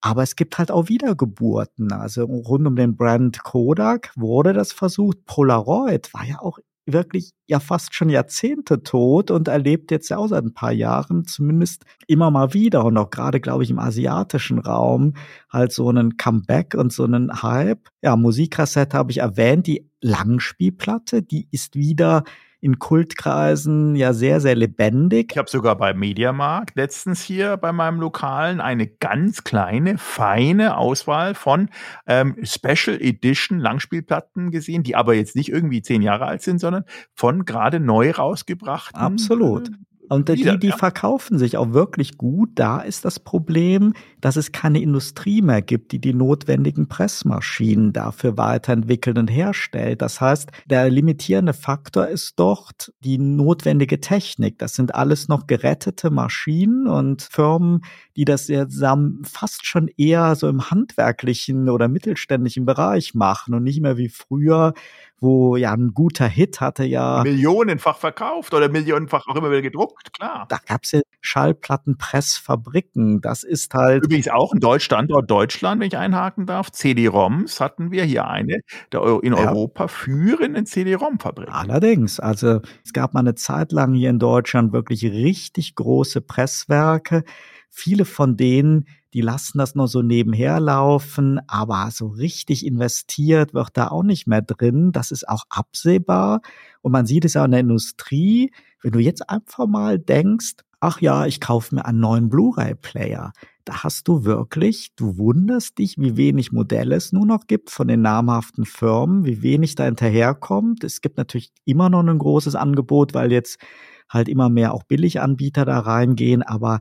Aber 0.00 0.22
es 0.22 0.36
gibt 0.36 0.58
halt 0.58 0.70
auch 0.70 0.88
Wiedergeburten. 0.88 1.92
Also 1.92 2.24
rund 2.24 2.66
um 2.68 2.76
den 2.76 2.96
Brand 2.96 3.42
Kodak 3.42 4.12
wurde 4.14 4.52
das 4.52 4.72
versucht. 4.72 5.24
Polaroid 5.26 6.14
war 6.14 6.24
ja 6.24 6.40
auch 6.40 6.58
wirklich 6.86 7.32
ja 7.46 7.60
fast 7.60 7.94
schon 7.94 8.08
Jahrzehnte 8.08 8.82
tot 8.82 9.30
und 9.30 9.48
erlebt 9.48 9.90
jetzt 9.90 10.08
ja 10.08 10.16
auch 10.16 10.26
seit 10.26 10.44
ein 10.44 10.54
paar 10.54 10.72
Jahren 10.72 11.24
zumindest 11.24 11.84
immer 12.06 12.30
mal 12.30 12.54
wieder 12.54 12.84
und 12.84 12.96
auch 12.96 13.10
gerade, 13.10 13.40
glaube 13.40 13.62
ich, 13.62 13.70
im 13.70 13.78
asiatischen 13.78 14.58
Raum 14.58 15.14
halt 15.50 15.72
so 15.72 15.88
einen 15.88 16.16
Comeback 16.16 16.74
und 16.74 16.92
so 16.92 17.04
einen 17.04 17.42
Hype. 17.42 17.88
Ja, 18.02 18.16
Musikkassette 18.16 18.96
habe 18.96 19.12
ich 19.12 19.18
erwähnt, 19.18 19.66
die 19.66 19.88
Langspielplatte, 20.00 21.22
die 21.22 21.46
ist 21.50 21.76
wieder 21.76 22.24
in 22.62 22.78
Kultkreisen 22.78 23.96
ja 23.96 24.12
sehr, 24.12 24.40
sehr 24.40 24.54
lebendig. 24.54 25.32
Ich 25.32 25.38
habe 25.38 25.50
sogar 25.50 25.76
bei 25.76 25.94
Mediamarkt 25.94 26.76
letztens 26.76 27.20
hier 27.20 27.56
bei 27.56 27.72
meinem 27.72 27.98
Lokalen 28.00 28.60
eine 28.60 28.86
ganz 28.86 29.42
kleine, 29.42 29.98
feine 29.98 30.76
Auswahl 30.76 31.34
von 31.34 31.70
ähm, 32.06 32.36
Special 32.44 32.96
Edition 33.00 33.58
Langspielplatten 33.58 34.52
gesehen, 34.52 34.84
die 34.84 34.94
aber 34.94 35.14
jetzt 35.14 35.34
nicht 35.34 35.50
irgendwie 35.50 35.82
zehn 35.82 36.02
Jahre 36.02 36.26
alt 36.26 36.42
sind, 36.42 36.60
sondern 36.60 36.84
von 37.14 37.44
gerade 37.44 37.80
neu 37.80 38.12
rausgebracht. 38.12 38.94
Absolut. 38.94 39.72
Und 40.08 40.28
die, 40.28 40.58
die 40.58 40.72
verkaufen 40.72 41.38
sich 41.38 41.56
auch 41.56 41.72
wirklich 41.72 42.18
gut. 42.18 42.50
Da 42.56 42.80
ist 42.80 43.04
das 43.04 43.18
Problem, 43.18 43.94
dass 44.20 44.36
es 44.36 44.52
keine 44.52 44.80
Industrie 44.80 45.40
mehr 45.40 45.62
gibt, 45.62 45.92
die 45.92 46.00
die 46.00 46.12
notwendigen 46.12 46.88
Pressmaschinen 46.88 47.92
dafür 47.92 48.36
weiterentwickelt 48.36 49.16
und 49.16 49.28
herstellt. 49.28 50.02
Das 50.02 50.20
heißt, 50.20 50.50
der 50.66 50.90
limitierende 50.90 51.54
Faktor 51.54 52.08
ist 52.08 52.34
dort 52.36 52.92
die 53.00 53.16
notwendige 53.16 54.00
Technik. 54.00 54.58
Das 54.58 54.74
sind 54.74 54.94
alles 54.94 55.28
noch 55.28 55.46
gerettete 55.46 56.10
Maschinen 56.10 56.88
und 56.88 57.22
Firmen, 57.22 57.80
die 58.16 58.24
das 58.24 58.48
jetzt 58.48 58.82
fast 59.24 59.66
schon 59.66 59.88
eher 59.96 60.34
so 60.34 60.48
im 60.48 60.70
handwerklichen 60.70 61.68
oder 61.68 61.88
mittelständischen 61.88 62.66
Bereich 62.66 63.14
machen 63.14 63.54
und 63.54 63.62
nicht 63.62 63.80
mehr 63.80 63.96
wie 63.96 64.08
früher, 64.08 64.74
wo 65.22 65.56
ja 65.56 65.72
ein 65.72 65.92
guter 65.94 66.26
Hit 66.26 66.60
hatte 66.60 66.84
ja. 66.84 67.22
Millionenfach 67.22 67.96
verkauft 67.96 68.52
oder 68.52 68.68
millionenfach 68.68 69.26
auch 69.28 69.36
immer 69.36 69.50
wieder 69.50 69.62
gedruckt, 69.62 70.12
klar. 70.12 70.46
Da 70.48 70.58
gab's 70.66 70.92
ja 70.92 71.00
Schallplattenpressfabriken. 71.20 73.20
Das 73.20 73.44
ist 73.44 73.72
halt. 73.74 74.04
Übrigens 74.04 74.28
auch 74.28 74.52
ein 74.52 74.60
Deutschstandort 74.60 75.30
Deutschland, 75.30 75.80
wenn 75.80 75.86
ich 75.86 75.96
einhaken 75.96 76.46
darf. 76.46 76.72
CD-ROMs 76.72 77.60
hatten 77.60 77.92
wir 77.92 78.04
hier 78.04 78.26
eine 78.26 78.60
der 78.92 79.20
in 79.22 79.32
ja. 79.32 79.50
Europa 79.50 79.88
führenden 79.88 80.66
CD-ROM-Fabrik. 80.66 81.48
Allerdings. 81.50 82.18
Also 82.18 82.60
es 82.84 82.92
gab 82.92 83.14
mal 83.14 83.20
eine 83.20 83.36
Zeit 83.36 83.72
lang 83.72 83.94
hier 83.94 84.10
in 84.10 84.18
Deutschland 84.18 84.72
wirklich 84.72 85.04
richtig 85.04 85.76
große 85.76 86.20
Presswerke. 86.20 87.22
Viele 87.70 88.04
von 88.04 88.36
denen 88.36 88.86
die 89.14 89.20
lassen 89.20 89.58
das 89.58 89.74
nur 89.74 89.88
so 89.88 90.02
nebenher 90.02 90.58
laufen, 90.58 91.40
aber 91.46 91.90
so 91.92 92.08
richtig 92.08 92.64
investiert 92.64 93.54
wird 93.54 93.70
da 93.74 93.88
auch 93.88 94.02
nicht 94.02 94.26
mehr 94.26 94.42
drin. 94.42 94.92
Das 94.92 95.10
ist 95.10 95.28
auch 95.28 95.44
absehbar. 95.50 96.40
Und 96.80 96.92
man 96.92 97.06
sieht 97.06 97.24
es 97.24 97.34
ja 97.34 97.44
in 97.44 97.50
der 97.50 97.60
Industrie, 97.60 98.52
wenn 98.82 98.92
du 98.92 98.98
jetzt 98.98 99.28
einfach 99.28 99.66
mal 99.66 99.98
denkst, 99.98 100.56
ach 100.80 101.00
ja, 101.00 101.26
ich 101.26 101.40
kaufe 101.40 101.74
mir 101.74 101.84
einen 101.84 102.00
neuen 102.00 102.28
Blu-ray-Player. 102.28 103.32
Da 103.64 103.84
hast 103.84 104.08
du 104.08 104.24
wirklich, 104.24 104.94
du 104.96 105.18
wunderst 105.18 105.78
dich, 105.78 105.96
wie 105.96 106.16
wenig 106.16 106.50
Modelle 106.50 106.96
es 106.96 107.12
nur 107.12 107.24
noch 107.24 107.46
gibt 107.46 107.70
von 107.70 107.86
den 107.86 108.02
namhaften 108.02 108.64
Firmen, 108.64 109.24
wie 109.24 109.42
wenig 109.42 109.76
da 109.76 109.84
hinterherkommt. 109.84 110.82
Es 110.82 111.00
gibt 111.00 111.18
natürlich 111.18 111.52
immer 111.64 111.88
noch 111.88 112.00
ein 112.00 112.18
großes 112.18 112.56
Angebot, 112.56 113.14
weil 113.14 113.30
jetzt 113.30 113.60
halt 114.08 114.28
immer 114.28 114.48
mehr 114.48 114.74
auch 114.74 114.82
Billiganbieter 114.82 115.64
da 115.64 115.78
reingehen, 115.78 116.42
aber 116.42 116.80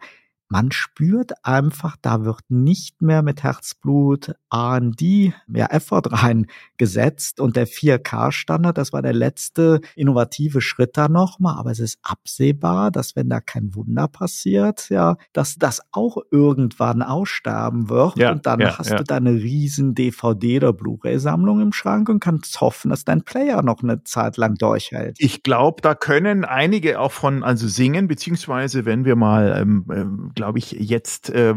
man 0.51 0.69
spürt 0.73 1.31
einfach, 1.43 1.95
da 2.01 2.25
wird 2.25 2.41
nicht 2.49 3.01
mehr 3.01 3.21
mit 3.21 3.41
Herzblut 3.41 4.35
R&D, 4.51 5.33
ja, 5.47 5.65
Effort 5.67 6.03
reingesetzt 6.11 7.39
und 7.39 7.55
der 7.55 7.69
4K-Standard, 7.69 8.77
das 8.77 8.91
war 8.91 9.01
der 9.01 9.13
letzte 9.13 9.79
innovative 9.95 10.59
Schritt 10.59 10.97
da 10.97 11.07
nochmal, 11.07 11.57
aber 11.57 11.71
es 11.71 11.79
ist 11.79 11.99
absehbar, 12.03 12.91
dass 12.91 13.15
wenn 13.15 13.29
da 13.29 13.39
kein 13.39 13.73
Wunder 13.75 14.09
passiert, 14.09 14.89
ja, 14.89 15.15
dass 15.31 15.55
das 15.55 15.81
auch 15.93 16.17
irgendwann 16.31 17.01
aussterben 17.01 17.87
wird 17.87 18.17
ja, 18.17 18.33
und 18.33 18.45
dann 18.45 18.59
ja, 18.59 18.77
hast 18.77 18.89
ja. 18.89 18.97
du 18.97 19.05
deine 19.05 19.31
riesen 19.31 19.95
DVD- 19.95 20.57
oder 20.57 20.73
Blu-ray-Sammlung 20.73 21.61
im 21.61 21.71
Schrank 21.71 22.09
und 22.09 22.19
kannst 22.19 22.59
hoffen, 22.59 22.89
dass 22.89 23.05
dein 23.05 23.23
Player 23.23 23.61
noch 23.61 23.83
eine 23.83 24.03
Zeit 24.03 24.35
lang 24.35 24.55
durchhält. 24.55 25.15
Ich 25.19 25.43
glaube, 25.43 25.81
da 25.81 25.95
können 25.95 26.43
einige 26.43 26.99
auch 26.99 27.13
von, 27.13 27.41
also 27.41 27.69
singen, 27.69 28.09
beziehungsweise 28.09 28.83
wenn 28.83 29.05
wir 29.05 29.15
mal 29.15 29.55
ähm, 29.57 29.85
ähm 29.93 30.31
glaube 30.41 30.57
ich, 30.57 30.71
jetzt 30.71 31.29
äh, 31.29 31.53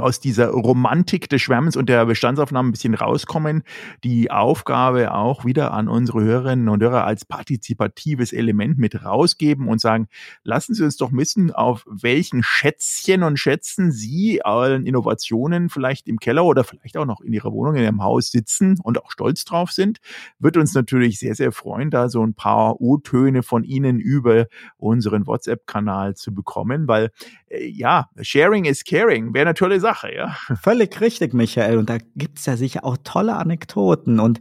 aus 0.00 0.18
dieser 0.18 0.48
Romantik 0.48 1.28
des 1.28 1.40
Schwärmens 1.42 1.76
und 1.76 1.88
der 1.88 2.04
Bestandsaufnahme 2.06 2.70
ein 2.70 2.72
bisschen 2.72 2.94
rauskommen. 2.94 3.62
Die 4.02 4.32
Aufgabe 4.32 5.14
auch 5.14 5.44
wieder 5.44 5.72
an 5.72 5.86
unsere 5.86 6.24
Hörerinnen 6.24 6.68
und 6.68 6.82
Hörer 6.82 7.04
als 7.04 7.24
partizipatives 7.24 8.32
Element 8.32 8.78
mit 8.78 9.04
rausgeben 9.04 9.68
und 9.68 9.80
sagen, 9.80 10.08
lassen 10.42 10.74
Sie 10.74 10.82
uns 10.82 10.96
doch 10.96 11.12
wissen, 11.12 11.52
auf 11.52 11.84
welchen 11.88 12.42
Schätzchen 12.42 13.22
und 13.22 13.38
Schätzen 13.38 13.92
Sie 13.92 14.44
allen 14.44 14.86
Innovationen 14.86 15.68
vielleicht 15.68 16.08
im 16.08 16.18
Keller 16.18 16.44
oder 16.44 16.64
vielleicht 16.64 16.96
auch 16.96 17.06
noch 17.06 17.20
in 17.20 17.32
Ihrer 17.32 17.52
Wohnung, 17.52 17.76
in 17.76 17.84
Ihrem 17.84 18.02
Haus 18.02 18.32
sitzen 18.32 18.80
und 18.82 19.00
auch 19.00 19.12
stolz 19.12 19.44
drauf 19.44 19.70
sind. 19.70 19.98
Wird 20.40 20.56
uns 20.56 20.74
natürlich 20.74 21.20
sehr, 21.20 21.36
sehr 21.36 21.52
freuen, 21.52 21.90
da 21.90 22.08
so 22.08 22.26
ein 22.26 22.34
paar 22.34 22.80
O-Töne 22.80 23.44
von 23.44 23.62
Ihnen 23.62 24.00
über 24.00 24.46
unseren 24.78 25.28
WhatsApp-Kanal 25.28 26.16
zu 26.16 26.34
bekommen, 26.34 26.88
weil 26.88 27.12
äh, 27.48 27.66
ja, 27.68 28.08
Sharing 28.20 28.64
is 28.64 28.84
caring 28.84 29.34
wäre 29.34 29.46
eine 29.46 29.54
tolle 29.54 29.80
Sache, 29.80 30.14
ja. 30.14 30.36
Völlig 30.62 31.00
richtig, 31.00 31.34
Michael. 31.34 31.78
Und 31.78 31.90
da 31.90 31.98
gibt's 32.14 32.46
ja 32.46 32.56
sicher 32.56 32.84
auch 32.84 32.96
tolle 33.04 33.36
Anekdoten. 33.36 34.20
Und 34.20 34.40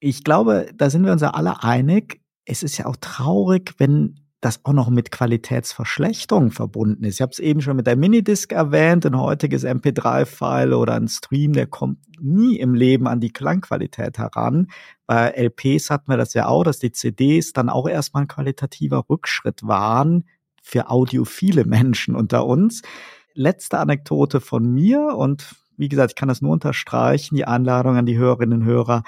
ich 0.00 0.24
glaube, 0.24 0.70
da 0.74 0.90
sind 0.90 1.04
wir 1.04 1.12
uns 1.12 1.22
ja 1.22 1.30
alle 1.30 1.62
einig. 1.62 2.20
Es 2.44 2.62
ist 2.62 2.76
ja 2.78 2.86
auch 2.86 2.96
traurig, 2.96 3.74
wenn 3.78 4.20
das 4.44 4.60
auch 4.64 4.74
noch 4.74 4.90
mit 4.90 5.10
Qualitätsverschlechterung 5.10 6.50
verbunden 6.50 7.04
ist. 7.04 7.14
Ich 7.14 7.22
habe 7.22 7.32
es 7.32 7.38
eben 7.38 7.62
schon 7.62 7.76
mit 7.76 7.86
der 7.86 7.96
Minidisc 7.96 8.52
erwähnt, 8.52 9.06
ein 9.06 9.18
heutiges 9.18 9.64
MP3-File 9.64 10.74
oder 10.74 10.94
ein 10.94 11.08
Stream, 11.08 11.54
der 11.54 11.66
kommt 11.66 11.98
nie 12.20 12.58
im 12.58 12.74
Leben 12.74 13.06
an 13.06 13.20
die 13.20 13.32
Klangqualität 13.32 14.18
heran. 14.18 14.68
Bei 15.06 15.30
LPs 15.30 15.88
hatten 15.88 16.10
wir 16.10 16.18
das 16.18 16.34
ja 16.34 16.46
auch, 16.46 16.62
dass 16.62 16.78
die 16.78 16.92
CDs 16.92 17.54
dann 17.54 17.70
auch 17.70 17.88
erstmal 17.88 18.24
ein 18.24 18.28
qualitativer 18.28 19.06
Rückschritt 19.08 19.62
waren 19.62 20.24
für 20.64 20.90
audiophile 20.90 21.64
Menschen 21.66 22.16
unter 22.16 22.46
uns. 22.46 22.80
Letzte 23.34 23.78
Anekdote 23.78 24.40
von 24.40 24.72
mir 24.72 25.14
und 25.14 25.54
wie 25.76 25.90
gesagt, 25.90 26.12
ich 26.12 26.16
kann 26.16 26.28
das 26.28 26.40
nur 26.40 26.52
unterstreichen, 26.52 27.34
die 27.36 27.44
Einladung 27.44 27.96
an 27.96 28.06
die 28.06 28.16
Hörerinnen 28.16 28.62
und 28.62 28.66
Hörer. 28.66 29.02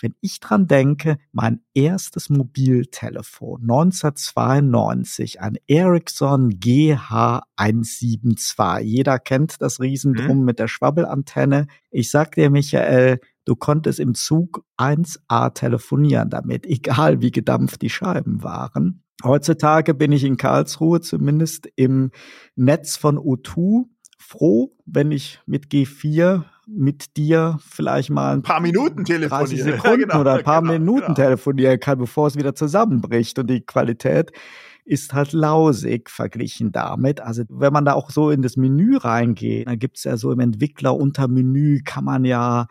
Wenn 0.00 0.14
ich 0.20 0.38
dran 0.40 0.68
denke, 0.68 1.18
mein 1.32 1.62
erstes 1.74 2.30
Mobiltelefon 2.30 3.62
1992, 3.62 5.40
ein 5.40 5.58
Ericsson 5.66 6.52
GH172. 6.52 8.78
Jeder 8.80 9.18
kennt 9.18 9.60
das 9.60 9.80
Riesendrum 9.80 10.38
mhm. 10.38 10.44
mit 10.44 10.60
der 10.60 10.68
Schwabbelantenne. 10.68 11.66
Ich 11.90 12.10
sag 12.10 12.36
dir, 12.36 12.50
Michael, 12.50 13.18
du 13.44 13.56
konntest 13.56 13.98
im 13.98 14.14
Zug 14.14 14.64
1A 14.78 15.52
telefonieren 15.52 16.30
damit, 16.30 16.66
egal 16.66 17.20
wie 17.20 17.32
gedampft 17.32 17.82
die 17.82 17.90
Scheiben 17.90 18.44
waren. 18.44 19.02
Heutzutage 19.24 19.94
bin 19.94 20.12
ich 20.12 20.24
in 20.24 20.36
Karlsruhe 20.36 21.00
zumindest 21.00 21.68
im 21.76 22.10
Netz 22.56 22.96
von 22.96 23.18
O2 23.18 23.84
froh, 24.18 24.72
wenn 24.86 25.10
ich 25.10 25.40
mit 25.46 25.66
G4 25.66 26.44
mit 26.66 27.16
dir 27.16 27.58
vielleicht 27.66 28.10
mal 28.10 28.34
ein 28.34 28.42
paar 28.42 28.60
Minuten 28.60 29.04
telefonieren 29.04 29.48
30 29.48 29.62
Sekunden 29.62 30.00
ja, 30.00 30.06
genau, 30.06 30.20
oder 30.20 30.34
ein 30.34 30.44
paar 30.44 30.60
genau, 30.60 30.74
Minuten 30.74 31.00
genau. 31.00 31.14
telefonieren 31.14 31.80
kann, 31.80 31.98
bevor 31.98 32.28
es 32.28 32.36
wieder 32.36 32.54
zusammenbricht 32.54 33.38
und 33.38 33.50
die 33.50 33.60
Qualität 33.60 34.30
ist 34.84 35.12
halt 35.12 35.32
lausig 35.32 36.08
verglichen 36.10 36.72
damit. 36.72 37.20
Also 37.20 37.44
wenn 37.48 37.72
man 37.72 37.84
da 37.84 37.94
auch 37.94 38.10
so 38.10 38.30
in 38.30 38.42
das 38.42 38.56
Menü 38.56 38.96
reingeht, 38.96 39.66
dann 39.66 39.78
gibt's 39.78 40.04
ja 40.04 40.16
so 40.16 40.32
im 40.32 40.40
Entwickler 40.40 40.96
unter 40.96 41.28
Menü 41.28 41.80
kann 41.84 42.04
man 42.04 42.24
ja 42.24 42.66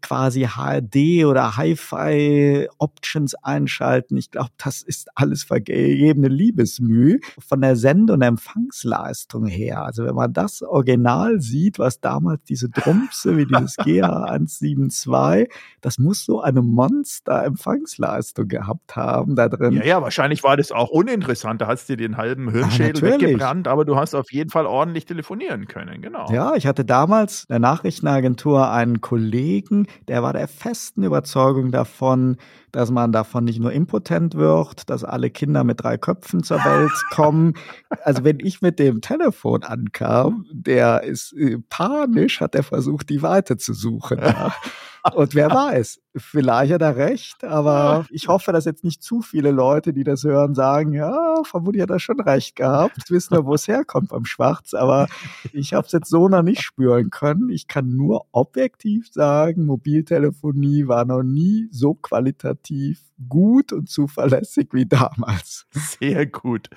quasi 0.00 0.46
HD 0.46 1.24
oder 1.24 1.56
Hi-Fi 1.56 2.68
Options 2.78 3.34
einschalten. 3.34 4.16
Ich 4.16 4.30
glaube, 4.30 4.50
das 4.58 4.82
ist 4.82 5.08
alles 5.14 5.42
vergebene 5.42 6.28
Liebesmüh 6.28 7.18
von 7.38 7.60
der 7.60 7.76
Sende- 7.76 8.12
und 8.12 8.22
Empfangsleistung 8.22 9.46
her. 9.46 9.84
Also 9.84 10.04
wenn 10.04 10.14
man 10.14 10.32
das 10.32 10.62
Original 10.62 11.40
sieht, 11.40 11.78
was 11.78 12.00
damals 12.00 12.42
diese 12.44 12.68
Drumpse 12.68 13.36
wie 13.36 13.46
dieses 13.46 13.76
GH172, 13.78 15.50
das 15.80 15.98
muss 15.98 16.24
so 16.24 16.40
eine 16.40 16.62
Monster-Empfangsleistung 16.62 18.48
gehabt 18.48 18.94
haben 18.94 19.34
da 19.34 19.48
drin. 19.48 19.74
Ja, 19.74 19.84
ja, 19.84 20.02
wahrscheinlich 20.02 20.44
war 20.44 20.56
das 20.56 20.70
auch 20.70 20.90
uninteressant. 20.90 21.60
Da 21.60 21.66
hast 21.66 21.88
du 21.88 21.96
dir 21.96 22.08
den 22.08 22.16
halben 22.16 22.50
Hirnschädel 22.50 23.04
ah, 23.04 23.12
weggebrannt, 23.12 23.66
aber 23.66 23.84
du 23.84 23.96
hast 23.96 24.14
auf 24.14 24.30
jeden 24.32 24.50
Fall 24.50 24.66
ordentlich 24.66 25.06
telefonieren 25.06 25.66
können, 25.66 26.02
genau. 26.02 26.30
Ja, 26.30 26.54
ich 26.54 26.66
hatte 26.66 26.84
damals 26.84 27.44
in 27.44 27.54
der 27.54 27.58
Nachrichtenagentur 27.58 28.70
einen 28.70 29.00
Kollegen, 29.00 29.71
Kollegen, 29.72 29.86
der 30.08 30.22
war 30.22 30.32
der 30.32 30.48
festen 30.48 31.02
Überzeugung 31.02 31.70
davon, 31.70 32.36
dass 32.70 32.90
man 32.90 33.12
davon 33.12 33.44
nicht 33.44 33.60
nur 33.60 33.72
impotent 33.72 34.34
wird, 34.34 34.88
dass 34.90 35.04
alle 35.04 35.30
Kinder 35.30 35.64
mit 35.64 35.82
drei 35.82 35.96
Köpfen 35.96 36.42
zur 36.42 36.58
Welt 36.58 36.92
kommen. 37.10 37.54
Also 38.04 38.24
wenn 38.24 38.40
ich 38.40 38.62
mit 38.62 38.78
dem 38.78 39.00
Telefon 39.00 39.62
ankam, 39.62 40.46
der 40.52 41.02
ist 41.02 41.32
äh, 41.34 41.58
panisch, 41.68 42.40
hat 42.40 42.54
er 42.54 42.62
versucht, 42.62 43.08
die 43.10 43.22
Weite 43.22 43.56
zu 43.56 43.72
suchen. 43.72 44.18
Ja. 44.18 44.54
Und 45.14 45.34
wer 45.34 45.50
weiß, 45.50 46.00
vielleicht 46.16 46.72
hat 46.72 46.82
er 46.82 46.96
recht, 46.96 47.44
aber 47.44 48.06
ich 48.10 48.28
hoffe, 48.28 48.52
dass 48.52 48.64
jetzt 48.64 48.84
nicht 48.84 49.02
zu 49.02 49.20
viele 49.20 49.50
Leute, 49.50 49.92
die 49.92 50.04
das 50.04 50.22
hören, 50.22 50.54
sagen, 50.54 50.92
ja, 50.92 51.42
vermutlich 51.44 51.82
hat 51.82 51.90
er 51.90 51.98
schon 51.98 52.20
recht 52.20 52.56
gehabt. 52.56 52.96
Jetzt 52.98 53.10
wissen 53.10 53.32
wir, 53.32 53.44
wo 53.44 53.54
es 53.54 53.66
herkommt 53.66 54.10
beim 54.10 54.24
Schwarz, 54.24 54.74
aber 54.74 55.08
ich 55.52 55.74
habe 55.74 55.86
es 55.86 55.92
jetzt 55.92 56.08
so 56.08 56.28
noch 56.28 56.42
nicht 56.42 56.62
spüren 56.62 57.10
können. 57.10 57.50
Ich 57.50 57.66
kann 57.66 57.96
nur 57.96 58.26
objektiv 58.32 59.08
sagen, 59.10 59.66
Mobiltelefonie 59.66 60.86
war 60.86 61.04
noch 61.04 61.22
nie 61.22 61.68
so 61.72 61.94
qualitativ 61.94 63.00
gut 63.28 63.72
und 63.72 63.88
zuverlässig 63.88 64.68
wie 64.72 64.86
damals. 64.86 65.66
Sehr 65.72 66.26
gut. 66.26 66.68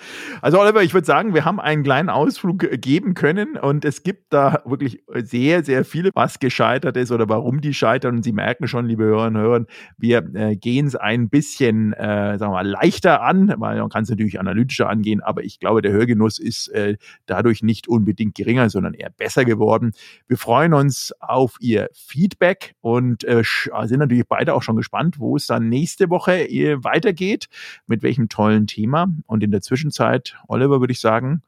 Also 0.42 0.60
Oliver, 0.60 0.84
ich 0.84 0.94
würde 0.94 1.06
sagen, 1.06 1.34
wir 1.34 1.46
haben 1.46 1.60
einen 1.60 1.84
kleinen 1.84 2.10
Ausflug 2.10 2.60
geben 2.82 3.14
können 3.14 3.58
und 3.58 3.86
es 3.86 4.04
gibt 4.04 4.34
da 4.34 4.62
wirklich 4.66 5.04
sehr, 5.24 5.64
sehr 5.64 5.86
viele, 5.86 6.12
was 6.14 6.40
gescheitert 6.40 6.98
ist 6.98 7.12
oder 7.12 7.30
warum 7.30 7.62
die 7.62 7.74
scheitern. 7.74 8.18
Und 8.18 8.24
Sie 8.24 8.32
merken 8.32 8.68
schon, 8.68 8.86
liebe 8.86 9.04
Hörerinnen 9.04 9.42
und 9.42 9.48
Hörer, 9.48 9.66
wir 9.98 10.30
äh, 10.34 10.56
gehen 10.56 10.88
es 10.88 10.96
ein 10.96 11.30
bisschen, 11.30 11.94
äh, 11.94 12.38
sagen 12.38 12.52
wir 12.52 12.64
mal, 12.64 12.68
leichter 12.68 13.22
an, 13.22 13.54
weil 13.58 13.80
man 13.80 13.90
kann 13.90 14.04
es 14.04 14.10
natürlich 14.10 14.40
analytischer 14.40 14.90
angehen, 14.90 15.22
aber 15.22 15.44
ich 15.44 15.60
glaube, 15.60 15.82
der 15.82 15.92
Hörgenuss 15.92 16.40
ist 16.40 16.68
äh, 16.70 16.98
dadurch 17.26 17.64
nicht 17.64 17.88
unbedingt 17.88 18.36
geringer, 18.36 18.70
sondern 18.70 18.94
eher 18.94 19.10
besser 19.10 19.46
geworden. 19.46 19.94
Wir 20.28 20.38
freuen 20.38 20.74
uns 20.74 21.14
auf 21.20 21.56
Ihr 21.60 21.90
Feedback 21.94 22.76
und 22.82 23.24
äh, 23.24 23.44
sind 23.86 24.00
natürlich 24.00 24.28
beide 24.28 24.54
auch 24.54 24.64
schon 24.64 24.76
gespannt, 24.76 25.20
wo 25.20 25.36
es 25.36 25.48
dann 25.48 25.70
nächste 25.70 26.10
Woche 26.10 26.35
weitergeht, 26.84 27.48
mit 27.88 28.04
welchem 28.04 28.30
tollen 28.30 28.68
Thema. 28.68 29.08
Und 29.26 29.44
in 29.44 29.52
der 29.52 29.62
Zwischenzeit, 29.62 30.36
Oliver, 30.48 30.80
würde 30.80 30.94
ich 30.94 31.00
sagen, 31.00 31.42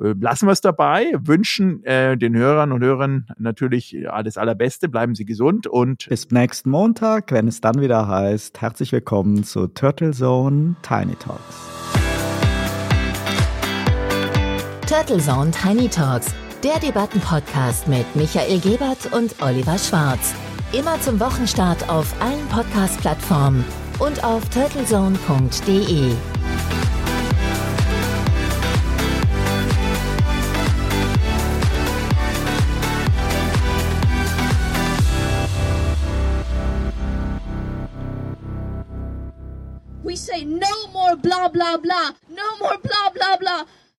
äh, 0.00 0.14
lassen 0.18 0.46
wir 0.46 0.52
es 0.52 0.60
dabei, 0.60 1.12
wünschen 1.18 1.84
äh, 1.84 2.16
den 2.16 2.34
Hörern 2.34 2.72
und 2.72 2.82
Hörern 2.82 3.26
natürlich 3.38 4.10
alles 4.10 4.36
Allerbeste, 4.36 4.88
bleiben 4.88 5.14
Sie 5.14 5.24
gesund 5.24 5.66
und 5.66 6.06
bis 6.08 6.30
nächsten 6.30 6.70
Montag, 6.70 7.32
wenn 7.32 7.48
es 7.48 7.60
dann 7.60 7.80
wieder 7.80 8.08
heißt, 8.08 8.60
herzlich 8.60 8.92
willkommen 8.92 9.44
zu 9.44 9.66
Turtle 9.68 10.12
Zone 10.12 10.76
Tiny 10.82 11.14
Talks. 11.16 11.42
Turtle 14.86 15.18
Zone 15.18 15.50
Tiny 15.50 15.88
Talks, 15.88 16.34
der 16.64 16.78
Debattenpodcast 16.80 17.86
mit 17.88 18.04
Michael 18.16 18.58
Gebert 18.60 19.12
und 19.12 19.40
Oliver 19.42 19.78
Schwarz. 19.78 20.34
Immer 20.72 21.00
zum 21.00 21.18
Wochenstart 21.20 21.88
auf 21.88 22.14
allen 22.20 22.46
Podcast-Plattformen 22.48 23.64
und 24.00 24.24
auf 24.24 24.48
turtlezone.de. 24.48 26.16
We 40.02 40.16
say 40.16 40.44
no 40.44 40.66
more 40.92 41.14
blah 41.16 41.48
blah 41.48 41.76
blah, 41.76 42.10
no 42.28 42.56
more 42.58 42.78
blah 42.82 43.10
blah 43.14 43.36
blah. 43.36 43.64